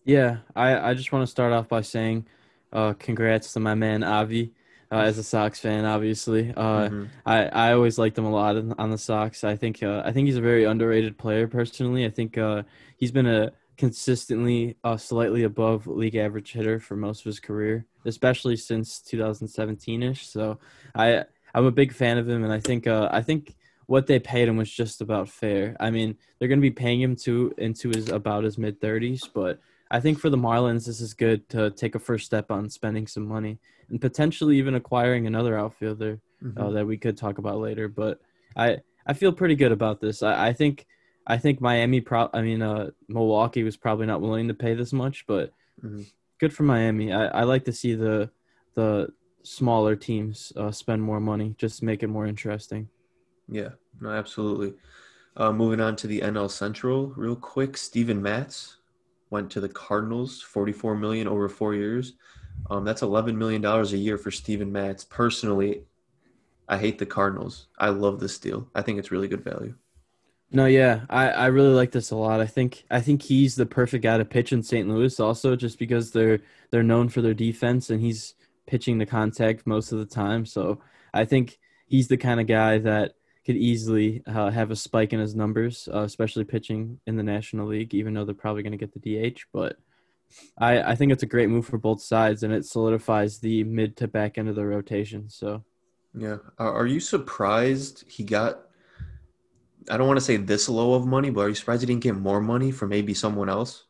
Yeah, 0.05 0.38
I, 0.55 0.90
I 0.90 0.94
just 0.94 1.12
want 1.12 1.24
to 1.24 1.31
start 1.31 1.53
off 1.53 1.68
by 1.68 1.83
saying, 1.83 2.27
uh, 2.72 2.94
congrats 2.94 3.53
to 3.55 3.61
my 3.61 3.74
man 3.74 4.03
Avi. 4.05 4.53
Uh, 4.90 5.01
as 5.01 5.18
a 5.18 5.22
Sox 5.22 5.61
fan, 5.61 5.85
obviously, 5.85 6.51
uh, 6.57 6.88
mm-hmm. 6.88 7.05
I, 7.27 7.44
I 7.44 7.72
always 7.74 7.98
liked 7.98 8.16
him 8.16 8.24
a 8.24 8.31
lot 8.31 8.57
on 8.79 8.90
the 8.90 8.96
Sox. 8.96 9.44
I 9.44 9.55
think 9.55 9.83
uh, 9.83 10.03
I 10.05 10.12
think 10.12 10.27
he's 10.27 10.38
a 10.38 10.42
very 10.42 10.64
underrated 10.64 11.18
player. 11.18 11.46
Personally, 11.46 12.07
I 12.07 12.11
think 12.11 12.38
uh, 12.38 12.62
he's 12.96 13.12
been 13.12 13.27
a 13.27 13.53
consistently 13.77 14.77
uh, 14.85 14.96
slightly 14.96 15.42
above 15.42 15.87
league 15.87 16.16
average 16.16 16.53
hitter 16.53 16.81
for 16.81 16.96
most 16.96 17.20
of 17.20 17.24
his 17.27 17.38
career, 17.38 17.85
especially 18.07 18.57
since 18.57 19.01
2017 19.03 20.03
ish. 20.03 20.27
So 20.27 20.59
I 20.94 21.24
I'm 21.55 21.66
a 21.66 21.70
big 21.70 21.92
fan 21.92 22.16
of 22.16 22.29
him, 22.29 22.42
and 22.42 22.53
I 22.53 22.61
think 22.61 22.87
uh, 22.87 23.11
I 23.12 23.20
think 23.20 23.57
what 23.87 24.07
they 24.07 24.18
paid 24.18 24.48
him 24.48 24.57
was 24.57 24.70
just 24.70 25.03
about 25.03 25.29
fair. 25.29 25.77
I 25.81 25.90
mean, 25.90 26.16
they're 26.38 26.48
going 26.48 26.61
to 26.61 26.62
be 26.62 26.70
paying 26.70 27.01
him 27.01 27.14
to 27.16 27.53
into 27.59 27.90
his 27.90 28.09
about 28.09 28.44
his 28.44 28.57
mid 28.57 28.81
30s, 28.81 29.29
but 29.35 29.61
I 29.90 30.01
think 30.01 30.18
for 30.18 30.29
the 30.29 30.37
Marlins, 30.37 30.87
this 30.87 31.01
is 31.01 31.14
good 31.14 31.48
to 31.51 31.70
take 31.70 31.94
a 31.94 31.98
first 31.98 32.27
step 32.27 32.51
on 32.51 32.68
spending 32.68 33.07
some 33.07 33.27
money 33.27 33.59
and 33.90 34.01
potentially 34.01 34.59
even 34.59 34.74
acquiring 34.74 35.27
another 35.27 35.59
outfielder 35.59 36.20
uh, 36.42 36.46
mm-hmm. 36.46 36.62
uh, 36.62 36.70
that 36.70 36.87
we 36.87 36.96
could 36.96 37.16
talk 37.16 37.38
about 37.38 37.59
later. 37.59 37.88
But 37.88 38.20
I 38.57 38.79
I 39.07 39.14
feel 39.14 39.33
pretty 39.33 39.55
good 39.55 39.72
about 39.72 40.01
this. 40.01 40.22
I, 40.22 40.48
I 40.48 40.53
think 40.53 40.87
I 41.27 41.38
think 41.38 41.61
Miami 41.61 42.01
pro 42.01 42.29
I 42.33 42.42
mean 42.42 42.62
uh, 42.62 42.90
Milwaukee 43.09 43.62
was 43.62 43.77
probably 43.77 44.07
not 44.07 44.20
willing 44.20 44.48
to 44.48 44.55
pay 44.55 44.74
this 44.74 44.92
much, 44.92 45.27
but 45.27 45.53
mm-hmm. 45.83 46.03
good 46.38 46.53
for 46.53 46.62
Miami. 46.64 47.12
I, 47.12 47.27
I 47.29 47.42
like 47.44 47.64
to 47.66 47.72
see 47.72 47.94
the 47.94 48.31
the 48.74 49.12
smaller 49.42 49.96
teams 49.96 50.53
uh, 50.57 50.70
spend 50.70 51.03
more 51.03 51.20
money, 51.20 51.55
just 51.59 51.83
make 51.83 52.03
it 52.03 52.09
more 52.09 52.27
interesting. 52.27 52.88
Yeah, 53.48 53.70
no, 54.01 54.11
absolutely. 54.11 54.74
Uh, 55.37 55.53
moving 55.53 55.81
on 55.81 55.96
to 55.96 56.07
the 56.07 56.20
NL 56.20 56.51
Central, 56.51 57.09
real 57.16 57.37
quick. 57.37 57.77
Steven 57.77 58.20
Matz 58.20 58.77
went 59.31 59.51
to 59.53 59.61
the 59.61 59.68
Cardinals, 59.68 60.42
44 60.42 60.96
million 60.96 61.29
over 61.29 61.48
four 61.48 61.74
years. 61.74 62.14
Um, 62.70 62.84
that's 62.84 63.02
11 63.02 63.38
million 63.38 63.62
dollars 63.62 63.92
a 63.92 63.98
year 63.98 64.18
for 64.18 64.30
Steven 64.30 64.70
Matz. 64.70 65.04
Personally, 65.04 65.82
I 66.68 66.78
hate 66.78 66.98
the 66.98 67.06
Cardinals. 67.06 67.68
I 67.78 67.88
love 67.88 68.20
this 68.20 68.38
deal. 68.38 68.68
I 68.74 68.82
think 68.82 68.98
it's 68.98 69.10
really 69.10 69.28
good 69.28 69.44
value. 69.44 69.74
No, 70.50 70.64
yeah, 70.64 71.02
I, 71.10 71.28
I 71.28 71.46
really 71.46 71.74
like 71.74 71.92
this 71.92 72.10
a 72.10 72.16
lot. 72.16 72.40
I 72.40 72.46
think 72.46 72.84
I 72.90 73.00
think 73.00 73.22
he's 73.22 73.54
the 73.54 73.66
perfect 73.66 74.02
guy 74.02 74.16
to 74.16 74.24
pitch 74.24 74.52
in 74.52 74.62
St. 74.62 74.88
Louis, 74.88 75.20
also 75.20 75.56
just 75.56 75.78
because 75.78 76.10
they're 76.10 76.40
they're 76.70 76.82
known 76.82 77.08
for 77.08 77.20
their 77.20 77.34
defense, 77.34 77.90
and 77.90 78.00
he's 78.00 78.34
pitching 78.66 78.98
the 78.98 79.06
contact 79.06 79.66
most 79.66 79.92
of 79.92 79.98
the 79.98 80.06
time. 80.06 80.46
So 80.46 80.80
I 81.12 81.24
think 81.26 81.58
he's 81.86 82.08
the 82.08 82.16
kind 82.16 82.40
of 82.40 82.46
guy 82.46 82.78
that 82.78 83.14
could 83.44 83.56
easily 83.56 84.22
uh, 84.26 84.50
have 84.50 84.70
a 84.70 84.76
spike 84.76 85.12
in 85.12 85.20
his 85.20 85.34
numbers, 85.34 85.88
uh, 85.92 86.02
especially 86.02 86.44
pitching 86.44 87.00
in 87.06 87.16
the 87.16 87.22
National 87.22 87.66
League, 87.66 87.94
even 87.94 88.14
though 88.14 88.24
they're 88.24 88.34
probably 88.34 88.62
going 88.62 88.72
to 88.72 88.78
get 88.78 88.92
the 88.92 89.30
DH. 89.30 89.40
But 89.52 89.76
I, 90.58 90.80
I 90.82 90.94
think 90.94 91.12
it's 91.12 91.22
a 91.22 91.26
great 91.26 91.48
move 91.48 91.66
for 91.66 91.78
both 91.78 92.02
sides, 92.02 92.42
and 92.42 92.52
it 92.52 92.64
solidifies 92.66 93.38
the 93.38 93.64
mid 93.64 93.96
to 93.98 94.08
back 94.08 94.38
end 94.38 94.48
of 94.48 94.56
the 94.56 94.66
rotation. 94.66 95.28
So, 95.28 95.64
yeah, 96.14 96.38
are 96.58 96.86
you 96.86 97.00
surprised 97.00 98.04
he 98.08 98.24
got? 98.24 98.60
I 99.90 99.96
don't 99.96 100.06
want 100.06 100.18
to 100.18 100.24
say 100.24 100.36
this 100.36 100.68
low 100.68 100.94
of 100.94 101.06
money, 101.06 101.30
but 101.30 101.42
are 101.42 101.48
you 101.48 101.54
surprised 101.54 101.82
he 101.82 101.86
didn't 101.86 102.02
get 102.02 102.16
more 102.16 102.40
money 102.40 102.70
from 102.70 102.90
maybe 102.90 103.14
someone 103.14 103.48
else? 103.48 103.84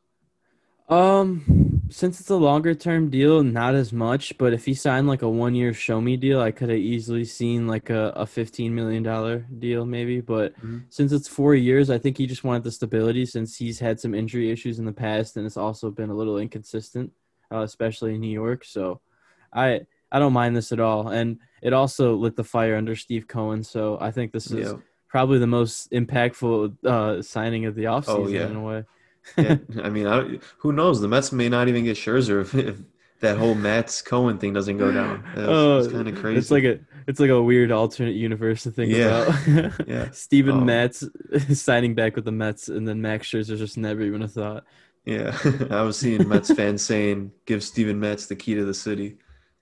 Um, 0.89 1.78
since 1.91 2.21
it's 2.21 2.31
a 2.31 2.37
longer 2.37 2.75
term 2.75 3.11
deal, 3.11 3.43
not 3.43 3.75
as 3.75 3.93
much. 3.93 4.37
But 4.39 4.53
if 4.53 4.65
he 4.65 4.75
signed 4.75 5.07
like 5.07 5.23
a 5.23 5.29
one 5.29 5.55
year 5.55 5.73
show 5.73 6.01
me 6.01 6.17
deal, 6.17 6.41
I 6.41 6.51
could 6.51 6.69
have 6.69 6.79
easily 6.79 7.25
seen 7.25 7.67
like 7.67 7.91
a, 7.91 8.13
a 8.17 8.27
fifteen 8.27 8.75
million 8.75 9.03
dollar 9.03 9.47
deal 9.59 9.85
maybe. 9.85 10.21
But 10.21 10.55
mm-hmm. 10.57 10.79
since 10.89 11.13
it's 11.13 11.29
four 11.29 11.55
years, 11.55 11.91
I 11.91 11.99
think 11.99 12.19
he 12.19 12.27
just 12.27 12.45
wanted 12.45 12.65
the 12.65 12.73
stability 12.73 13.27
since 13.27 13.57
he's 13.57 13.79
had 13.79 14.01
some 14.01 14.15
injury 14.15 14.51
issues 14.51 14.79
in 14.79 14.85
the 14.85 14.93
past 14.93 15.37
and 15.37 15.47
it's 15.47 15.57
also 15.57 15.91
been 15.91 16.11
a 16.11 16.15
little 16.15 16.39
inconsistent, 16.39 17.13
uh, 17.53 17.61
especially 17.61 18.15
in 18.15 18.21
New 18.21 18.29
York. 18.29 18.65
So 18.65 19.01
I 19.53 19.83
I 20.11 20.19
don't 20.19 20.33
mind 20.33 20.57
this 20.57 20.73
at 20.73 20.81
all. 20.81 21.09
And 21.09 21.39
it 21.63 21.73
also 21.73 22.15
lit 22.15 22.37
the 22.37 22.45
fire 22.45 22.77
under 22.77 22.97
Steve 22.97 23.27
Cohen. 23.27 23.63
So 23.63 23.99
I 24.01 24.11
think 24.11 24.33
this 24.33 24.51
is 24.51 24.73
yeah. 24.73 24.79
probably 25.09 25.39
the 25.39 25.47
most 25.47 25.91
impactful 25.93 26.85
uh, 26.85 27.23
signing 27.23 27.67
of 27.67 27.75
the 27.75 27.85
offseason 27.85 28.09
oh, 28.09 28.29
yeah. 28.29 28.47
in 28.47 28.57
a 28.57 28.63
way 28.63 28.85
yeah, 29.37 29.57
I 29.83 29.91
mean, 29.91 30.07
I 30.07 30.39
who 30.59 30.73
knows? 30.73 31.01
The 31.01 31.09
Mets 31.09 31.33
may 31.33 31.49
not 31.49 31.69
even 31.69 31.85
get 31.85 31.97
Scherzer 31.97 32.41
if, 32.41 32.55
if 32.55 32.79
that 33.21 33.37
whole 33.37 33.55
Matz 33.55 34.01
Cohen 34.01 34.39
thing 34.39 34.53
doesn't 34.53 34.79
go 34.79 34.93
down. 34.93 35.25
It's, 35.35 35.49
oh, 35.49 35.79
it's 35.79 35.93
kind 35.93 36.09
of 36.09 36.17
crazy. 36.17 36.39
It's 36.39 36.51
like 36.51 36.65
a 36.65 36.79
it's 37.07 37.21
like 37.21 37.31
a 37.31 37.43
weird 37.43 37.73
alternate 37.73 38.15
universe 38.15 38.63
to 38.65 38.71
think 38.71 38.93
yeah. 38.93 39.23
about. 39.23 39.73
yeah, 39.89 40.11
Steven 40.11 40.69
um, 40.69 40.91
signing 41.55 41.95
back 41.95 42.17
with 42.17 42.25
the 42.25 42.33
Mets, 42.33 42.69
and 42.69 42.87
then 42.87 43.01
Max 43.01 43.29
Scherzer 43.29 43.57
just 43.57 43.77
never 43.77 44.03
even 44.03 44.23
a 44.23 44.29
thought. 44.29 44.65
Yeah, 45.05 45.37
I 45.71 45.83
was 45.83 45.99
seeing 45.99 46.29
Mets 46.29 46.53
fans 46.53 46.83
saying, 46.83 47.33
"Give 47.47 47.63
Steven 47.63 47.99
Matz 47.99 48.27
the 48.27 48.37
key 48.37 48.55
to 48.55 48.65
the 48.65 48.75
city." 48.75 49.17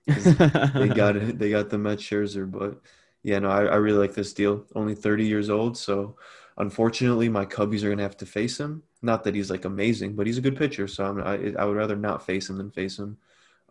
they 0.07 0.89
got 0.89 1.17
it. 1.17 1.39
They 1.39 1.51
got 1.51 1.71
the 1.71 1.79
Mets 1.79 2.03
Scherzer, 2.03 2.51
but 2.51 2.81
yeah, 3.23 3.39
no, 3.39 3.49
I, 3.49 3.65
I 3.65 3.77
really 3.77 3.99
like 3.99 4.15
this 4.15 4.33
deal. 4.33 4.65
Only 4.75 4.95
30 4.95 5.27
years 5.27 5.51
old, 5.51 5.77
so 5.77 6.17
unfortunately, 6.57 7.29
my 7.29 7.45
Cubbies 7.45 7.83
are 7.83 7.91
gonna 7.91 8.03
have 8.03 8.17
to 8.19 8.27
face 8.27 8.59
him. 8.59 8.83
Not 9.03 9.25
that 9.25 9.35
he's 9.35 9.51
like 9.51 9.65
amazing, 9.65 10.17
but 10.17 10.27
he's 10.27 10.39
a 10.39 10.43
good 10.43 10.57
pitcher. 10.57 10.89
So 10.89 11.05
I'm, 11.05 11.21
I, 11.21 11.55
I 11.59 11.65
would 11.65 11.77
rather 11.77 11.97
not 11.97 12.25
face 12.25 12.49
him 12.51 12.59
than 12.59 12.71
face 12.71 12.99
him. 12.99 13.19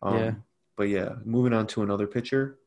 Um, 0.01 0.17
yeah. 0.17 0.31
But 0.77 0.89
yeah, 0.89 1.13
moving 1.23 1.53
on 1.53 1.67
to 1.67 1.83
another 1.83 2.07
pitcher 2.07 2.57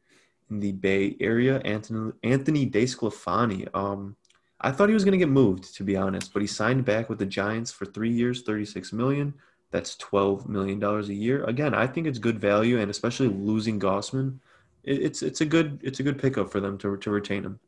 in 0.51 0.61
the 0.61 0.73
Bay 0.73 1.17
Area, 1.21 1.61
Anthony 1.61 2.13
Anthony 2.23 2.69
DeSclafani. 2.69 3.69
Um, 3.75 4.17
I 4.61 4.73
thought 4.73 4.89
he 4.89 4.95
was 4.95 5.05
going 5.05 5.13
to 5.13 5.19
get 5.19 5.29
moved, 5.29 5.75
to 5.77 5.85
be 5.85 5.97
honest, 5.97 6.33
but 6.33 6.43
he 6.43 6.49
signed 6.49 6.85
back 6.85 7.09
with 7.09 7.19
the 7.19 7.27
Giants 7.27 7.71
for 7.71 7.87
three 7.87 8.11
years, 8.11 8.43
thirty-six 8.43 8.93
million. 8.93 9.35
That's 9.71 9.95
twelve 9.97 10.49
million 10.49 10.79
dollars 10.79 11.11
a 11.11 11.15
year. 11.15 11.45
Again, 11.45 11.75
I 11.75 11.87
think 11.87 12.07
it's 12.07 12.19
good 12.19 12.41
value, 12.41 12.81
and 12.81 12.91
especially 12.91 13.29
losing 13.29 13.79
Gausman, 13.79 14.39
it, 14.83 15.03
it's 15.03 15.23
it's 15.23 15.43
a 15.43 15.47
good 15.47 15.81
it's 15.85 16.01
a 16.01 16.03
good 16.03 16.19
pickup 16.19 16.51
for 16.51 16.61
them 16.61 16.79
to 16.79 16.97
to 16.97 17.11
retain 17.11 17.45
him. 17.45 17.61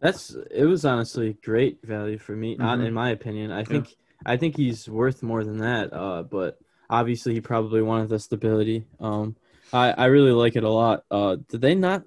That's 0.00 0.34
it 0.50 0.64
was 0.64 0.84
honestly 0.84 1.36
great 1.44 1.78
value 1.82 2.18
for 2.18 2.32
me, 2.32 2.56
mm-hmm. 2.56 2.82
in 2.82 2.94
my 2.94 3.10
opinion. 3.10 3.52
I 3.52 3.64
think 3.64 3.94
I 4.24 4.36
think 4.36 4.56
he's 4.56 4.88
worth 4.88 5.22
more 5.22 5.44
than 5.44 5.58
that. 5.58 5.92
Uh, 5.92 6.22
but 6.22 6.58
obviously, 6.88 7.34
he 7.34 7.40
probably 7.40 7.82
wanted 7.82 8.08
the 8.08 8.18
stability. 8.18 8.86
Um, 8.98 9.36
I 9.72 9.92
I 9.92 10.06
really 10.06 10.32
like 10.32 10.56
it 10.56 10.64
a 10.64 10.70
lot. 10.70 11.04
Uh, 11.10 11.36
did 11.48 11.60
they 11.60 11.74
not 11.74 12.04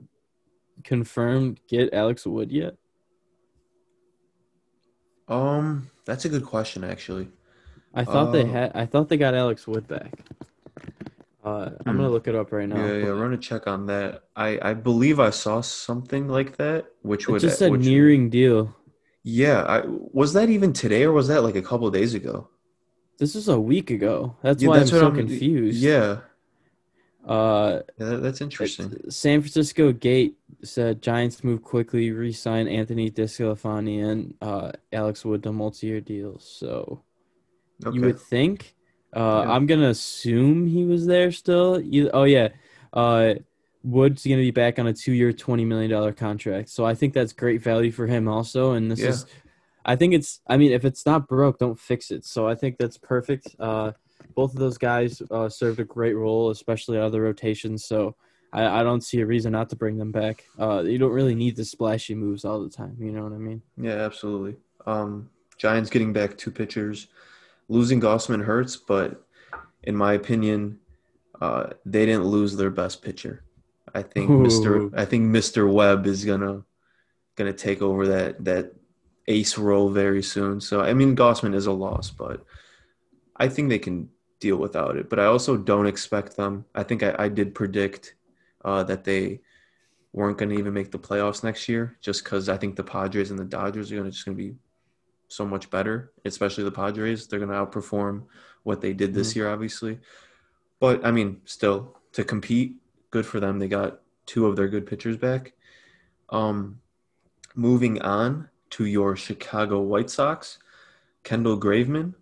confirm 0.83 1.55
get 1.67 1.93
Alex 1.93 2.25
Wood 2.25 2.51
yet? 2.51 2.75
Um, 5.27 5.89
that's 6.05 6.25
a 6.25 6.29
good 6.29 6.45
question, 6.45 6.83
actually. 6.83 7.29
I 7.93 8.03
thought 8.03 8.29
uh, 8.29 8.31
they 8.31 8.45
had. 8.45 8.71
I 8.73 8.85
thought 8.87 9.09
they 9.09 9.17
got 9.17 9.35
Alex 9.35 9.67
Wood 9.67 9.87
back. 9.87 10.13
Uh, 11.43 11.71
I'm 11.85 11.97
gonna 11.97 12.07
hmm. 12.07 12.13
look 12.13 12.27
it 12.27 12.35
up 12.35 12.53
right 12.53 12.69
now. 12.69 12.77
Yeah, 12.77 12.93
yeah. 12.93 13.07
Run 13.07 13.33
a 13.33 13.37
check 13.37 13.67
on 13.67 13.85
that. 13.87 14.23
I 14.35 14.59
I 14.61 14.73
believe 14.73 15.19
I 15.19 15.29
saw 15.29 15.59
something 15.59 16.29
like 16.29 16.57
that, 16.57 16.85
which 17.01 17.27
would 17.27 17.41
just 17.41 17.61
a 17.61 17.69
nearing 17.69 18.29
deal. 18.29 18.73
Yeah, 19.23 19.63
I, 19.63 19.83
was 19.85 20.33
that 20.33 20.49
even 20.49 20.73
today 20.73 21.03
or 21.03 21.13
was 21.13 21.29
that 21.29 21.43
like 21.43 21.55
a 21.55 21.61
couple 21.61 21.89
days 21.89 22.13
ago? 22.13 22.49
This 23.19 23.35
is 23.35 23.47
a 23.47 23.59
week 23.59 23.89
ago. 23.89 24.35
That's 24.41 24.61
yeah, 24.61 24.69
why 24.69 24.79
that's 24.79 24.91
I'm 24.91 24.99
so 24.99 25.07
I'm, 25.07 25.15
confused. 25.15 25.81
Yeah. 25.81 26.19
Uh, 27.25 27.79
yeah, 27.97 28.15
that's 28.15 28.41
interesting. 28.41 28.93
San 29.09 29.39
Francisco 29.39 29.93
Gate 29.93 30.37
said 30.63 31.01
Giants 31.01 31.41
move 31.41 31.63
quickly, 31.63 32.11
re-sign 32.11 32.67
Anthony 32.67 33.09
DeSclafani 33.09 34.03
and 34.03 34.33
uh, 34.41 34.73
Alex 34.91 35.23
Wood 35.23 35.41
to 35.43 35.53
multi-year 35.53 36.01
deals. 36.01 36.45
So 36.45 37.03
okay. 37.85 37.95
you 37.95 38.01
would 38.01 38.19
think 38.19 38.75
Uh, 39.15 39.43
Yeah. 39.45 39.51
I'm 39.51 39.65
gonna 39.65 39.89
assume 39.89 40.67
he 40.67 40.85
was 40.85 41.05
there 41.05 41.31
still. 41.31 41.79
You, 41.79 42.09
oh 42.13 42.23
yeah, 42.23 42.49
uh, 42.93 43.35
Wood's 43.83 44.23
gonna 44.23 44.37
be 44.37 44.51
back 44.51 44.79
on 44.79 44.87
a 44.87 44.93
two-year, 44.93 45.33
twenty 45.33 45.65
million 45.65 45.91
dollar 45.91 46.13
contract. 46.13 46.69
So 46.69 46.85
I 46.85 46.95
think 46.95 47.13
that's 47.13 47.33
great 47.33 47.61
value 47.61 47.91
for 47.91 48.07
him 48.07 48.27
also. 48.27 48.71
And 48.73 48.89
this 48.89 48.99
Yeah. 48.99 49.09
is, 49.09 49.25
I 49.85 49.95
think 49.95 50.13
it's. 50.13 50.39
I 50.47 50.57
mean, 50.57 50.71
if 50.71 50.85
it's 50.85 51.05
not 51.05 51.27
broke, 51.27 51.59
don't 51.59 51.77
fix 51.79 52.09
it. 52.09 52.23
So 52.25 52.47
I 52.47 52.55
think 52.55 52.77
that's 52.77 52.97
perfect. 52.97 53.55
Uh, 53.59 53.91
both 54.35 54.53
of 54.53 54.59
those 54.59 54.77
guys 54.77 55.21
uh, 55.29 55.49
served 55.49 55.79
a 55.79 55.83
great 55.83 56.15
role, 56.15 56.49
especially 56.49 56.97
out 56.97 57.05
of 57.05 57.11
the 57.11 57.21
rotations. 57.21 57.83
So 57.85 58.15
I, 58.53 58.79
I 58.79 58.83
don't 58.83 59.01
see 59.01 59.19
a 59.19 59.25
reason 59.25 59.51
not 59.51 59.69
to 59.71 59.75
bring 59.75 59.97
them 59.97 60.11
back. 60.11 60.45
Uh, 60.57 60.81
you 60.83 60.97
don't 60.97 61.11
really 61.11 61.35
need 61.35 61.55
the 61.55 61.65
splashy 61.65 62.15
moves 62.15 62.45
all 62.45 62.63
the 62.63 62.69
time. 62.69 62.95
You 62.99 63.11
know 63.11 63.23
what 63.23 63.33
I 63.33 63.37
mean? 63.37 63.61
Yeah, 63.77 63.95
absolutely. 63.95 64.55
Um, 64.85 65.29
Giants 65.57 65.89
getting 65.89 66.13
back 66.13 66.37
two 66.37 66.51
pitchers, 66.51 67.07
losing 67.67 68.01
Gausman 68.01 68.43
hurts, 68.43 68.75
but 68.75 69.25
in 69.83 69.95
my 69.95 70.13
opinion, 70.13 70.79
uh, 71.41 71.71
they 71.85 72.05
didn't 72.05 72.25
lose 72.25 72.55
their 72.55 72.69
best 72.69 73.01
pitcher. 73.01 73.43
I 73.93 74.01
think 74.01 74.29
Mr. 74.29 74.91
I 74.97 75.05
think 75.05 75.25
Mr. 75.25 75.71
Webb 75.71 76.07
is 76.07 76.25
gonna 76.25 76.63
gonna 77.35 77.53
take 77.53 77.81
over 77.81 78.07
that 78.07 78.43
that 78.45 78.73
ace 79.27 79.57
role 79.57 79.89
very 79.89 80.23
soon. 80.23 80.59
So 80.61 80.81
I 80.81 80.93
mean, 80.93 81.15
Gausman 81.15 81.53
is 81.53 81.67
a 81.67 81.71
loss, 81.71 82.09
but 82.09 82.43
I 83.35 83.47
think 83.49 83.69
they 83.69 83.79
can 83.79 84.09
deal 84.39 84.57
without 84.57 84.97
it. 84.97 85.09
But 85.09 85.19
I 85.19 85.25
also 85.25 85.57
don't 85.57 85.87
expect 85.87 86.35
them. 86.35 86.65
I 86.75 86.83
think 86.83 87.03
I, 87.03 87.15
I 87.17 87.27
did 87.29 87.55
predict 87.55 88.15
uh, 88.65 88.83
that 88.83 89.03
they 89.03 89.41
weren't 90.11 90.37
going 90.37 90.49
to 90.49 90.57
even 90.57 90.73
make 90.73 90.91
the 90.91 90.99
playoffs 90.99 91.43
next 91.43 91.67
year, 91.67 91.97
just 92.01 92.23
because 92.23 92.49
I 92.49 92.57
think 92.57 92.75
the 92.75 92.83
Padres 92.83 93.31
and 93.31 93.39
the 93.39 93.45
Dodgers 93.45 93.91
are 93.91 93.95
going 93.95 94.05
to 94.05 94.11
just 94.11 94.25
going 94.25 94.37
to 94.37 94.43
be 94.43 94.55
so 95.33 95.45
much 95.45 95.69
better, 95.69 96.11
especially 96.25 96.63
the 96.63 96.71
Padres. 96.71 97.27
They're 97.27 97.39
going 97.39 97.51
to 97.51 97.55
outperform 97.55 98.23
what 98.63 98.81
they 98.81 98.93
did 98.93 99.13
this 99.13 99.31
Mhm. 99.31 99.35
year, 99.35 99.49
obviously. 99.49 99.99
But 100.79 101.05
I 101.05 101.11
mean, 101.11 101.41
still 101.45 101.97
to 102.13 102.23
compete, 102.23 102.77
good 103.11 103.25
for 103.25 103.39
them. 103.39 103.59
They 103.59 103.67
got 103.67 104.01
two 104.25 104.45
of 104.45 104.55
their 104.55 104.67
good 104.67 104.85
pitchers 104.85 105.17
back. 105.17 105.53
Um, 106.29 106.79
moving 107.55 108.01
on 108.01 108.49
to 108.71 108.85
your 108.85 109.15
Chicago 109.15 109.81
White 109.81 110.09
Sox, 110.09 110.59
Kendall 111.23 111.59
Graveman 111.59 112.13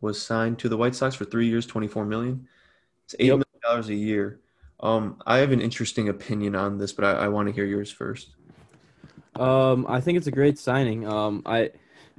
was 0.00 0.20
signed 0.20 0.58
to 0.60 0.68
the 0.68 0.76
White 0.76 0.94
Sox 0.94 1.14
for 1.14 1.24
three 1.24 1.46
years, 1.48 1.66
twenty-four 1.66 2.06
million. 2.06 2.48
It's 3.04 3.14
eight 3.18 3.28
million 3.28 3.44
dollars 3.62 3.88
a 3.88 3.94
year. 3.94 4.40
Um, 4.80 5.20
I 5.26 5.38
have 5.38 5.52
an 5.52 5.60
interesting 5.60 6.08
opinion 6.08 6.54
on 6.56 6.78
this, 6.78 6.92
but 6.92 7.04
I, 7.04 7.24
I 7.24 7.28
want 7.28 7.48
to 7.48 7.52
hear 7.52 7.66
yours 7.66 7.90
first. 7.90 8.30
Um, 9.36 9.86
I 9.88 10.00
think 10.00 10.16
it's 10.16 10.26
a 10.26 10.30
great 10.32 10.58
signing. 10.58 11.06
Um, 11.06 11.42
I, 11.44 11.70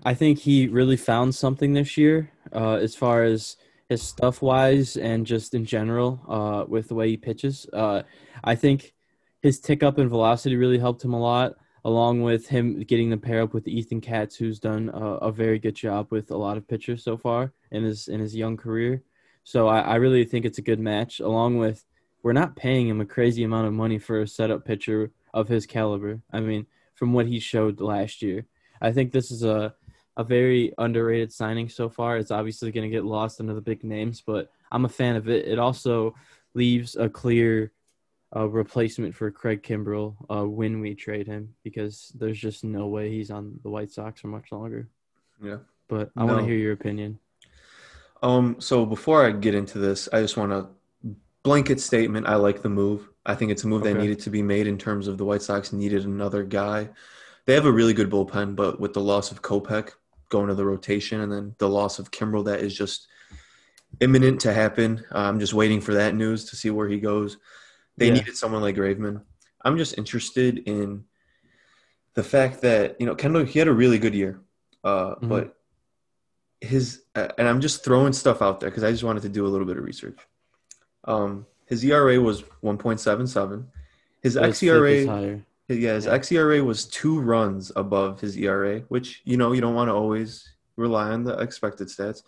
I 0.03 0.13
think 0.13 0.39
he 0.39 0.67
really 0.67 0.97
found 0.97 1.35
something 1.35 1.73
this 1.73 1.97
year, 1.97 2.31
uh, 2.53 2.75
as 2.75 2.95
far 2.95 3.23
as 3.23 3.57
his 3.87 4.01
stuff 4.01 4.41
wise 4.41 4.97
and 4.97 5.25
just 5.25 5.53
in 5.53 5.65
general, 5.65 6.21
uh, 6.27 6.65
with 6.67 6.87
the 6.87 6.95
way 6.95 7.09
he 7.09 7.17
pitches. 7.17 7.67
Uh, 7.71 8.03
I 8.43 8.55
think 8.55 8.93
his 9.41 9.59
tick 9.59 9.83
up 9.83 9.99
in 9.99 10.09
velocity 10.09 10.55
really 10.55 10.79
helped 10.79 11.03
him 11.03 11.13
a 11.13 11.19
lot, 11.19 11.55
along 11.85 12.21
with 12.21 12.47
him 12.47 12.81
getting 12.83 13.09
the 13.09 13.17
pair 13.17 13.41
up 13.41 13.53
with 13.53 13.67
Ethan 13.67 14.01
Katz, 14.01 14.35
who's 14.35 14.59
done 14.59 14.89
a, 14.89 15.05
a 15.27 15.31
very 15.31 15.59
good 15.59 15.75
job 15.75 16.07
with 16.09 16.31
a 16.31 16.37
lot 16.37 16.57
of 16.57 16.67
pitchers 16.67 17.03
so 17.03 17.17
far 17.17 17.53
in 17.71 17.83
his 17.83 18.07
in 18.07 18.19
his 18.19 18.35
young 18.35 18.57
career. 18.57 19.03
So 19.43 19.67
I, 19.67 19.79
I 19.81 19.95
really 19.95 20.25
think 20.25 20.45
it's 20.45 20.59
a 20.59 20.63
good 20.63 20.79
match. 20.79 21.19
Along 21.19 21.57
with, 21.57 21.85
we're 22.23 22.33
not 22.33 22.55
paying 22.55 22.87
him 22.87 23.01
a 23.01 23.05
crazy 23.05 23.43
amount 23.43 23.67
of 23.67 23.73
money 23.73 23.97
for 23.99 24.21
a 24.21 24.27
setup 24.27 24.65
pitcher 24.65 25.11
of 25.33 25.47
his 25.47 25.65
caliber. 25.65 26.21
I 26.31 26.39
mean 26.39 26.65
from 26.95 27.13
what 27.13 27.25
he 27.25 27.39
showed 27.39 27.81
last 27.81 28.21
year. 28.21 28.45
I 28.79 28.91
think 28.91 29.11
this 29.11 29.31
is 29.31 29.43
a 29.43 29.73
a 30.17 30.23
very 30.23 30.73
underrated 30.77 31.31
signing 31.31 31.69
so 31.69 31.89
far. 31.89 32.17
It's 32.17 32.31
obviously 32.31 32.71
going 32.71 32.89
to 32.89 32.95
get 32.95 33.05
lost 33.05 33.39
under 33.39 33.53
the 33.53 33.61
big 33.61 33.83
names, 33.83 34.21
but 34.25 34.51
I'm 34.71 34.85
a 34.85 34.89
fan 34.89 35.15
of 35.15 35.29
it. 35.29 35.47
It 35.47 35.59
also 35.59 36.15
leaves 36.53 36.95
a 36.95 37.09
clear 37.09 37.71
uh, 38.35 38.47
replacement 38.47 39.15
for 39.15 39.31
Craig 39.31 39.63
Kimbrel 39.63 40.15
uh, 40.29 40.47
when 40.47 40.79
we 40.79 40.95
trade 40.95 41.27
him 41.27 41.53
because 41.63 42.11
there's 42.15 42.39
just 42.39 42.63
no 42.63 42.87
way 42.87 43.09
he's 43.09 43.31
on 43.31 43.59
the 43.63 43.69
White 43.69 43.91
Sox 43.91 44.21
for 44.21 44.27
much 44.27 44.51
longer. 44.51 44.87
Yeah. 45.43 45.57
But 45.87 46.11
I 46.15 46.23
want 46.23 46.39
to 46.39 46.45
hear 46.45 46.55
your 46.55 46.73
opinion. 46.73 47.19
Um, 48.23 48.57
so 48.59 48.85
before 48.85 49.25
I 49.25 49.31
get 49.31 49.55
into 49.55 49.79
this, 49.79 50.07
I 50.13 50.21
just 50.21 50.37
want 50.37 50.51
to 50.51 50.67
blanket 51.43 51.81
statement. 51.81 52.27
I 52.27 52.35
like 52.35 52.61
the 52.61 52.69
move. 52.69 53.09
I 53.25 53.35
think 53.35 53.51
it's 53.51 53.63
a 53.63 53.67
move 53.67 53.83
that 53.83 53.95
needed 53.95 54.19
to 54.21 54.29
be 54.29 54.41
made 54.41 54.67
in 54.67 54.77
terms 54.77 55.07
of 55.07 55.17
the 55.17 55.25
White 55.25 55.41
Sox 55.41 55.73
needed 55.73 56.05
another 56.05 56.43
guy. 56.43 56.89
They 57.45 57.53
have 57.55 57.65
a 57.65 57.71
really 57.71 57.93
good 57.93 58.09
bullpen, 58.09 58.55
but 58.55 58.79
with 58.79 58.93
the 58.93 59.01
loss 59.01 59.31
of 59.31 59.41
Kopech 59.41 59.91
going 60.31 60.47
to 60.47 60.55
the 60.55 60.65
rotation 60.65 61.21
and 61.21 61.31
then 61.31 61.53
the 61.59 61.69
loss 61.69 61.99
of 61.99 62.09
Kimbrel, 62.09 62.45
that 62.45 62.61
is 62.61 62.75
just 62.75 63.07
imminent 63.99 64.39
to 64.41 64.53
happen. 64.53 65.03
Uh, 65.13 65.19
I'm 65.19 65.39
just 65.39 65.53
waiting 65.53 65.81
for 65.81 65.93
that 65.93 66.15
news 66.15 66.45
to 66.49 66.55
see 66.55 66.71
where 66.71 66.87
he 66.87 66.99
goes. 66.99 67.37
They 67.97 68.07
Yeah. 68.07 68.13
needed 68.15 68.35
someone 68.35 68.61
like 68.61 68.75
Graveman. 68.77 69.21
I'm 69.63 69.77
just 69.77 69.97
interested 69.97 70.57
in 70.65 71.03
the 72.15 72.23
fact 72.23 72.61
that 72.61 72.99
you 72.99 73.05
know 73.05 73.13
Kendall 73.15 73.43
he 73.45 73.59
had 73.59 73.67
a 73.67 73.73
really 73.73 73.99
good 73.99 74.15
year, 74.15 74.39
uh, 74.83 75.15
Mhm. 75.15 75.29
but 75.29 75.57
his 76.61 77.03
uh, 77.15 77.27
and 77.37 77.47
I'm 77.47 77.61
just 77.61 77.83
throwing 77.83 78.13
stuff 78.13 78.41
out 78.41 78.59
there 78.59 78.69
because 78.69 78.83
I 78.83 78.91
just 78.91 79.03
wanted 79.03 79.23
to 79.23 79.29
do 79.29 79.45
a 79.45 79.49
little 79.49 79.67
bit 79.67 79.77
of 79.77 79.83
research. 79.83 80.19
Um, 81.03 81.45
his 81.65 81.83
ERA 81.83 82.19
was 82.19 82.43
1.77. 82.61 83.67
His 84.21 84.35
xERA, 84.35 85.05
higher. 85.07 85.45
Yeah, 85.79 85.93
his 85.93 86.05
xERA 86.07 86.63
was 86.63 86.85
two 86.85 87.19
runs 87.19 87.71
above 87.75 88.19
his 88.21 88.37
ERA, 88.37 88.79
which 88.89 89.21
you 89.25 89.37
know 89.37 89.51
you 89.51 89.61
don't 89.61 89.75
want 89.75 89.89
to 89.89 89.93
always 89.93 90.47
rely 90.75 91.09
on 91.09 91.23
the 91.23 91.37
expected 91.39 91.87
stats. 91.87 92.23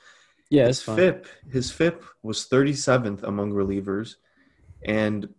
Yeah, 0.50 0.68
his 0.68 0.82
fine. 0.82 0.96
FIP, 0.98 1.28
his 1.52 1.72
FIP 1.72 2.04
was 2.22 2.48
37th 2.48 3.24
among 3.24 3.52
relievers, 3.54 4.16
and 4.86 5.30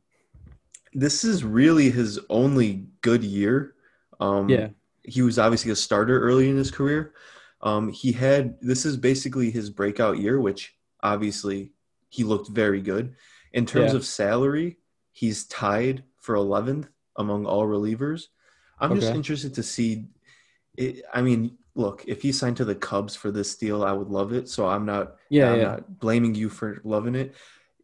this 0.92 1.24
is 1.24 1.44
really 1.44 1.90
his 1.90 2.18
only 2.30 2.86
good 3.00 3.22
year. 3.24 3.74
Um, 4.20 4.48
Yeah. 4.48 4.68
he 5.02 5.22
was 5.22 5.38
obviously 5.38 5.70
a 5.70 5.76
starter 5.76 6.20
early 6.20 6.48
in 6.48 6.56
his 6.56 6.70
career. 6.70 7.14
Um, 7.60 7.90
he 7.90 8.12
had 8.12 8.58
this 8.60 8.84
is 8.84 8.96
basically 8.96 9.50
his 9.50 9.70
breakout 9.70 10.18
year, 10.18 10.40
which 10.40 10.74
obviously 11.02 11.72
he 12.08 12.24
looked 12.24 12.48
very 12.50 12.80
good. 12.80 13.14
In 13.52 13.66
terms 13.66 13.92
Yeah. 13.92 13.98
of 13.98 14.04
salary, 14.04 14.78
he's 15.12 15.44
tied 15.44 16.04
for 16.18 16.34
11th 16.34 16.88
among 17.16 17.46
all 17.46 17.66
relievers. 17.66 18.28
I'm 18.78 18.98
just 18.98 19.14
interested 19.14 19.54
to 19.54 19.62
see. 19.62 20.06
It, 20.76 21.04
I 21.12 21.22
mean, 21.22 21.56
look, 21.74 22.04
if 22.06 22.22
he 22.22 22.32
signed 22.32 22.56
to 22.58 22.64
the 22.64 22.74
Cubs 22.74 23.14
for 23.14 23.30
this 23.30 23.56
deal, 23.56 23.84
I 23.84 23.92
would 23.92 24.08
love 24.08 24.32
it. 24.32 24.48
So 24.48 24.66
I'm 24.66 24.84
not. 24.84 25.16
Yeah, 25.30 25.52
I'm 25.52 25.58
yeah. 25.58 25.64
not 25.64 25.98
blaming 25.98 26.34
you 26.34 26.48
for 26.48 26.80
loving 26.84 27.14
it. 27.14 27.34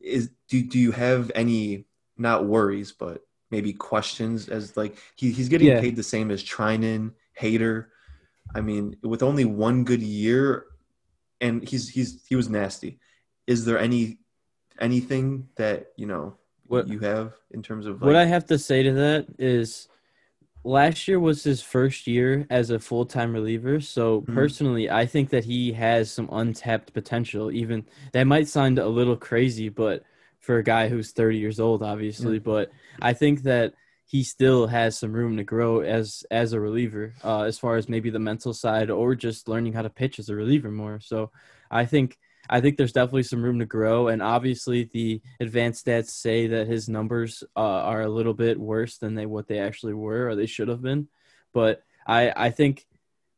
Is 0.01 0.31
do 0.49 0.63
do 0.63 0.79
you 0.79 0.93
have 0.93 1.31
any 1.35 1.87
not 2.17 2.47
worries, 2.47 2.93
but 2.93 3.23
maybe 3.51 3.73
questions 3.73 4.49
as 4.49 4.77
like 4.77 4.97
he, 5.17 5.31
he's 5.31 5.49
getting 5.49 5.69
Yeah. 5.69 5.81
paid 5.81 5.97
the 5.97 6.03
same 6.03 6.31
as 6.31 6.43
Treinen, 6.43 7.13
Hader. 7.39 7.87
I 8.55 8.61
mean, 8.61 8.97
with 9.03 9.23
only 9.23 9.45
one 9.45 9.85
good 9.85 10.03
year, 10.03 10.67
and 11.41 11.67
he's 11.67 11.89
he's 11.89 12.25
he 12.27 12.37
was 12.37 12.49
nasty. 12.49 12.99
Is 13.47 13.65
there 13.65 13.79
any 13.79 14.19
anything 14.81 15.49
that 15.57 15.93
you 15.97 16.07
know 16.07 16.37
What- 16.71 16.89
you 16.89 17.01
have 17.01 17.35
in 17.51 17.63
terms 17.63 17.87
of 17.87 18.01
What 18.01 18.17
I 18.17 18.25
have 18.27 18.47
to 18.47 18.59
say 18.59 18.83
to 18.83 18.93
that 18.93 19.27
is 19.39 19.89
last 20.65 21.09
year 21.09 21.19
was 21.19 21.43
his 21.43 21.63
first 21.63 22.07
year 22.07 22.47
as 22.51 22.71
a 22.71 22.79
full 22.79 23.05
time 23.07 23.33
reliever. 23.33 23.81
So 23.81 24.23
Mhm. 24.23 24.35
personally, 24.35 24.91
I 24.91 25.07
think 25.07 25.31
that 25.31 25.45
he 25.45 25.73
has 25.73 26.11
some 26.11 26.29
untapped 26.31 26.93
potential. 26.93 27.51
Even 27.51 27.85
that 28.13 28.25
might 28.25 28.47
sound 28.49 28.79
a 28.79 28.89
little 28.89 29.17
crazy, 29.17 29.69
but 29.69 30.05
for 30.39 30.59
a 30.59 30.63
guy 30.65 30.89
who's 30.89 31.13
30 31.13 31.39
years 31.39 31.59
old, 31.61 31.83
obviously, 31.83 32.39
but 32.39 32.71
I 33.03 33.13
think 33.13 33.43
that 33.43 33.75
he 34.07 34.23
still 34.23 34.67
has 34.67 34.99
some 34.99 35.13
room 35.13 35.37
to 35.37 35.45
grow 35.45 35.81
as 35.81 36.25
as 36.31 36.53
a 36.53 36.61
reliever, 36.61 37.15
uh, 37.25 37.43
as 37.43 37.59
far 37.59 37.77
as 37.77 37.89
maybe 37.89 38.11
the 38.11 38.19
mental 38.19 38.53
side 38.55 38.91
or 38.91 39.15
just 39.15 39.49
learning 39.49 39.73
how 39.73 39.83
to 39.83 39.91
pitch 39.91 40.19
as 40.19 40.29
a 40.29 40.35
reliever 40.35 40.71
more. 40.71 41.01
So 41.01 41.31
I 41.71 41.85
think 41.85 42.19
I 42.51 42.61
think 42.61 42.77
there's 42.77 42.93
definitely 42.93 43.23
some 43.23 43.43
room 43.43 43.61
to 43.61 43.65
grow, 43.67 44.09
and 44.09 44.21
obviously 44.21 44.91
the 44.93 45.23
advanced 45.39 45.87
stats 45.87 46.11
say 46.11 46.49
that 46.49 46.67
his 46.67 46.89
numbers 46.89 47.45
uh, 47.57 47.61
are 47.61 48.03
a 48.03 48.09
little 48.09 48.35
bit 48.35 48.59
worse 48.59 48.99
than 48.99 49.15
they 49.15 49.25
what 49.25 49.47
they 49.47 49.61
actually 49.61 49.95
were 49.95 50.29
or 50.29 50.35
they 50.35 50.47
should 50.47 50.69
have 50.69 50.83
been. 50.83 51.09
But 51.55 51.83
I 52.07 52.33
I 52.37 52.51
think 52.51 52.87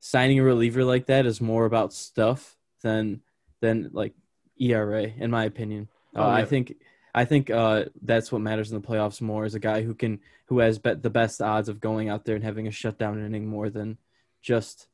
signing 0.00 0.38
a 0.40 0.42
reliever 0.42 0.82
like 0.82 1.06
that 1.06 1.26
is 1.26 1.40
more 1.40 1.66
about 1.66 1.92
stuff 1.92 2.56
than 2.82 3.20
than 3.60 3.90
like 3.92 4.14
ERA, 4.58 5.04
in 5.04 5.30
my 5.30 5.44
opinion. 5.44 5.88
Uh, 6.16 6.20
Oh, 6.20 6.30
I 6.30 6.44
think 6.44 6.74
I 7.14 7.24
think 7.26 7.50
uh, 7.50 7.84
that's 8.00 8.32
what 8.32 8.40
matters 8.40 8.72
in 8.72 8.80
the 8.80 8.86
playoffs 8.86 9.20
more 9.20 9.44
is 9.44 9.54
a 9.54 9.60
guy 9.60 9.82
who 9.82 9.94
can 9.94 10.20
who 10.46 10.60
has 10.60 10.78
bet 10.78 11.02
the 11.02 11.10
best 11.10 11.42
odds 11.42 11.68
of 11.68 11.80
going 11.80 12.08
out 12.08 12.24
there 12.24 12.34
and 12.34 12.44
having 12.44 12.66
a 12.66 12.70
shutdown 12.70 13.22
inning 13.24 13.46
more 13.46 13.68
than 13.70 13.98
just 14.40 14.88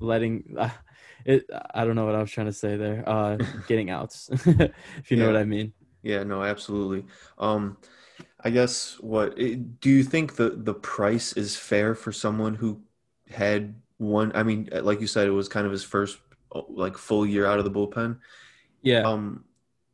letting 0.00 0.54
uh, 0.58 0.70
it. 1.24 1.48
I 1.74 1.84
don't 1.84 1.96
know 1.96 2.06
what 2.06 2.14
I 2.14 2.20
was 2.20 2.30
trying 2.30 2.46
to 2.46 2.52
say 2.52 2.76
there. 2.76 3.02
Uh, 3.06 3.38
getting 3.68 3.90
outs, 3.90 4.28
if 4.32 5.10
you 5.10 5.16
know 5.16 5.26
what 5.26 5.36
I 5.36 5.44
mean. 5.44 5.72
Yeah, 6.02 6.24
no, 6.24 6.42
absolutely. 6.42 7.04
Um, 7.38 7.76
I 8.40 8.50
guess 8.50 8.96
what 9.00 9.34
eh, 9.38 9.56
do 9.80 9.90
you 9.90 10.02
think 10.02 10.36
the 10.36 10.50
the 10.50 10.74
price 10.74 11.32
is 11.34 11.56
fair 11.56 11.94
for 11.94 12.12
someone 12.12 12.54
who 12.54 12.82
had 13.30 13.74
one? 13.98 14.32
I 14.34 14.42
mean, 14.42 14.68
like 14.72 15.00
you 15.00 15.06
said, 15.06 15.26
it 15.26 15.32
was 15.32 15.48
kind 15.48 15.66
of 15.66 15.72
his 15.72 15.84
first 15.84 16.18
oh, 16.52 16.66
like 16.68 16.96
full 16.96 17.24
year 17.24 17.46
out 17.46 17.58
of 17.58 17.64
the 17.64 17.70
bullpen. 17.70 18.18
Yeah. 18.82 19.02
Um, 19.02 19.44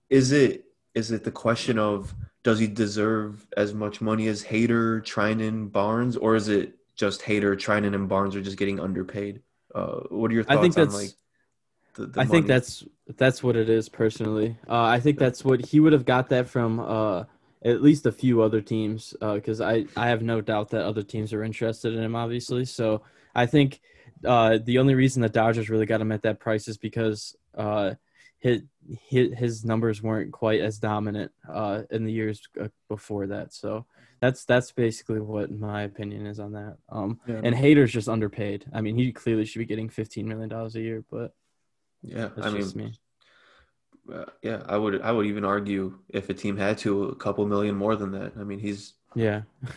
is 0.09 0.33
it 0.33 0.64
is 0.95 1.11
it 1.11 1.25
the 1.25 1.31
question 1.31 1.79
of 1.79 2.14
does 2.43 2.59
he 2.59 2.67
deserve 2.67 3.47
as 3.57 3.75
much 3.75 4.01
money 4.01 4.29
as 4.29 4.43
Hader, 4.43 5.03
Treinen, 5.03 5.71
Barnes, 5.71 6.17
or 6.17 6.35
is 6.35 6.49
it 6.49 6.75
just 6.95 7.21
Hader, 7.21 7.55
Treinen, 7.55 7.95
and 7.95 8.09
Barnes 8.09 8.35
are 8.35 8.41
just 8.41 8.57
getting 8.57 8.81
underpaid? 8.81 9.43
Uh, 9.75 10.01
what 10.11 10.31
are 10.31 10.35
your 10.35 10.45
thoughts 10.45 10.59
I 10.59 10.63
think 10.63 10.79
on 10.79 10.85
that's 10.85 10.95
like? 10.95 11.11
The, 11.95 12.07
the 12.07 12.21
I 12.21 12.25
think 12.27 12.47
that's 12.47 12.85
that's 13.17 13.43
what 13.43 13.57
it 13.57 13.69
is 13.69 13.89
personally. 13.89 14.57
Uh, 14.69 14.83
I 14.83 15.01
think 15.01 15.19
that's 15.19 15.45
what 15.45 15.65
he 15.65 15.81
would 15.81 15.93
have 15.93 16.05
got 16.05 16.29
that 16.29 16.49
from 16.49 16.81
uh, 16.81 17.25
at 17.65 17.83
least 17.83 18.07
a 18.07 18.13
few 18.13 18.43
other 18.43 18.61
teams 18.61 19.15
because 19.21 19.61
I 19.61 19.87
I 19.97 20.09
have 20.09 20.23
no 20.23 20.41
doubt 20.41 20.71
that 20.71 20.85
other 20.85 21.03
teams 21.03 21.33
are 21.33 21.43
interested 21.43 21.95
in 21.95 22.03
him 22.03 22.15
obviously. 22.15 22.65
So 22.65 23.03
I 23.35 23.47
think 23.47 23.81
uh, 24.25 24.59
the 24.65 24.79
only 24.79 24.95
reason 24.95 25.23
the 25.23 25.29
Dodgers 25.29 25.71
really 25.71 25.87
got 25.87 26.01
him 26.01 26.13
at 26.13 26.23
that 26.23 26.41
price 26.41 26.69
is 26.69 26.77
because 26.77 27.37
uh, 27.57 27.95
his 28.39 28.63
his, 29.11 29.65
numbers 29.65 30.03
weren't 30.03 30.33
quite 30.33 30.61
as 30.61 30.79
dominant 30.79 31.31
uh, 31.49 31.83
in 31.91 32.05
the 32.05 32.13
years 32.13 32.41
uh, 32.61 32.69
before 32.89 33.27
that. 33.27 33.53
So 33.53 33.87
that's 34.21 34.45
that's 34.45 34.73
basically 34.73 35.21
what 35.21 35.51
my 35.51 35.83
opinion 35.83 36.27
is 36.27 36.41
on 36.41 36.53
that. 36.53 36.77
Um, 36.91 37.21
Yeah, 37.27 37.41
and 37.43 37.55
Hader's 37.55 37.93
just 37.93 38.09
underpaid. 38.09 38.67
I 38.73 38.81
mean, 38.81 38.97
he 38.97 39.13
clearly 39.13 39.45
should 39.45 39.61
be 39.61 39.65
getting 39.67 39.89
fifteen 39.89 40.29
million 40.29 40.49
dollars 40.49 40.75
a 40.77 40.81
year, 40.81 41.05
but 41.11 41.33
yeah, 42.03 42.29
that's 42.35 42.47
I 42.47 42.51
mean, 42.51 42.73
me. 42.77 42.93
uh, 44.13 44.25
yeah, 44.43 44.63
I 44.67 44.77
would 44.77 45.01
I 45.03 45.13
would 45.13 45.27
even 45.27 45.45
argue 45.45 45.99
if 46.09 46.31
a 46.31 46.35
team 46.35 46.57
had 46.57 46.79
to 46.79 47.05
a 47.05 47.15
couple 47.17 47.47
million 47.47 47.75
more 47.75 47.97
than 47.97 48.13
that. 48.13 48.33
I 48.39 48.45
mean, 48.45 48.59
he's 48.59 48.95
Yeah, 49.15 49.43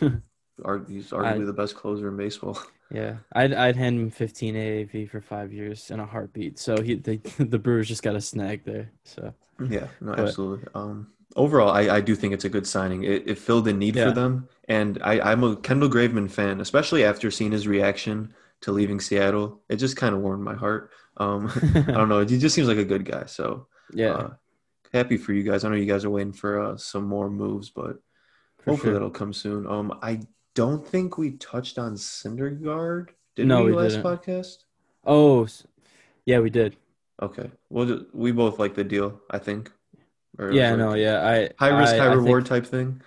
arg- 0.64 0.88
he's 0.88 1.10
arguably 1.10 1.46
the 1.46 1.52
best 1.52 1.74
closer 1.76 2.08
in 2.08 2.16
baseball. 2.16 2.58
yeah. 2.92 3.16
I'd 3.32 3.52
I'd 3.52 3.76
hand 3.76 3.98
him 4.00 4.10
15 4.10 4.54
AAV 4.54 5.10
for 5.10 5.20
five 5.20 5.52
years 5.52 5.90
in 5.90 6.00
a 6.00 6.06
heartbeat. 6.06 6.58
So 6.58 6.80
he 6.80 6.94
the 6.96 7.16
the 7.38 7.58
Brewers 7.58 7.88
just 7.88 8.02
got 8.02 8.16
a 8.16 8.20
snag 8.20 8.64
there. 8.64 8.90
So 9.04 9.34
Yeah, 9.68 9.86
no, 10.00 10.12
But- 10.14 10.20
absolutely. 10.20 10.68
Um, 10.74 11.08
overall, 11.36 11.70
I, 11.70 11.96
I 11.96 12.00
do 12.00 12.14
think 12.14 12.34
it's 12.34 12.44
a 12.44 12.48
good 12.50 12.66
signing. 12.66 13.04
It, 13.04 13.28
it 13.28 13.38
filled 13.38 13.66
a 13.68 13.72
need 13.72 13.96
Yeah. 13.96 14.08
for 14.08 14.12
them, 14.12 14.48
and 14.68 14.98
I, 15.02 15.20
I'm 15.32 15.42
a 15.44 15.56
Kendall 15.56 15.88
Graveman 15.88 16.30
fan, 16.30 16.60
especially 16.60 17.04
after 17.04 17.30
seeing 17.30 17.52
his 17.52 17.66
reaction 17.66 18.34
to 18.62 18.72
leaving 18.72 19.00
Seattle. 19.00 19.60
It 19.68 19.76
just 19.76 19.96
kind 19.96 20.14
of 20.14 20.20
warmed 20.20 20.44
my 20.44 20.54
heart. 20.54 20.90
Um, 21.16 21.50
I 21.74 21.92
don't 21.92 22.08
know. 22.08 22.24
He 22.24 22.38
just 22.38 22.54
seems 22.54 22.68
like 22.68 22.78
a 22.78 22.84
good 22.84 23.04
guy. 23.04 23.24
So 23.26 23.66
yeah, 23.92 24.12
uh, 24.12 24.30
happy 24.92 25.16
for 25.16 25.32
you 25.32 25.42
guys. 25.42 25.64
I 25.64 25.68
know 25.68 25.76
you 25.76 25.86
guys 25.86 26.04
are 26.04 26.10
waiting 26.10 26.32
for 26.32 26.60
uh, 26.60 26.76
some 26.76 27.04
more 27.04 27.28
moves, 27.30 27.70
but 27.70 27.96
for 28.58 28.70
hopefully 28.70 28.78
sure. 28.88 28.92
that'll 28.94 29.10
come 29.10 29.32
soon. 29.32 29.66
Um, 29.66 29.98
I 30.02 30.20
don't 30.54 30.86
think 30.86 31.18
we 31.18 31.32
touched 31.32 31.78
on 31.78 31.94
Syndergaard. 31.94 33.08
Did 33.36 33.46
No, 33.46 33.64
we, 33.64 33.70
we 33.72 33.76
last 33.76 33.92
didn't. 33.94 34.04
podcast? 34.06 34.64
Oh, 35.04 35.48
yeah, 36.26 36.38
we 36.40 36.50
did. 36.50 36.76
Okay. 37.20 37.50
Well, 37.70 38.04
we 38.12 38.32
both 38.32 38.58
like 38.58 38.74
the 38.74 38.84
deal. 38.84 39.20
I 39.30 39.38
think. 39.38 39.70
Or 40.38 40.46
it 40.46 40.48
was 40.48 40.56
Yeah, 40.56 40.70
like 40.70 40.78
no, 40.78 40.94
yeah. 40.94 41.26
I 41.26 41.50
High 41.58 41.78
risk, 41.78 41.94
I- 41.94 41.98
high 41.98 42.06
I 42.06 42.10
think- 42.10 42.22
reward 42.24 42.46
type 42.46 42.66
thing. 42.66 43.00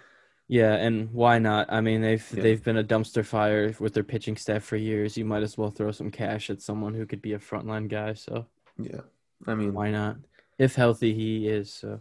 Yeah, 0.48 0.74
and 0.76 1.12
why 1.12 1.40
not? 1.40 1.72
I 1.74 1.82
mean, 1.82 2.02
they've 2.02 2.24
Yeah. 2.36 2.44
they've 2.44 2.64
been 2.64 2.78
a 2.78 2.84
dumpster 2.84 3.26
fire 3.26 3.74
with 3.80 3.94
their 3.96 4.04
pitching 4.04 4.38
staff 4.38 4.64
for 4.64 4.76
years. 4.76 5.18
You 5.18 5.26
might 5.26 5.42
as 5.42 5.58
well 5.58 5.72
throw 5.72 5.92
some 5.92 6.12
cash 6.12 6.52
at 6.52 6.62
someone 6.62 6.94
who 6.94 7.08
could 7.08 7.22
be 7.22 7.34
a 7.34 7.40
frontline 7.40 7.88
guy. 7.90 8.14
So 8.14 8.46
Yeah. 8.78 9.02
I 9.48 9.56
mean, 9.56 9.74
why 9.74 9.90
not? 9.90 10.18
If 10.60 10.76
healthy, 10.76 11.14
he 11.16 11.48
is. 11.48 11.74
So 11.74 12.00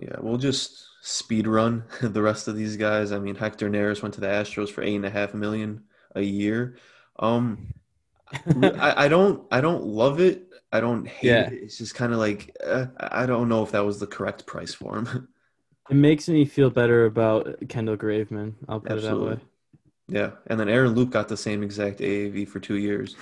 yeah, 0.00 0.16
we'll 0.20 0.38
just 0.38 0.86
speed 1.02 1.46
run 1.46 1.84
the 2.02 2.22
rest 2.22 2.48
of 2.48 2.56
these 2.56 2.76
guys. 2.76 3.12
I 3.12 3.18
mean, 3.18 3.34
Hector 3.34 3.68
Neris 3.70 4.02
went 4.02 4.14
to 4.14 4.20
the 4.20 4.26
Astros 4.28 4.70
for 4.70 4.82
eight 4.82 4.96
and 4.96 5.06
a 5.06 5.10
half 5.10 5.34
million 5.34 5.84
a 6.14 6.22
year. 6.22 6.76
Um, 7.18 7.74
I, 8.62 9.06
I 9.06 9.08
don't, 9.08 9.44
I 9.50 9.60
don't 9.60 9.84
love 9.84 10.20
it. 10.20 10.46
I 10.72 10.80
don't 10.80 11.06
hate 11.06 11.28
Yeah. 11.28 11.48
it. 11.48 11.54
It's 11.64 11.78
just 11.78 11.94
kind 11.94 12.12
of 12.12 12.18
like 12.18 12.56
uh, 12.64 12.86
I 12.98 13.26
don't 13.26 13.48
know 13.48 13.62
if 13.62 13.72
that 13.72 13.84
was 13.84 13.98
the 13.98 14.06
correct 14.06 14.46
price 14.46 14.72
for 14.72 14.96
him. 14.98 15.28
it 15.90 15.96
makes 15.96 16.28
me 16.28 16.44
feel 16.44 16.70
better 16.70 17.06
about 17.06 17.56
Kendall 17.68 17.96
Graveman. 17.96 18.54
I'll 18.68 18.80
put 18.80 18.98
it 18.98 19.02
that 19.02 19.18
way. 19.18 19.38
yeah, 20.08 20.30
and 20.46 20.58
then 20.60 20.68
Aaron 20.68 20.94
Loup 20.94 21.10
got 21.10 21.28
the 21.28 21.36
same 21.36 21.62
exact 21.62 21.98
AAV 22.00 22.48
for 22.48 22.60
two 22.60 22.76
years. 22.76 23.16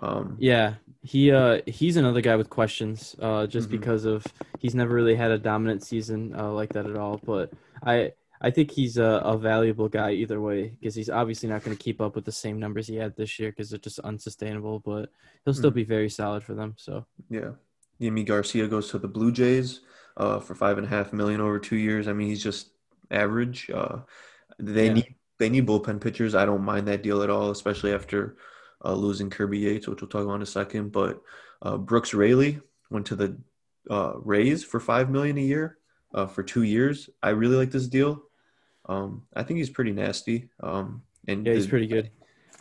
Um, 0.00 0.36
Yeah, 0.38 0.74
he 1.02 1.30
uh 1.30 1.60
he's 1.66 1.96
another 1.96 2.20
guy 2.20 2.36
with 2.36 2.50
questions. 2.50 3.16
Uh, 3.18 3.46
just 3.46 3.68
Mhm. 3.68 3.72
because 3.72 4.04
of 4.04 4.24
he's 4.58 4.74
never 4.74 4.94
really 4.94 5.14
had 5.14 5.30
a 5.30 5.38
dominant 5.38 5.82
season 5.82 6.34
uh, 6.36 6.50
like 6.52 6.72
that 6.74 6.86
at 6.86 6.96
all. 6.96 7.20
But 7.24 7.52
I 7.82 8.12
I 8.42 8.50
think 8.50 8.70
he's 8.70 8.98
a, 8.98 9.22
a 9.24 9.38
valuable 9.38 9.88
guy 9.88 10.12
either 10.12 10.40
way 10.40 10.76
because 10.78 10.94
he's 10.94 11.08
obviously 11.08 11.48
not 11.48 11.64
going 11.64 11.74
to 11.76 11.82
keep 11.82 12.02
up 12.02 12.14
with 12.14 12.26
the 12.26 12.32
same 12.32 12.58
numbers 12.58 12.86
he 12.86 12.96
had 12.96 13.16
this 13.16 13.38
year 13.38 13.50
because 13.50 13.70
they're 13.70 13.78
just 13.78 13.98
unsustainable. 14.00 14.80
But 14.80 15.10
he'll 15.44 15.54
still 15.54 15.70
Mhm. 15.70 15.74
be 15.82 15.84
very 15.84 16.10
solid 16.10 16.42
for 16.44 16.54
them. 16.54 16.74
So 16.76 17.06
Yeah. 17.30 17.52
Yimi 17.98 18.26
Garcia 18.26 18.68
goes 18.68 18.90
to 18.90 18.98
the 18.98 19.08
Blue 19.08 19.32
Jays 19.32 19.80
uh, 20.18 20.38
for 20.40 20.54
five 20.54 20.76
and 20.76 20.86
a 20.86 20.90
half 20.90 21.14
million 21.14 21.40
over 21.40 21.58
two 21.58 21.76
years. 21.76 22.06
I 22.08 22.12
mean, 22.12 22.28
he's 22.28 22.42
just 22.42 22.72
average. 23.10 23.70
Uh, 23.70 24.00
they 24.58 24.86
Yeah. 24.86 24.92
need 24.94 25.14
they 25.38 25.48
need 25.50 25.66
bullpen 25.66 26.00
pitchers. 26.00 26.34
I 26.34 26.46
don't 26.46 26.62
mind 26.64 26.88
that 26.88 27.02
deal 27.02 27.22
at 27.22 27.28
all, 27.28 27.50
especially 27.50 27.92
after 27.92 28.36
uh, 28.84 28.94
losing 28.94 29.30
Kirby 29.30 29.58
Yates, 29.58 29.86
which 29.88 30.00
we'll 30.00 30.08
talk 30.08 30.24
about 30.24 30.34
in 30.36 30.42
a 30.42 30.46
second. 30.46 30.92
But 30.92 31.20
uh, 31.62 31.76
Brooks 31.76 32.14
Raley 32.14 32.60
went 32.90 33.06
to 33.06 33.16
the 33.16 33.36
uh, 33.90 34.14
Rays 34.18 34.64
for 34.64 34.80
five 34.80 35.10
million 35.10 35.38
a 35.38 35.42
year 35.42 35.78
uh, 36.14 36.26
for 36.26 36.42
two 36.42 36.62
years. 36.62 37.08
I 37.22 37.30
really 37.30 37.56
like 37.56 37.70
this 37.70 37.86
deal. 37.88 38.22
Um, 38.88 39.22
I 39.34 39.42
think 39.42 39.58
he's 39.58 39.70
pretty 39.70 39.92
nasty. 39.92 40.48
Um, 40.62 41.02
and 41.26 41.46
yeah, 41.46 41.54
he's 41.54 41.64
the- 41.64 41.70
pretty 41.70 41.86
good. 41.86 42.10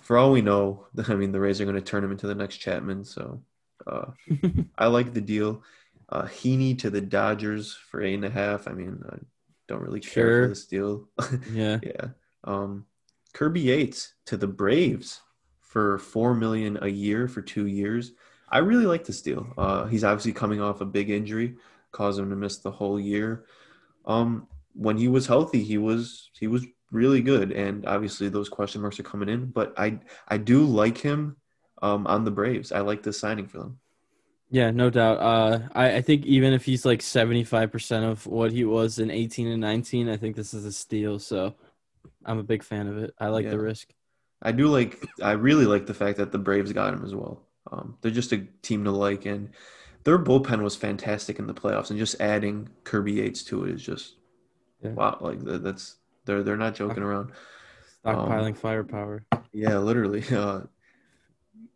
For 0.01 0.17
all 0.17 0.31
we 0.31 0.41
know, 0.41 0.85
I 1.07 1.15
mean, 1.15 1.31
the 1.31 1.39
Rays 1.39 1.59
are 1.61 1.65
going 1.65 1.75
to 1.75 1.81
turn 1.81 2.03
him 2.03 2.11
into 2.11 2.27
the 2.27 2.35
next 2.35 2.57
Chapman. 2.57 3.03
So. 3.05 3.41
Uh, 3.85 4.05
I 4.77 4.87
like 4.87 5.13
the 5.13 5.21
deal. 5.21 5.61
Uh, 6.09 6.23
Heaney 6.23 6.77
to 6.79 6.89
the 6.89 7.01
Dodgers 7.01 7.77
for 7.91 8.01
eight 8.01 8.15
and 8.15 8.25
a 8.25 8.29
half. 8.31 8.67
I 8.67 8.71
mean, 8.71 9.03
I 9.11 9.17
don't 9.67 9.81
really 9.81 9.99
care 9.99 10.11
Sure. 10.11 10.43
for 10.43 10.47
this 10.49 10.65
deal. 10.65 11.07
yeah, 11.51 11.79
yeah. 11.83 12.07
Um, 12.45 12.85
Kirby 13.33 13.61
Yates 13.61 14.13
to 14.27 14.37
the 14.37 14.47
Braves 14.47 15.21
for 15.75 15.97
four 15.97 16.33
million 16.33 16.79
a 16.81 16.87
year 16.87 17.27
for 17.27 17.41
two 17.41 17.67
years. 17.67 18.13
I 18.47 18.59
really 18.59 18.85
like 18.85 19.03
this 19.03 19.21
deal. 19.21 19.45
Uh, 19.57 19.87
he's 19.87 20.05
obviously 20.05 20.31
coming 20.31 20.61
off 20.61 20.79
a 20.79 20.85
big 20.85 21.09
injury, 21.09 21.57
caused 21.91 22.17
him 22.17 22.29
to 22.29 22.35
miss 22.37 22.59
the 22.59 22.71
whole 22.71 22.97
year. 22.97 23.43
Um, 24.05 24.47
when 24.73 24.95
he 24.97 25.09
was 25.09 25.27
healthy, 25.27 25.63
he 25.65 25.77
was 25.77 26.29
he 26.39 26.47
was 26.47 26.65
really 26.91 27.21
good, 27.21 27.51
and 27.51 27.85
obviously 27.85 28.29
those 28.29 28.47
question 28.47 28.81
marks 28.81 29.01
are 29.01 29.03
coming 29.03 29.27
in. 29.27 29.47
But 29.47 29.73
I 29.77 29.99
I 30.29 30.37
do 30.37 30.63
like 30.63 30.97
him 30.97 31.35
um, 31.81 32.07
on 32.07 32.23
the 32.23 32.31
Braves. 32.31 32.71
I 32.71 32.79
like 32.79 33.03
this 33.03 33.19
signing 33.19 33.47
for 33.47 33.57
them. 33.57 33.79
yeah, 34.49 34.71
no 34.71 34.89
doubt. 34.89 35.17
Uh, 35.19 35.59
I 35.73 35.97
I 35.97 36.01
think 36.01 36.25
even 36.25 36.53
if 36.53 36.63
he's 36.65 36.85
like 36.85 37.01
seventy 37.01 37.43
five 37.43 37.71
percent 37.71 38.05
of 38.05 38.25
what 38.27 38.51
he 38.51 38.63
was 38.63 38.99
in 38.99 39.11
eighteen 39.11 39.47
and 39.47 39.61
nineteen, 39.61 40.07
I 40.09 40.17
think 40.17 40.35
this 40.35 40.53
is 40.53 40.65
a 40.65 40.71
steal. 40.71 41.19
So 41.19 41.55
I'm 42.25 42.39
a 42.39 42.43
big 42.43 42.63
fan 42.63 42.87
of 42.87 42.97
it. 42.97 43.13
I 43.19 43.27
like 43.29 43.49
the 43.49 43.59
risk. 43.59 43.89
I 44.45 44.53
do 44.53 44.67
like. 44.69 45.03
I 45.21 45.33
really 45.33 45.65
like 45.65 45.87
the 45.87 45.93
fact 45.93 46.17
that 46.19 46.31
the 46.31 46.39
Braves 46.39 46.73
got 46.73 46.93
him 46.93 47.03
as 47.05 47.15
well. 47.15 47.43
Um, 47.71 47.97
they're 48.01 48.11
just 48.11 48.31
a 48.33 48.47
team 48.61 48.85
to 48.85 48.91
like, 48.91 49.25
and 49.25 49.49
their 50.05 50.19
bullpen 50.19 50.61
was 50.63 50.75
fantastic 50.75 51.39
in 51.39 51.47
the 51.47 51.53
playoffs. 51.53 51.89
And 51.89 51.99
just 51.99 52.21
adding 52.21 52.69
Kirby 52.85 53.13
Yates 53.13 53.43
to 53.45 53.65
it 53.65 53.71
is 53.75 53.83
just 53.83 54.15
Yeah. 54.81 54.91
wow. 54.91 55.17
Like 55.21 55.39
that's 55.41 55.97
they're 56.25 56.43
they're 56.43 56.57
not 56.57 56.75
joking 56.75 57.03
around. 57.03 57.31
Stockpiling 58.05 58.49
Um, 58.49 58.53
firepower. 58.55 59.25
Yeah, 59.53 59.79
literally. 59.79 60.23
Uh, 60.31 60.61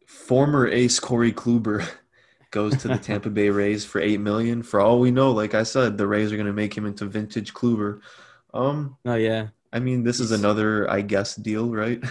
former 0.05 0.67
ace 0.67 0.99
Corey 0.99 1.31
Kluber 1.31 1.87
goes 2.51 2.77
to 2.77 2.87
the 2.87 2.97
Tampa 2.99 3.29
Bay 3.29 3.49
Rays 3.49 3.85
for 3.85 4.01
eight 4.01 4.19
million. 4.19 4.63
For 4.63 4.79
all 4.79 4.99
we 4.99 5.11
know, 5.11 5.31
like 5.31 5.53
I 5.53 5.63
said, 5.63 5.97
the 5.97 6.07
Rays 6.07 6.31
are 6.31 6.37
going 6.37 6.47
to 6.47 6.53
make 6.53 6.75
him 6.77 6.85
into 6.85 7.05
vintage 7.05 7.53
Kluber. 7.53 8.01
Um, 8.53 8.97
Oh 9.05 9.15
yeah, 9.15 9.49
I 9.73 9.79
mean, 9.79 10.03
this 10.03 10.19
is 10.19 10.31
another, 10.31 10.89
I 10.89 11.01
guess, 11.01 11.35
deal, 11.35 11.69
right? 11.73 12.03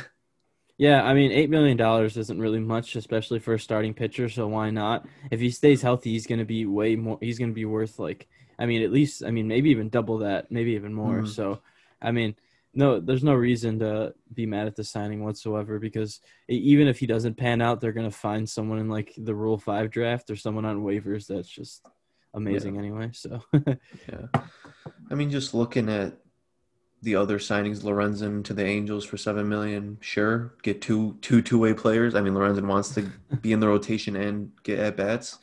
Yeah, 0.78 1.02
I 1.02 1.12
mean, 1.12 1.32
eight 1.32 1.50
million 1.50 1.76
dollars 1.76 2.16
isn't 2.16 2.38
really 2.40 2.60
much, 2.60 2.94
especially 2.94 3.40
for 3.40 3.54
a 3.54 3.60
starting 3.60 3.92
pitcher. 3.94 4.28
So 4.28 4.46
why 4.46 4.70
not? 4.70 5.06
If 5.30 5.40
he 5.40 5.50
stays 5.50 5.82
healthy, 5.82 6.12
he's 6.12 6.26
going 6.26 6.38
to 6.38 6.44
be 6.44 6.66
way 6.66 6.94
more. 6.94 7.18
He's 7.20 7.38
going 7.38 7.50
to 7.50 7.54
be 7.54 7.64
worth 7.64 7.98
like, 7.98 8.28
I 8.60 8.66
mean, 8.66 8.82
at 8.82 8.92
least, 8.92 9.24
I 9.24 9.32
mean, 9.32 9.48
maybe 9.48 9.70
even 9.70 9.88
double 9.88 10.18
that, 10.18 10.50
maybe 10.52 10.72
even 10.72 10.94
more. 10.94 11.22
Mhm. 11.22 11.28
So, 11.28 11.60
I 12.00 12.12
mean, 12.12 12.36
no, 12.74 13.00
there's 13.00 13.24
no 13.24 13.34
reason 13.34 13.80
to 13.80 14.14
be 14.32 14.46
mad 14.46 14.68
at 14.68 14.76
the 14.76 14.84
signing 14.84 15.24
whatsoever 15.24 15.80
because 15.80 16.20
even 16.48 16.86
if 16.86 17.00
he 17.00 17.06
doesn't 17.06 17.36
pan 17.36 17.60
out, 17.60 17.80
they're 17.80 17.92
going 17.92 18.08
to 18.08 18.16
find 18.16 18.48
someone 18.48 18.78
in 18.78 18.88
like 18.88 19.14
the 19.18 19.34
Rule 19.34 19.58
Five 19.58 19.90
draft 19.90 20.30
or 20.30 20.36
someone 20.36 20.64
on 20.64 20.84
waivers 20.84 21.26
that's 21.26 21.48
just 21.48 21.84
amazing 22.34 22.78
anyway. 22.78 23.10
So, 23.12 23.42
Yeah. 23.52 24.26
I 25.10 25.14
mean, 25.16 25.30
just 25.30 25.54
looking 25.54 25.88
at 25.88 26.18
the 27.02 27.14
other 27.16 27.38
signings, 27.38 27.82
Lorenzen 27.82 28.42
to 28.44 28.54
the 28.54 28.64
Angels 28.64 29.04
for 29.04 29.16
seven 29.16 29.48
million. 29.48 29.98
Sure, 30.00 30.54
get 30.62 30.80
two 30.82 31.16
two 31.22 31.42
two 31.42 31.58
way 31.58 31.72
players. 31.74 32.14
I 32.14 32.20
mean, 32.20 32.34
Lorenzen 32.34 32.66
wants 32.66 32.94
to 32.94 33.02
be 33.40 33.52
in 33.52 33.60
the 33.60 33.68
rotation 33.68 34.16
and 34.16 34.50
get 34.62 34.78
at 34.78 34.96
bats. 34.96 35.38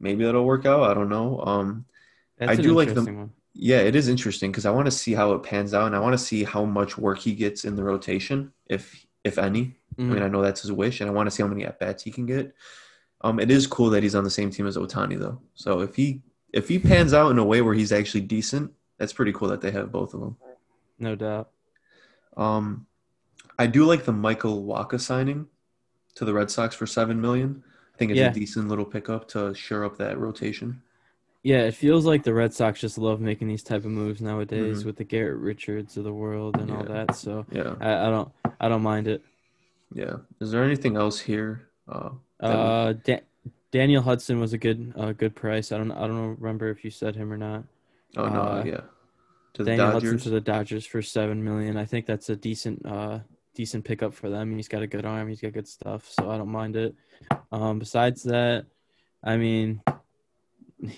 Maybe 0.00 0.24
that'll 0.24 0.44
work 0.44 0.66
out. 0.66 0.82
I 0.90 0.94
don't 0.94 1.08
know. 1.08 1.40
Um, 1.40 1.84
that's 2.38 2.52
I 2.52 2.56
do 2.56 2.72
like 2.74 2.94
the- 2.94 3.02
one. 3.04 3.30
yeah, 3.54 3.78
it 3.78 3.96
is 3.96 4.08
interesting 4.08 4.50
because 4.50 4.66
I 4.66 4.70
want 4.70 4.86
to 4.86 4.90
see 4.92 5.12
how 5.14 5.32
it 5.32 5.42
pans 5.42 5.74
out, 5.74 5.86
and 5.86 5.96
I 5.96 6.00
want 6.00 6.14
to 6.14 6.18
see 6.18 6.44
how 6.44 6.64
much 6.64 6.96
work 6.98 7.18
he 7.18 7.34
gets 7.34 7.64
in 7.64 7.76
the 7.76 7.82
rotation, 7.84 8.52
if 8.66 9.06
if 9.24 9.38
any. 9.38 9.74
I 9.98 10.02
Mhm. 10.02 10.12
mean, 10.14 10.22
I 10.22 10.28
know 10.28 10.42
that's 10.42 10.62
his 10.62 10.70
wish, 10.72 11.00
and 11.00 11.10
I 11.10 11.12
want 11.12 11.26
to 11.26 11.30
see 11.32 11.42
how 11.42 11.48
many 11.48 11.64
at 11.64 11.80
bats 11.80 12.04
he 12.04 12.12
can 12.12 12.24
get. 12.26 12.54
Um, 13.22 13.40
it 13.40 13.50
is 13.50 13.66
cool 13.66 13.90
that 13.90 14.04
he's 14.04 14.14
on 14.14 14.22
the 14.22 14.30
same 14.30 14.50
team 14.50 14.66
as 14.68 14.76
Ohtani, 14.76 15.18
though. 15.18 15.40
So 15.54 15.80
if 15.80 15.96
he 15.96 16.22
if 16.52 16.68
he 16.68 16.78
pans 16.78 17.12
out 17.12 17.30
in 17.30 17.38
a 17.38 17.44
way 17.44 17.60
where 17.62 17.74
he's 17.74 17.92
actually 17.92 18.22
decent, 18.22 18.72
that's 18.98 19.12
pretty 19.12 19.32
cool 19.32 19.48
that 19.48 19.60
they 19.60 19.70
have 19.72 19.90
both 19.92 20.14
of 20.14 20.20
them. 20.20 20.36
No 20.98 21.14
doubt. 21.14 21.50
Um, 22.36 22.86
I 23.58 23.66
do 23.66 23.84
like 23.84 24.04
the 24.04 24.12
Michael 24.12 24.64
Wacha 24.64 25.00
signing 25.00 25.46
to 26.14 26.24
the 26.24 26.32
Red 26.34 26.50
Sox 26.50 26.74
for 26.74 26.86
seven 26.86 27.20
million. 27.20 27.62
I 27.94 27.98
think 27.98 28.10
it's 28.12 28.18
Yeah. 28.18 28.30
a 28.30 28.34
decent 28.34 28.68
little 28.68 28.84
pickup 28.84 29.26
to 29.28 29.54
shore 29.54 29.84
up 29.84 29.96
that 29.98 30.18
rotation. 30.18 30.82
Yeah, 31.42 31.62
it 31.62 31.74
feels 31.74 32.04
like 32.04 32.24
the 32.24 32.34
Red 32.34 32.52
Sox 32.52 32.80
just 32.80 32.98
love 32.98 33.20
making 33.20 33.48
these 33.48 33.62
type 33.62 33.84
of 33.84 33.90
moves 33.90 34.20
nowadays 34.20 34.82
Mhm. 34.82 34.86
with 34.86 34.96
the 34.96 35.04
Garrett 35.04 35.38
Richards 35.38 35.96
of 35.96 36.04
the 36.04 36.12
world 36.12 36.56
and 36.60 36.70
all 36.70 36.84
that. 36.84 37.14
So 37.14 37.46
Yeah, 37.50 37.74
I, 37.80 38.06
I 38.06 38.10
don't 38.10 38.30
I 38.60 38.68
don't 38.68 38.82
mind 38.82 39.08
it. 39.08 39.22
yeah. 39.92 40.16
Is 40.40 40.50
there 40.50 40.64
anything 40.64 40.96
else 40.96 41.18
here? 41.20 41.68
Uh, 41.88 42.10
Uh, 42.40 42.92
da- 42.92 43.22
Daniel 43.70 44.02
Hudson 44.02 44.38
was 44.40 44.52
a 44.52 44.58
good 44.58 44.92
uh, 44.96 45.12
good 45.12 45.34
price. 45.34 45.72
I 45.72 45.78
don't 45.78 45.92
I 45.92 46.06
don't 46.06 46.38
remember 46.40 46.68
if 46.70 46.84
you 46.84 46.90
said 46.90 47.16
him 47.16 47.32
or 47.32 47.36
not. 47.38 47.64
oh 48.16 48.28
no, 48.28 48.40
Uh, 48.40 48.62
yeah. 48.66 48.80
To 49.58 49.64
the 49.64 49.70
Daniel 49.70 49.90
Hudson 49.90 50.18
to 50.18 50.30
the 50.30 50.40
Dodgers 50.40 50.86
for 50.86 51.02
seven 51.02 51.44
million. 51.44 51.76
I 51.76 51.84
think 51.84 52.06
that's 52.06 52.30
a 52.30 52.36
decent 52.36 52.84
uh 52.86 53.18
decent 53.54 53.84
pickup 53.84 54.14
for 54.14 54.30
them. 54.30 54.54
He's 54.56 54.68
got 54.68 54.82
a 54.82 54.86
good 54.86 55.04
arm. 55.04 55.28
He's 55.28 55.40
got 55.40 55.52
good 55.52 55.68
stuff, 55.68 56.08
so 56.10 56.30
I 56.30 56.38
don't 56.38 56.48
mind 56.48 56.76
it. 56.76 56.94
Um, 57.50 57.78
besides 57.80 58.22
that, 58.22 58.66
I 59.24 59.36
mean, 59.36 59.82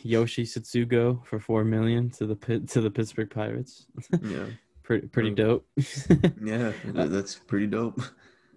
Yoshi 0.02 0.44
Tsutsugo 0.44 1.24
for 1.26 1.40
four 1.40 1.64
million 1.64 2.10
to 2.10 2.26
the 2.26 2.36
Pit 2.36 2.68
to 2.68 2.80
the 2.82 2.90
Pittsburgh 2.90 3.30
Pirates. 3.30 3.86
yeah, 4.22 4.44
pretty 4.82 5.06
pretty 5.08 5.30
Mm. 5.30 5.36
dope. 5.36 5.66
yeah. 6.44 6.72
That's 6.84 7.34
pretty 7.36 7.66
dope. 7.66 8.00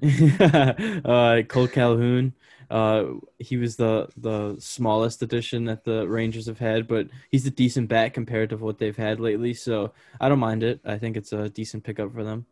uh, 1.06 1.42
Cole 1.48 1.68
Calhoun. 1.68 2.34
Uh, 2.70 3.06
he 3.40 3.58
was 3.58 3.76
the 3.76 4.08
the 4.18 4.56
smallest 4.60 5.22
addition 5.22 5.66
that 5.66 5.84
the 5.84 6.08
Rangers 6.08 6.48
have 6.48 6.60
had, 6.60 6.88
but 6.88 7.08
he's 7.30 7.46
a 7.46 7.52
decent 7.52 7.88
bat 7.88 8.14
compared 8.14 8.50
to 8.50 8.58
what 8.58 8.80
they've 8.80 8.98
had 8.98 9.20
lately. 9.20 9.54
So 9.54 9.94
I 10.20 10.30
don't 10.30 10.40
mind 10.40 10.64
it. 10.64 10.80
I 10.84 10.98
think 10.98 11.16
it's 11.16 11.34
a 11.34 11.50
decent 11.50 11.84
pickup 11.84 12.14
for 12.14 12.24
them. 12.24 12.46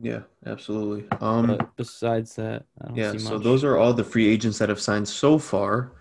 Yeah, 0.00 0.22
absolutely. 0.46 1.06
Um, 1.20 1.46
But 1.46 1.76
besides 1.76 2.34
that, 2.36 2.64
I 2.80 2.88
don't 2.88 2.96
yeah. 2.96 3.16
So 3.16 3.38
those 3.38 3.62
are 3.62 3.76
all 3.76 3.94
the 3.94 4.04
free 4.04 4.28
agents 4.28 4.58
that 4.58 4.68
have 4.68 4.80
signed 4.80 5.08
so 5.08 5.38
far. 5.38 5.92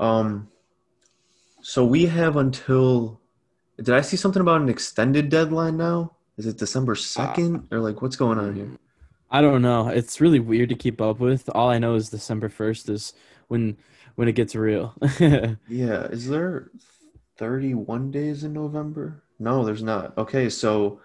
Um, 0.00 0.48
so 1.60 1.84
we 1.84 2.06
have 2.06 2.36
until. 2.36 3.20
Did 3.76 3.90
I 3.94 4.00
see 4.00 4.16
something 4.16 4.40
about 4.40 4.60
an 4.60 4.68
extended 4.68 5.28
deadline 5.28 5.76
now? 5.76 6.12
Is 6.36 6.46
it 6.46 6.56
December 6.56 6.94
second 6.94 7.68
or 7.70 7.80
like 7.80 8.00
what's 8.00 8.16
going 8.16 8.38
on 8.38 8.54
here? 8.54 8.70
I 9.32 9.40
don't 9.40 9.62
know. 9.62 9.88
It's 9.88 10.20
really 10.20 10.40
weird 10.40 10.68
to 10.68 10.74
keep 10.74 11.00
up 11.00 11.18
with. 11.18 11.48
All 11.54 11.70
I 11.70 11.78
know 11.78 11.94
is 11.94 12.10
December 12.10 12.48
first 12.50 12.88
is 12.88 13.14
when 13.48 13.78
when 14.14 14.28
it 14.28 14.32
gets 14.32 14.54
real. 14.54 14.94
Yeah, 15.68 16.04
is 16.04 16.28
there 16.28 16.70
31 17.38 18.10
days 18.10 18.44
in 18.44 18.52
November? 18.52 19.22
No, 19.38 19.64
there's 19.64 19.82
not. 19.82 20.16
Okay, 20.18 20.50
so 20.50 21.00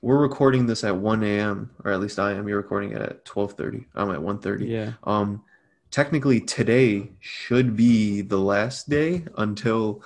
we're 0.00 0.20
recording 0.20 0.66
this 0.66 0.84
at 0.84 0.96
1 0.96 1.22
a.m. 1.24 1.70
or 1.84 1.90
at 1.92 2.00
least 2.00 2.18
I 2.20 2.32
am. 2.32 2.48
You're 2.48 2.58
recording 2.58 2.92
it 2.92 3.02
at 3.02 3.24
12:30. 3.24 3.84
I'm 3.96 4.10
at 4.12 4.20
1:30. 4.20 4.68
yeah. 4.68 4.92
Um, 5.04 5.42
technically 5.90 6.40
today 6.40 7.10
should 7.20 7.76
be 7.76 8.22
the 8.22 8.38
last 8.38 8.88
day 8.88 9.24
until 9.36 10.02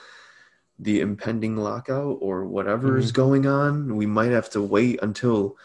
the 0.79 1.01
impending 1.01 1.57
lockout 1.57 2.19
or 2.21 2.45
whatever 2.45 2.99
is 2.99 3.13
going 3.13 3.47
on. 3.47 3.97
We 3.97 4.05
might 4.07 4.33
have 4.33 4.51
to 4.51 4.61
wait 4.63 4.99
until 5.03 5.57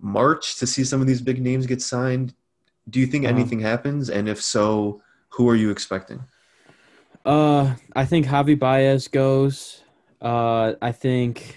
March 0.00 0.56
to 0.58 0.66
see 0.66 0.84
some 0.84 1.00
of 1.00 1.06
these 1.06 1.20
big 1.20 1.40
names 1.40 1.66
get 1.66 1.80
signed. 1.82 2.34
Do 2.88 3.00
you 3.00 3.06
think 3.06 3.24
Uh-huh. 3.24 3.34
anything 3.34 3.60
happens? 3.60 4.10
And 4.10 4.28
if 4.28 4.40
so, 4.42 5.02
who 5.30 5.48
are 5.48 5.56
you 5.56 5.70
expecting? 5.70 6.20
Uh, 7.24 7.74
I 7.94 8.04
think 8.04 8.26
Javi 8.26 8.58
Baez 8.58 9.08
goes. 9.08 9.82
Uh, 10.20 10.74
I 10.80 10.92
think 10.92 11.56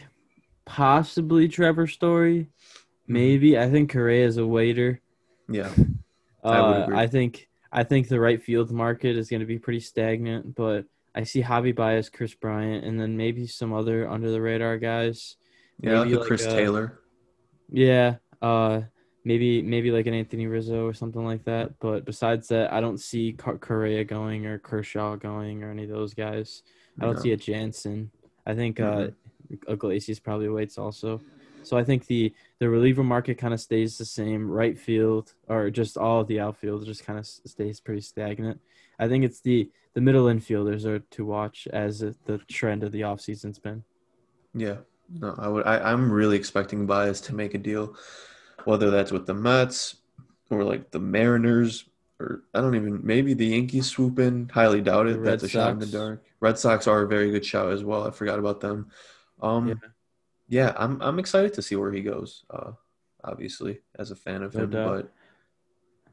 possibly 0.65 1.47
Trevor 1.47 1.87
Story. 1.87 2.39
Mm-hmm. 2.41 3.13
Maybe 3.13 3.57
I 3.57 3.69
think 3.69 3.91
Correa 3.91 4.25
is 4.25 4.37
a 4.37 4.45
waiter. 4.45 5.01
Yeah. 5.49 5.71
I 6.43 6.61
would 6.61 6.77
Uh, 6.77 6.83
agree. 6.83 6.97
I 6.97 7.07
think 7.07 7.47
I 7.71 7.83
think 7.83 8.07
the 8.07 8.19
right 8.19 8.41
field 8.41 8.71
market 8.71 9.15
is 9.15 9.29
going 9.29 9.41
to 9.41 9.45
be 9.45 9.59
pretty 9.59 9.79
stagnant, 9.81 10.55
but 10.55 10.85
I 11.13 11.23
see 11.23 11.43
Javi 11.43 11.75
Baez, 11.75 12.09
Kris 12.09 12.33
Bryant, 12.33 12.83
and 12.83 12.99
then 12.99 13.15
maybe 13.15 13.45
some 13.45 13.73
other 13.73 14.09
under 14.09 14.31
the 14.31 14.41
radar 14.41 14.77
guys. 14.79 15.35
Yeah, 15.79 16.03
Maybe 16.03 16.15
like 16.15 16.25
Chris 16.27 16.45
uh, 16.47 16.51
Taylor. 16.55 16.99
Yeah, 17.71 18.15
uh, 18.41 18.81
maybe 19.23 19.61
maybe 19.61 19.91
like 19.91 20.07
an 20.07 20.13
Anthony 20.13 20.47
Rizzo 20.47 20.85
or 20.85 20.93
something 20.93 21.23
like 21.23 21.43
that. 21.45 21.79
But 21.79 22.05
besides 22.05 22.47
that, 22.49 22.71
I 22.73 22.81
don't 22.81 22.99
see 22.99 23.33
Correa 23.33 24.03
going 24.03 24.45
or 24.45 24.59
Kershaw 24.59 25.15
going 25.15 25.63
or 25.63 25.71
any 25.71 25.83
of 25.83 25.89
those 25.89 26.13
guys. 26.13 26.63
I 26.99 27.05
don't 27.05 27.15
No. 27.15 27.21
see 27.21 27.31
a 27.31 27.37
Jansen. 27.37 28.11
I 28.45 28.55
think 28.55 28.79
uh, 28.79 29.09
Iglesias 29.67 30.19
probably 30.19 30.49
waits 30.49 30.77
also. 30.77 31.21
So 31.63 31.77
I 31.77 31.83
think 31.83 32.07
the 32.07 32.33
the 32.59 32.69
reliever 32.69 33.03
market 33.03 33.37
kind 33.37 33.53
of 33.53 33.59
stays 33.59 33.97
the 33.97 34.05
same. 34.05 34.49
Right 34.49 34.77
field 34.77 35.33
or 35.47 35.69
just 35.69 35.97
all 35.97 36.21
of 36.21 36.27
the 36.27 36.39
outfield 36.39 36.85
just 36.85 37.05
kind 37.05 37.19
of 37.19 37.25
stays 37.27 37.79
pretty 37.79 38.01
stagnant. 38.01 38.59
I 38.97 39.07
think 39.07 39.23
it's 39.23 39.41
the 39.41 39.69
the 39.93 40.01
middle 40.01 40.25
infielders 40.25 40.85
are 40.85 40.99
to 40.99 41.25
watch 41.25 41.67
as 41.71 41.99
the 41.99 42.37
trend 42.47 42.83
of 42.83 42.91
the 42.91 43.01
offseason's 43.01 43.59
been. 43.59 43.83
Yeah. 44.53 44.77
No, 45.11 45.35
I 45.37 45.47
would. 45.47 45.65
I, 45.65 45.79
I'm 45.91 46.11
really 46.11 46.37
expecting 46.37 46.85
Baez 46.85 47.19
to 47.21 47.35
make 47.35 47.53
a 47.53 47.57
deal, 47.57 47.95
whether 48.65 48.89
that's 48.91 49.11
with 49.11 49.25
the 49.25 49.33
Mets 49.33 49.95
or 50.49 50.63
like 50.63 50.91
the 50.91 50.99
Mariners 50.99 51.85
or 52.19 52.43
I 52.53 52.61
don't 52.61 52.75
even 52.75 52.99
maybe 53.03 53.33
the 53.33 53.47
Yankees 53.47 53.87
swoop 53.87 54.19
in. 54.19 54.49
Highly 54.49 54.81
doubt 54.81 55.07
it. 55.07 55.23
That's 55.23 55.43
a 55.43 55.49
shot 55.49 55.71
in 55.71 55.79
the 55.79 55.85
dark. 55.87 56.23
Red 56.41 56.57
Sox 56.59 56.85
are 56.87 57.01
a 57.03 57.07
very 57.07 57.31
good 57.31 57.45
shout 57.45 57.71
as 57.71 57.83
well. 57.83 58.05
I 58.07 58.11
forgot 58.11 58.39
about 58.39 58.59
them. 58.61 58.91
Um, 59.41 59.67
Yeah. 59.69 59.75
yeah, 60.47 60.73
I'm 60.77 61.01
I'm 61.01 61.17
excited 61.19 61.53
to 61.55 61.61
see 61.61 61.75
where 61.75 61.91
he 61.91 62.01
goes. 62.01 62.43
Uh, 62.49 62.71
obviously 63.23 63.79
as 63.97 64.11
a 64.11 64.15
fan 64.15 64.43
of 64.43 64.53
No 64.55 64.63
him, 64.63 64.69
doubt. 64.69 64.87
but 64.95 65.13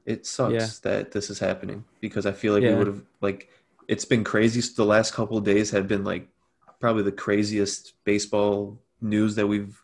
it 0.06 0.26
sucks 0.26 0.52
Yeah. 0.54 0.68
that 0.82 1.12
this 1.12 1.30
is 1.30 1.38
happening 1.38 1.84
because 2.00 2.26
I 2.26 2.32
feel 2.32 2.52
like 2.54 2.62
we 2.62 2.74
would 2.74 2.86
have 2.86 3.02
like 3.20 3.50
it's 3.88 4.04
been 4.04 4.24
crazy. 4.24 4.60
The 4.74 4.84
last 4.84 5.12
couple 5.12 5.36
of 5.36 5.44
days 5.44 5.70
have 5.70 5.86
been 5.86 6.04
like 6.04 6.28
probably 6.80 7.02
the 7.02 7.12
craziest 7.12 7.94
baseball 8.04 8.78
news 9.00 9.34
that 9.36 9.46
we've 9.46 9.82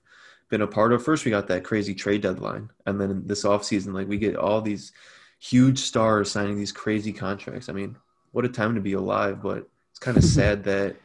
been 0.50 0.62
a 0.62 0.66
part 0.66 0.92
of. 0.92 1.04
First, 1.04 1.24
we 1.24 1.30
got 1.30 1.48
that 1.48 1.64
crazy 1.64 1.94
trade 1.94 2.22
deadline, 2.22 2.70
and 2.86 3.00
then 3.00 3.26
this 3.26 3.44
offseason, 3.44 3.92
like 3.94 4.08
we 4.08 4.18
get 4.18 4.36
all 4.36 4.60
these 4.62 4.92
huge 5.40 5.78
stars 5.80 6.30
signing 6.30 6.56
these 6.56 6.72
crazy 6.72 7.12
contracts. 7.12 7.68
I 7.68 7.72
mean, 7.72 7.96
what 8.32 8.44
a 8.44 8.48
time 8.48 8.74
to 8.74 8.80
be 8.80 8.94
alive! 8.94 9.42
But 9.42 9.68
it's 9.90 9.98
kind 10.00 10.16
of 10.16 10.24
sad 10.24 10.64
that 10.64 10.96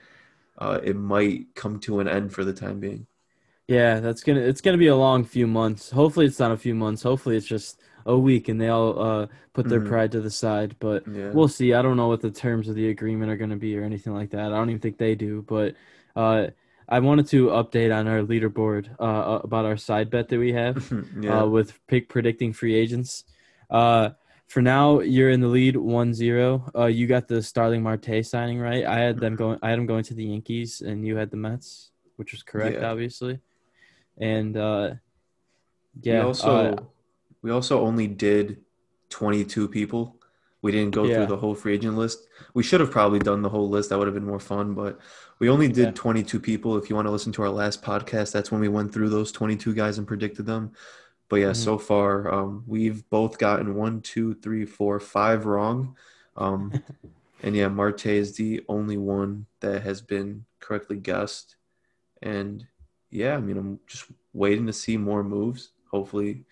uh, 0.59 0.79
it 0.83 0.95
might 0.95 1.55
come 1.55 1.79
to 1.81 1.99
an 1.99 2.07
end 2.07 2.33
for 2.33 2.45
the 2.45 2.53
time 2.53 2.79
being. 2.79 3.07
Yeah, 3.67 3.99
that's 3.99 4.23
gonna 4.23 4.39
it's 4.39 4.61
gonna 4.61 4.77
be 4.77 4.87
a 4.87 4.95
long 4.95 5.23
few 5.25 5.45
months. 5.47 5.89
Hopefully, 5.91 6.25
it's 6.25 6.39
not 6.39 6.51
a 6.51 6.57
few 6.57 6.73
months. 6.75 7.03
Hopefully, 7.03 7.35
it's 7.35 7.45
just 7.45 7.81
a 8.05 8.17
week 8.17 8.47
and 8.47 8.61
they 8.61 8.69
all 8.69 8.97
uh, 8.99 9.27
put 9.53 9.67
their 9.67 9.81
Mhm. 9.81 9.81
pride 9.81 10.11
to 10.13 10.21
the 10.21 10.31
side. 10.31 10.77
But 10.79 11.05
Yeah, 11.05 11.33
we'll 11.33 11.49
see. 11.49 11.73
I 11.73 11.81
don't 11.81 11.97
know 11.97 12.07
what 12.07 12.21
the 12.21 12.31
terms 12.31 12.69
of 12.69 12.75
the 12.75 12.89
agreement 12.89 13.29
are 13.31 13.35
gonna 13.37 13.57
be 13.57 13.77
or 13.77 13.83
anything 13.83 14.13
like 14.13 14.29
that. 14.31 14.53
I 14.53 14.57
don't 14.57 14.69
even 14.69 14.81
think 14.81 14.97
they 14.97 15.15
do. 15.15 15.41
But 15.41 15.75
uh, 16.15 16.47
I 16.89 16.99
wanted 16.99 17.27
to 17.27 17.47
update 17.47 17.93
on 17.95 18.07
our 18.07 18.21
leaderboard 18.21 18.89
uh, 18.99 19.39
about 19.43 19.65
our 19.65 19.77
side 19.77 20.09
bet 20.09 20.29
that 20.29 20.39
we 20.39 20.53
have 20.53 20.91
yeah, 21.19 21.41
uh, 21.41 21.45
with 21.45 21.79
pick 21.87 22.07
predicting 22.07 22.53
free 22.53 22.75
agents. 22.75 23.25
Uh, 23.69 24.11
for 24.47 24.61
now, 24.61 25.01
you're 25.01 25.29
in 25.31 25.41
the 25.41 25.47
lead 25.47 25.75
1-0. 25.75 26.71
Uh, 26.73 26.85
you 26.85 27.05
got 27.05 27.27
the 27.27 27.43
Starling 27.43 27.83
Marte 27.83 28.25
signing 28.25 28.59
right. 28.59 28.85
I 28.85 28.99
had 28.99 29.19
them 29.19 29.35
going. 29.35 29.59
I 29.61 29.69
had 29.71 29.79
them 29.79 29.85
going 29.85 30.05
to 30.05 30.13
the 30.13 30.23
Yankees, 30.23 30.79
and 30.79 31.05
you 31.05 31.17
had 31.17 31.29
the 31.29 31.35
Mets, 31.37 31.91
which 32.15 32.31
was 32.31 32.43
correct, 32.43 32.79
Yeah. 32.79 32.89
obviously. 32.89 33.39
And 34.17 34.55
uh, 34.55 34.93
we 36.01 36.11
yeah, 36.11 36.23
also 36.23 36.49
uh, 36.49 36.75
we 37.41 37.51
also 37.51 37.81
only 37.81 38.07
did 38.07 38.63
22 39.09 39.67
people. 39.67 40.15
We 40.61 40.71
didn't 40.71 40.95
go 40.95 41.05
Yeah. 41.05 41.15
through 41.17 41.25
the 41.27 41.37
whole 41.37 41.53
free 41.55 41.73
agent 41.75 41.97
list. 41.97 42.27
We 42.53 42.63
should 42.63 42.79
have 42.79 42.91
probably 42.91 43.19
done 43.19 43.41
the 43.41 43.49
whole 43.49 43.69
list. 43.69 43.89
That 43.89 43.99
would 43.99 44.07
have 44.07 44.15
been 44.15 44.25
more 44.25 44.39
fun, 44.39 44.73
but 44.73 44.99
we 45.39 45.49
only 45.49 45.67
did 45.67 45.85
Yeah. 45.85 45.91
22 45.91 46.39
people. 46.39 46.77
If 46.77 46.89
you 46.89 46.95
want 46.95 47.07
to 47.07 47.11
listen 47.11 47.31
to 47.33 47.43
our 47.43 47.49
last 47.49 47.83
podcast, 47.83 48.31
that's 48.31 48.51
when 48.51 48.59
we 48.61 48.67
went 48.67 48.91
through 48.93 49.09
those 49.09 49.31
22 49.31 49.73
guys 49.73 49.97
and 49.97 50.07
predicted 50.07 50.45
them. 50.47 50.71
But 51.29 51.37
yeah, 51.37 51.51
Mhm. 51.51 51.55
so 51.57 51.77
far 51.77 52.33
um, 52.33 52.63
we've 52.65 53.07
both 53.09 53.37
gotten 53.37 53.75
one, 53.75 54.01
two, 54.01 54.33
three, 54.35 54.65
four, 54.65 54.99
five 54.99 55.45
wrong. 55.45 55.95
Um, 56.35 56.71
and 57.43 57.55
yeah, 57.55 57.67
Marte 57.67 58.07
is 58.07 58.35
the 58.35 58.63
only 58.67 58.97
one 58.97 59.45
that 59.59 59.83
has 59.83 60.01
been 60.01 60.45
correctly 60.59 60.97
guessed. 60.97 61.55
And 62.21 62.65
yeah, 63.11 63.35
I 63.37 63.39
mean, 63.39 63.57
I'm 63.57 63.79
just 63.85 64.05
waiting 64.33 64.65
to 64.67 64.73
see 64.73 64.97
more 64.97 65.23
moves. 65.23 65.69
Hopefully, 65.91 66.45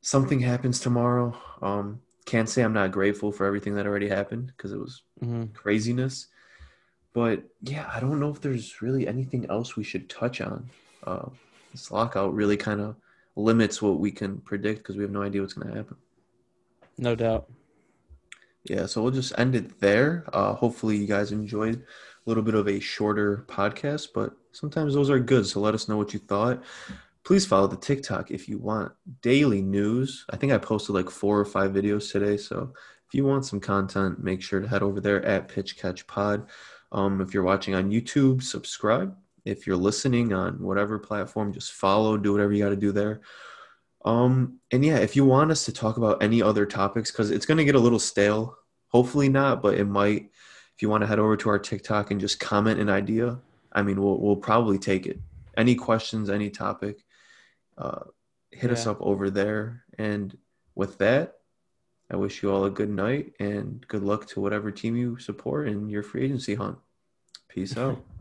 something 0.00 0.40
happens 0.40 0.80
tomorrow. 0.80 1.36
Um, 1.62 2.00
can't 2.28 2.48
say 2.48 2.62
I'm 2.62 2.74
not 2.74 2.92
grateful 2.92 3.32
for 3.32 3.46
everything 3.46 3.74
that 3.76 3.86
already 3.86 4.08
happened 4.08 4.52
because 4.54 4.72
it 4.72 4.78
was 4.78 5.02
mhm. 5.22 5.52
craziness. 5.54 6.26
But 7.14 7.42
yeah, 7.62 7.90
I 7.92 8.00
don't 8.00 8.20
know 8.20 8.28
if 8.28 8.42
there's 8.42 8.82
really 8.82 9.08
anything 9.08 9.46
else 9.48 9.76
we 9.76 9.82
should 9.82 10.10
touch 10.10 10.42
on. 10.42 10.68
Uh, 11.04 11.30
this 11.72 11.90
lockout 11.90 12.34
really 12.34 12.58
kind 12.58 12.82
of 12.82 12.96
limits 13.34 13.80
what 13.80 13.98
we 13.98 14.10
can 14.10 14.38
predict 14.42 14.80
because 14.80 14.96
we 14.96 15.02
have 15.02 15.10
no 15.10 15.22
idea 15.22 15.40
what's 15.40 15.54
going 15.54 15.68
to 15.68 15.74
happen. 15.74 15.96
no 16.98 17.14
doubt. 17.14 17.48
yeah, 18.64 18.84
so 18.84 19.02
we'll 19.02 19.10
just 19.10 19.32
end 19.38 19.54
it 19.54 19.80
there. 19.80 20.26
Uh, 20.34 20.52
hopefully, 20.52 20.98
you 20.98 21.06
guys 21.06 21.32
enjoyed 21.32 21.76
a 21.76 22.28
little 22.28 22.42
bit 22.42 22.54
of 22.54 22.68
a 22.68 22.78
shorter 22.78 23.46
podcast, 23.48 24.08
but 24.14 24.36
sometimes 24.52 24.92
those 24.92 25.08
are 25.08 25.18
good. 25.18 25.46
So 25.46 25.60
let 25.60 25.74
us 25.74 25.88
know 25.88 25.96
what 25.96 26.12
you 26.12 26.20
thought. 26.20 26.62
Please 27.28 27.44
follow 27.44 27.66
the 27.66 27.76
TikTok 27.76 28.30
if 28.30 28.48
you 28.48 28.56
want 28.56 28.90
daily 29.20 29.60
news. 29.60 30.24
I 30.30 30.38
think 30.38 30.50
I 30.50 30.56
posted 30.56 30.94
like 30.94 31.10
four 31.10 31.38
or 31.38 31.44
five 31.44 31.72
videos 31.72 32.10
today. 32.10 32.38
So 32.38 32.72
if 33.06 33.12
you 33.14 33.26
want 33.26 33.44
some 33.44 33.60
content, 33.60 34.24
make 34.24 34.40
sure 34.40 34.60
to 34.60 34.66
head 34.66 34.82
over 34.82 34.98
there 34.98 35.22
at 35.26 35.46
Pitch 35.46 35.76
Catch 35.76 36.06
Pod. 36.06 36.46
Um, 36.90 37.20
if 37.20 37.34
you're 37.34 37.42
watching 37.42 37.74
on 37.74 37.90
YouTube, 37.90 38.42
subscribe. 38.42 39.14
If 39.44 39.66
you're 39.66 39.76
listening 39.76 40.32
on 40.32 40.54
whatever 40.62 40.98
platform, 40.98 41.52
just 41.52 41.72
follow, 41.72 42.16
do 42.16 42.32
whatever 42.32 42.54
you 42.54 42.64
got 42.64 42.70
to 42.70 42.76
do 42.76 42.92
there. 42.92 43.20
Um, 44.06 44.58
and 44.70 44.82
yeah, 44.82 44.96
if 44.96 45.14
you 45.14 45.26
want 45.26 45.50
us 45.50 45.66
to 45.66 45.72
talk 45.72 45.98
about 45.98 46.22
any 46.22 46.40
other 46.40 46.64
topics, 46.64 47.10
because 47.10 47.30
it's 47.30 47.44
going 47.44 47.58
to 47.58 47.64
get 47.66 47.74
a 47.74 47.78
little 47.78 47.98
stale, 47.98 48.56
hopefully 48.86 49.28
not, 49.28 49.60
but 49.60 49.74
it 49.74 49.84
might. 49.84 50.30
If 50.74 50.80
you 50.80 50.88
want 50.88 51.02
to 51.02 51.06
head 51.06 51.18
over 51.18 51.36
to 51.36 51.50
our 51.50 51.58
TikTok 51.58 52.10
and 52.10 52.22
just 52.22 52.40
comment 52.40 52.80
an 52.80 52.88
idea, 52.88 53.38
I 53.70 53.82
mean, 53.82 54.02
we'll, 54.02 54.18
we'll 54.18 54.36
probably 54.36 54.78
take 54.78 55.04
it. 55.04 55.20
Any 55.58 55.74
questions, 55.74 56.30
any 56.30 56.48
topic, 56.48 57.04
uh, 57.78 58.04
hit 58.50 58.70
us 58.70 58.86
up 58.86 58.98
over 59.00 59.30
there. 59.30 59.84
And 59.98 60.36
with 60.74 60.98
that, 60.98 61.38
I 62.10 62.16
wish 62.16 62.42
you 62.42 62.50
all 62.50 62.64
a 62.64 62.70
good 62.70 62.90
night 62.90 63.34
and 63.38 63.86
good 63.88 64.02
luck 64.02 64.26
to 64.28 64.40
whatever 64.40 64.70
team 64.70 64.96
you 64.96 65.18
support 65.18 65.68
in 65.68 65.88
your 65.88 66.02
free 66.02 66.24
agency 66.24 66.54
hunt. 66.54 66.78
Peace 67.48 67.76
out. 67.76 68.02